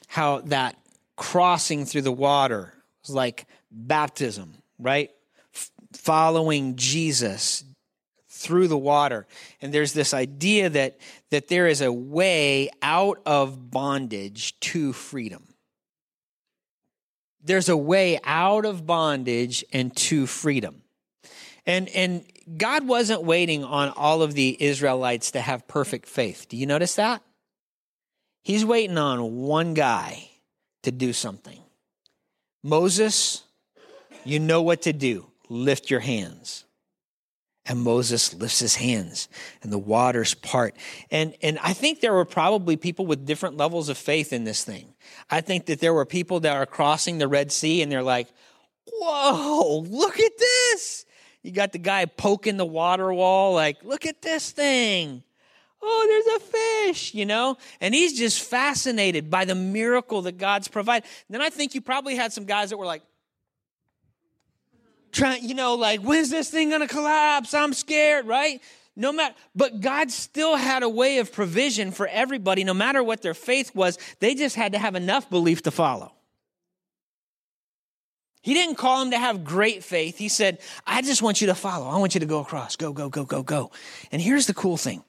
how 0.09 0.41
that 0.41 0.77
crossing 1.17 1.85
through 1.85 2.03
the 2.03 2.13
water 2.13 2.75
was 3.03 3.15
like 3.15 3.47
baptism, 3.71 4.55
right? 4.79 5.11
F- 5.55 5.71
following 5.93 6.75
Jesus 6.75 7.63
through 8.29 8.67
the 8.67 8.79
water. 8.79 9.29
And 9.61 9.73
there's 9.73 9.93
this 9.93 10.13
idea 10.13 10.69
that, 10.71 10.99
that 11.31 11.47
there 11.47 11.69
is 11.69 11.81
a 11.81 11.93
way 11.93 12.71
out 12.83 13.23
of 13.25 13.71
bondage 13.71 14.59
to 14.61 14.93
freedom 14.93 15.51
there's 17.43 17.68
a 17.68 17.76
way 17.76 18.18
out 18.24 18.64
of 18.64 18.86
bondage 18.86 19.64
and 19.72 19.95
to 19.97 20.26
freedom. 20.26 20.82
And, 21.66 21.88
and 21.90 22.24
God 22.57 22.86
wasn't 22.86 23.22
waiting 23.22 23.64
on 23.64 23.90
all 23.90 24.22
of 24.22 24.34
the 24.34 24.57
Israelites 24.61 25.30
to 25.32 25.40
have 25.40 25.68
perfect 25.68 26.09
faith. 26.09 26.47
Do 26.49 26.57
you 26.57 26.66
notice 26.66 26.97
that? 26.97 27.22
He's 28.43 28.64
waiting 28.64 28.99
on 28.99 29.38
one 29.43 29.74
guy 29.74 30.28
to 30.82 30.90
do 30.90 31.12
something. 31.12 31.59
Moses, 32.64 33.43
you 34.24 34.40
know 34.40 34.62
what 34.62 34.82
to 34.82 34.93
do. 34.93 35.26
Lift 35.49 35.90
your 35.90 36.01
hands. 36.01 36.64
And 37.65 37.81
Moses 37.81 38.35
lifts 38.35 38.59
his 38.59 38.75
hands 38.75 39.29
and 39.63 39.73
the 39.73 39.79
waters 39.79 40.35
part. 40.35 40.75
And, 41.13 41.35
and 41.43 41.61
I 41.61 41.73
think 41.73 42.01
there 42.01 42.13
were 42.13 42.25
probably 42.25 42.77
people 42.77 43.07
with 43.07 43.25
different 43.25 43.57
levels 43.57 43.89
of 43.89 43.97
faith 43.97 44.33
in 44.33 44.43
this 44.43 44.65
thing. 44.65 44.95
I 45.31 45.43
think 45.43 45.67
that 45.67 45.79
there 45.79 45.95
were 45.95 46.05
people 46.05 46.41
that 46.41 46.57
are 46.57 46.67
crossing 46.67 47.19
the 47.19 47.29
Red 47.29 47.53
Sea 47.53 47.81
and 47.81 47.91
they're 47.91 48.03
like, 48.03 48.27
whoa, 48.93 49.79
look 49.89 50.19
at 50.19 50.39
this. 50.39 51.07
You 51.43 51.53
got 51.53 51.73
the 51.73 51.79
guy 51.79 52.05
poking 52.07 52.57
the 52.57 52.67
water 52.67 53.13
wall, 53.13 53.55
like, 53.55 53.85
look 53.85 54.07
at 54.07 54.23
this 54.23 54.51
thing. 54.51 55.23
Oh, 55.81 56.07
there's 56.09 56.37
a 56.37 56.89
fish, 56.89 57.15
you 57.15 57.27
know? 57.27 57.57
And 57.81 57.95
he's 57.95 58.17
just 58.17 58.41
fascinated 58.43 59.31
by 59.31 59.45
the 59.45 59.57
miracle 59.57 60.23
that 60.23 60.39
God's 60.39 60.69
provided. 60.69 61.09
Then 61.29 61.43
I 61.43 61.51
think 61.51 61.75
you 61.75 61.81
probably 61.81 62.15
had 62.15 62.33
some 62.33 62.45
guys 62.45 62.71
that 62.71 62.77
were 62.77 62.87
like, 62.87 63.03
trying, 65.13 65.45
you 65.45 65.55
know, 65.55 65.75
like, 65.75 66.01
when's 66.01 66.31
this 66.31 66.51
thing 66.51 66.71
gonna 66.71 66.89
collapse? 66.89 67.55
I'm 67.55 67.73
scared, 67.73 68.27
right? 68.27 68.61
No 68.95 69.13
matter, 69.13 69.35
but 69.55 69.81
God 69.81 70.11
still 70.11 70.57
had 70.57 70.83
a 70.83 70.89
way 70.89 71.19
of 71.19 71.33
provision 71.33 71.93
for 71.93 72.07
everybody, 72.09 72.65
no 72.65 72.75
matter 72.75 73.03
what 73.03 73.23
their 73.23 73.35
faith 73.35 73.75
was. 73.75 73.99
They 74.19 74.35
just 74.35 74.57
had 74.57 74.73
to 74.73 74.79
have 74.79 74.95
enough 74.95 75.31
belief 75.31 75.63
to 75.63 75.71
follow. 75.71 76.13
He 78.43 78.55
didn't 78.55 78.75
call 78.75 79.01
them 79.01 79.13
to 79.13 79.19
have 79.19 79.45
great 79.45 79.85
faith. 79.85 80.19
He 80.19 80.29
said, 80.29 80.59
I 80.85 81.01
just 81.01 81.23
want 81.23 81.41
you 81.41 81.47
to 81.47 81.55
follow. 81.55 81.89
I 81.89 81.97
want 81.99 82.15
you 82.15 82.21
to 82.21 82.27
go 82.27 82.41
across. 82.41 82.75
Go, 82.77 82.93
go, 82.93 83.09
go, 83.09 83.25
go, 83.25 83.43
go. 83.43 83.71
And 84.11 84.21
here's 84.21 84.47
the 84.47 84.55
cool 84.55 84.77
thing. 84.77 85.05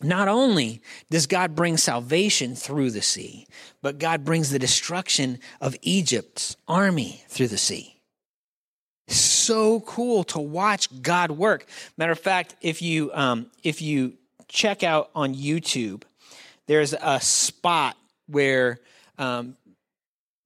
Not 0.00 0.28
only 0.28 0.80
does 1.10 1.26
God 1.26 1.56
bring 1.56 1.76
salvation 1.76 2.54
through 2.54 2.92
the 2.92 3.02
sea, 3.02 3.46
but 3.82 3.98
God 3.98 4.24
brings 4.24 4.50
the 4.50 4.58
destruction 4.58 5.38
of 5.60 5.74
Egypt's 5.82 6.56
army 6.68 7.24
through 7.28 7.48
the 7.48 7.58
sea 7.58 7.95
so 9.46 9.80
cool 9.80 10.24
to 10.24 10.38
watch 10.38 11.02
God 11.02 11.30
work. 11.30 11.66
Matter 11.96 12.12
of 12.12 12.18
fact, 12.18 12.56
if 12.60 12.82
you 12.82 13.10
um, 13.14 13.50
if 13.62 13.80
you 13.80 14.14
check 14.48 14.82
out 14.82 15.10
on 15.14 15.34
YouTube, 15.34 16.02
there's 16.66 16.92
a 16.92 17.20
spot 17.20 17.96
where 18.26 18.78
um, 19.18 19.56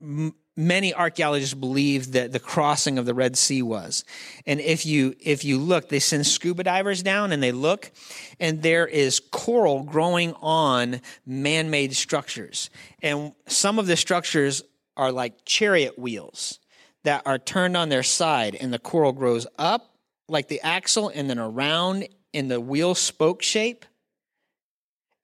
m- 0.00 0.34
many 0.56 0.94
archaeologists 0.94 1.54
believe 1.54 2.12
that 2.12 2.32
the 2.32 2.38
crossing 2.38 2.98
of 2.98 3.06
the 3.06 3.14
Red 3.14 3.36
Sea 3.36 3.62
was. 3.62 4.04
And 4.46 4.60
if 4.60 4.86
you 4.86 5.16
if 5.20 5.44
you 5.44 5.58
look, 5.58 5.88
they 5.88 5.98
send 5.98 6.26
scuba 6.26 6.62
divers 6.62 7.02
down 7.02 7.32
and 7.32 7.42
they 7.42 7.52
look, 7.52 7.90
and 8.38 8.62
there 8.62 8.86
is 8.86 9.18
coral 9.18 9.82
growing 9.82 10.34
on 10.40 11.00
man-made 11.26 11.96
structures, 11.96 12.70
and 13.02 13.32
some 13.46 13.78
of 13.78 13.86
the 13.86 13.96
structures 13.96 14.62
are 14.96 15.10
like 15.10 15.44
chariot 15.44 15.98
wheels 15.98 16.59
that 17.04 17.22
are 17.26 17.38
turned 17.38 17.76
on 17.76 17.88
their 17.88 18.02
side, 18.02 18.54
and 18.54 18.72
the 18.72 18.78
coral 18.78 19.12
grows 19.12 19.46
up 19.58 19.94
like 20.28 20.48
the 20.48 20.60
axle 20.60 21.10
and 21.12 21.28
then 21.28 21.38
around 21.38 22.06
in 22.32 22.48
the 22.48 22.60
wheel 22.60 22.94
spoke 22.94 23.42
shape. 23.42 23.84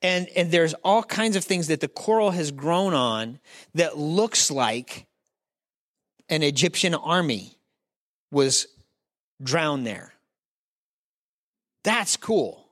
And, 0.02 0.28
and 0.36 0.50
there's 0.50 0.74
all 0.74 1.02
kinds 1.02 1.36
of 1.36 1.44
things 1.44 1.68
that 1.68 1.80
the 1.80 1.88
coral 1.88 2.30
has 2.32 2.50
grown 2.50 2.92
on 2.92 3.38
that 3.74 3.96
looks 3.96 4.50
like 4.50 5.06
an 6.28 6.42
Egyptian 6.42 6.94
army 6.94 7.56
was 8.30 8.66
drowned 9.42 9.86
there. 9.86 10.12
That's 11.84 12.16
cool. 12.16 12.65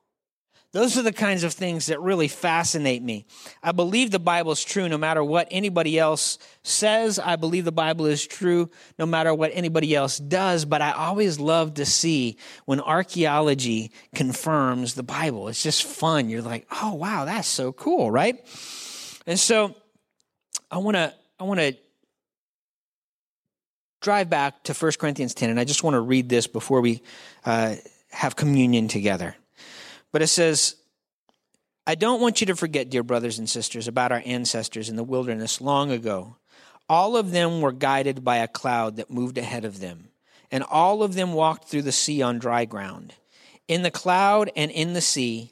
Those 0.75 0.99
are 0.99 1.03
the 1.03 1.13
kinds 1.13 1.45
of 1.45 1.53
things 1.53 1.87
that 1.87 2.01
really 2.01 2.27
fascinate 2.27 3.01
me. 3.01 3.27
I 3.63 3.71
believe 3.71 4.11
the 4.11 4.19
Bible 4.19 4.51
is 4.51 4.65
true 4.65 4.89
no 4.89 4.99
matter 4.99 5.23
what 5.23 5.47
anybody 5.53 6.01
else 6.01 6.37
says. 6.65 7.21
I 7.21 7.37
believe 7.37 7.65
the 7.65 7.71
Bible 7.71 8.07
is 8.07 8.27
true 8.27 8.69
no 8.99 9.07
matter 9.07 9.33
what 9.33 9.53
anybody 9.55 9.95
else 9.95 10.19
does. 10.19 10.65
But 10.65 10.83
I 10.83 10.91
always 10.91 11.39
love 11.39 11.75
to 11.75 11.87
see 11.87 12.39
when 12.65 12.81
archaeology 12.81 13.93
confirms 14.17 14.95
the 14.95 15.05
Bible. 15.05 15.47
It's 15.47 15.63
just 15.63 15.85
fun. 15.85 16.29
You're 16.29 16.43
like, 16.43 16.67
oh, 16.73 16.95
wow, 16.95 17.25
that's 17.25 17.47
so 17.47 17.71
cool, 17.71 18.11
right? 18.11 18.45
And 19.29 19.39
so 19.39 19.77
I 20.73 20.79
want 20.79 20.97
to, 20.97 21.15
I 21.39 21.45
want 21.45 21.61
to 21.61 21.77
drive 24.01 24.29
back 24.29 24.65
to 24.65 24.75
1 24.75 24.93
Corinthians 24.99 25.35
10, 25.35 25.51
and 25.51 25.61
I 25.61 25.65
just 25.65 25.85
want 25.85 25.95
to 25.95 26.01
read 26.01 26.29
this 26.29 26.49
before 26.49 26.81
we 26.81 27.01
uh, 27.45 27.77
have 28.11 28.35
communion 28.35 28.89
together. 28.89 29.37
But 30.15 30.23
it 30.23 30.29
says, 30.29 30.77
I 31.89 31.97
don't 31.97 32.21
want 32.21 32.41
you 32.41 32.47
to 32.47 32.55
forget, 32.55 32.89
dear 32.89 33.03
brothers 33.03 33.41
and 33.41 33.51
sisters, 33.51 33.89
about 33.89 34.13
our 34.13 34.23
ancestors 34.25 34.89
in 34.89 34.95
the 34.95 35.03
wilderness 35.03 35.61
long 35.61 35.91
ago. 35.91 36.37
All 36.89 37.17
of 37.17 37.33
them 37.33 37.61
were 37.61 37.73
guided 37.73 38.23
by 38.23 38.37
a 38.37 38.47
cloud 38.47 38.95
that 38.95 39.11
moved 39.11 39.39
ahead 39.39 39.65
of 39.65 39.81
them, 39.81 40.11
and 40.53 40.63
all 40.63 41.03
of 41.03 41.15
them 41.15 41.33
walked 41.33 41.67
through 41.67 41.83
the 41.83 41.91
sea 41.91 42.23
on 42.23 42.39
dry 42.39 42.65
ground. 42.65 43.15
In 43.67 43.83
the 43.83 43.91
cloud 43.91 44.53
and 44.55 44.71
in 44.71 44.93
the 44.93 45.01
sea, 45.01 45.51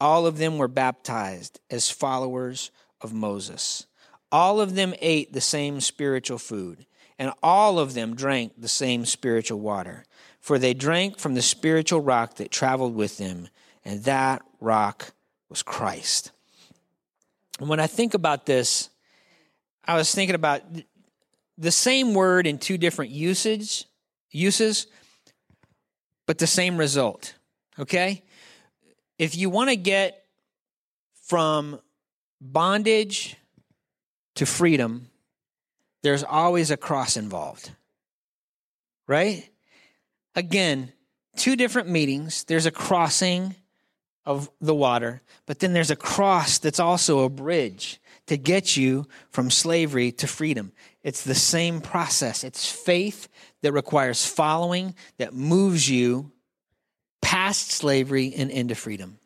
all 0.00 0.26
of 0.26 0.38
them 0.38 0.58
were 0.58 0.66
baptized 0.66 1.60
as 1.70 1.88
followers 1.88 2.72
of 3.00 3.12
Moses. 3.12 3.86
All 4.32 4.60
of 4.60 4.74
them 4.74 4.92
ate 5.00 5.32
the 5.32 5.40
same 5.40 5.80
spiritual 5.80 6.38
food 6.38 6.84
and 7.20 7.34
all 7.42 7.78
of 7.78 7.92
them 7.92 8.16
drank 8.16 8.54
the 8.56 8.66
same 8.66 9.04
spiritual 9.04 9.60
water, 9.60 10.06
for 10.40 10.58
they 10.58 10.72
drank 10.72 11.18
from 11.18 11.34
the 11.34 11.42
spiritual 11.42 12.00
rock 12.00 12.36
that 12.36 12.50
traveled 12.50 12.94
with 12.94 13.18
them, 13.18 13.46
and 13.90 14.04
that 14.04 14.42
rock 14.60 15.12
was 15.48 15.64
Christ. 15.64 16.30
And 17.58 17.68
when 17.68 17.80
I 17.80 17.88
think 17.88 18.14
about 18.14 18.46
this, 18.46 18.88
I 19.84 19.96
was 19.96 20.14
thinking 20.14 20.36
about 20.36 20.62
the 21.58 21.72
same 21.72 22.14
word 22.14 22.46
in 22.46 22.58
two 22.58 22.78
different 22.78 23.10
usage 23.10 23.86
uses, 24.30 24.86
but 26.24 26.38
the 26.38 26.46
same 26.46 26.76
result. 26.76 27.34
Okay? 27.80 28.22
If 29.18 29.36
you 29.36 29.50
want 29.50 29.70
to 29.70 29.76
get 29.76 30.22
from 31.24 31.80
bondage 32.40 33.36
to 34.36 34.46
freedom, 34.46 35.08
there's 36.02 36.22
always 36.22 36.70
a 36.70 36.76
cross 36.76 37.16
involved. 37.16 37.72
Right? 39.08 39.50
Again, 40.36 40.92
two 41.36 41.56
different 41.56 41.88
meetings. 41.88 42.44
There's 42.44 42.66
a 42.66 42.70
crossing 42.70 43.56
of 44.30 44.48
the 44.60 44.74
water, 44.74 45.22
but 45.46 45.58
then 45.58 45.72
there's 45.72 45.90
a 45.90 45.96
cross 45.96 46.58
that's 46.58 46.78
also 46.78 47.20
a 47.20 47.28
bridge 47.28 48.00
to 48.26 48.36
get 48.36 48.76
you 48.76 49.06
from 49.30 49.50
slavery 49.50 50.12
to 50.12 50.26
freedom. 50.28 50.70
It's 51.02 51.24
the 51.24 51.34
same 51.34 51.80
process. 51.80 52.44
It's 52.44 52.70
faith 52.70 53.26
that 53.62 53.72
requires 53.72 54.24
following 54.24 54.94
that 55.18 55.34
moves 55.34 55.90
you 55.90 56.30
past 57.20 57.72
slavery 57.72 58.32
and 58.36 58.50
into 58.50 58.76
freedom. 58.76 59.18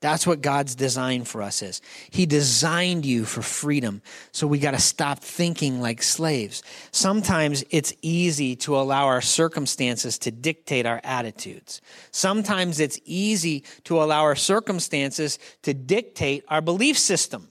That's 0.00 0.26
what 0.26 0.42
God's 0.42 0.76
design 0.76 1.24
for 1.24 1.42
us 1.42 1.60
is. 1.60 1.82
He 2.10 2.24
designed 2.24 3.04
you 3.04 3.24
for 3.24 3.42
freedom. 3.42 4.00
So 4.30 4.46
we 4.46 4.60
got 4.60 4.70
to 4.70 4.78
stop 4.78 5.18
thinking 5.18 5.80
like 5.80 6.04
slaves. 6.04 6.62
Sometimes 6.92 7.64
it's 7.70 7.92
easy 8.00 8.54
to 8.56 8.76
allow 8.76 9.06
our 9.06 9.20
circumstances 9.20 10.16
to 10.18 10.30
dictate 10.30 10.86
our 10.86 11.00
attitudes. 11.02 11.80
Sometimes 12.12 12.78
it's 12.78 13.00
easy 13.04 13.64
to 13.84 14.00
allow 14.00 14.22
our 14.22 14.36
circumstances 14.36 15.40
to 15.62 15.74
dictate 15.74 16.44
our 16.46 16.60
belief 16.60 16.96
system. 16.96 17.48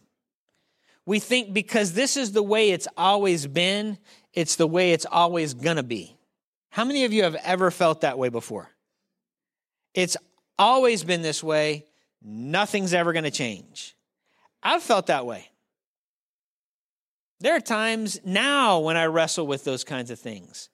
We 1.05 1.19
think 1.19 1.53
because 1.53 1.93
this 1.93 2.15
is 2.15 2.31
the 2.31 2.43
way 2.43 2.71
it's 2.71 2.87
always 2.95 3.45
been, 3.45 3.97
it's 4.33 4.55
the 4.55 4.67
way 4.67 4.93
it's 4.93 5.05
always 5.05 5.53
going 5.53 5.77
to 5.77 5.83
be. 5.83 6.15
How 6.69 6.85
many 6.85 7.03
of 7.03 7.11
you 7.11 7.23
have 7.23 7.35
ever 7.35 7.71
felt 7.71 8.01
that 8.01 8.17
way 8.17 8.29
before? 8.29 8.69
It's 9.93 10.15
always 10.57 11.03
been 11.03 11.21
this 11.21 11.43
way 11.43 11.85
nothing's 12.27 12.93
ever 12.93 13.13
going 13.13 13.23
to 13.23 13.31
change. 13.31 13.95
I've 14.61 14.83
felt 14.83 15.07
that 15.07 15.25
way. 15.25 15.49
There 17.39 17.55
are 17.55 17.61
times 17.61 18.19
now 18.25 18.79
when 18.79 18.97
I 18.97 19.05
wrestle 19.05 19.47
with 19.47 19.63
those 19.63 19.83
kinds 19.83 20.11
of 20.11 20.19
things 20.19 20.69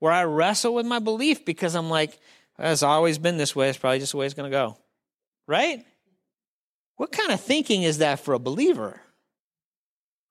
where 0.00 0.12
I 0.12 0.24
wrestle 0.24 0.74
with 0.74 0.86
my 0.86 0.98
belief 0.98 1.44
because 1.44 1.74
I'm 1.74 1.88
like, 1.88 2.18
it's 2.58 2.82
always 2.82 3.18
been 3.18 3.36
this 3.36 3.54
way. 3.54 3.68
It's 3.68 3.78
probably 3.78 4.00
just 4.00 4.12
the 4.12 4.18
way 4.18 4.26
it's 4.26 4.34
going 4.34 4.50
to 4.50 4.56
go. 4.56 4.76
Right? 5.46 5.84
What 6.96 7.12
kind 7.12 7.30
of 7.30 7.40
thinking 7.40 7.84
is 7.84 7.98
that 7.98 8.20
for 8.20 8.34
a 8.34 8.38
believer? 8.38 9.00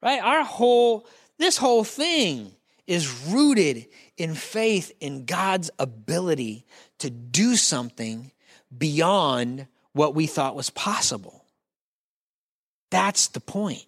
Right? 0.01 0.21
Our 0.21 0.43
whole, 0.43 1.07
this 1.38 1.57
whole 1.57 1.86
thing 1.86 2.51
is 2.86 3.28
rooted 3.30 3.88
in 4.17 4.36
faith 4.36 4.91
in 4.99 5.25
God's 5.25 5.71
ability 5.80 6.65
to 6.99 7.09
do 7.09 7.55
something 7.55 8.32
beyond 8.75 9.67
what 9.98 10.16
we 10.16 10.28
thought 10.28 10.56
was 10.56 10.70
possible. 10.70 11.43
That's 12.89 13.28
the 13.28 13.41
point. 13.41 13.86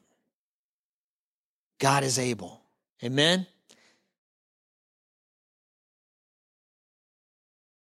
God 1.80 2.04
is 2.04 2.20
able. 2.20 2.62
Amen? 3.04 3.48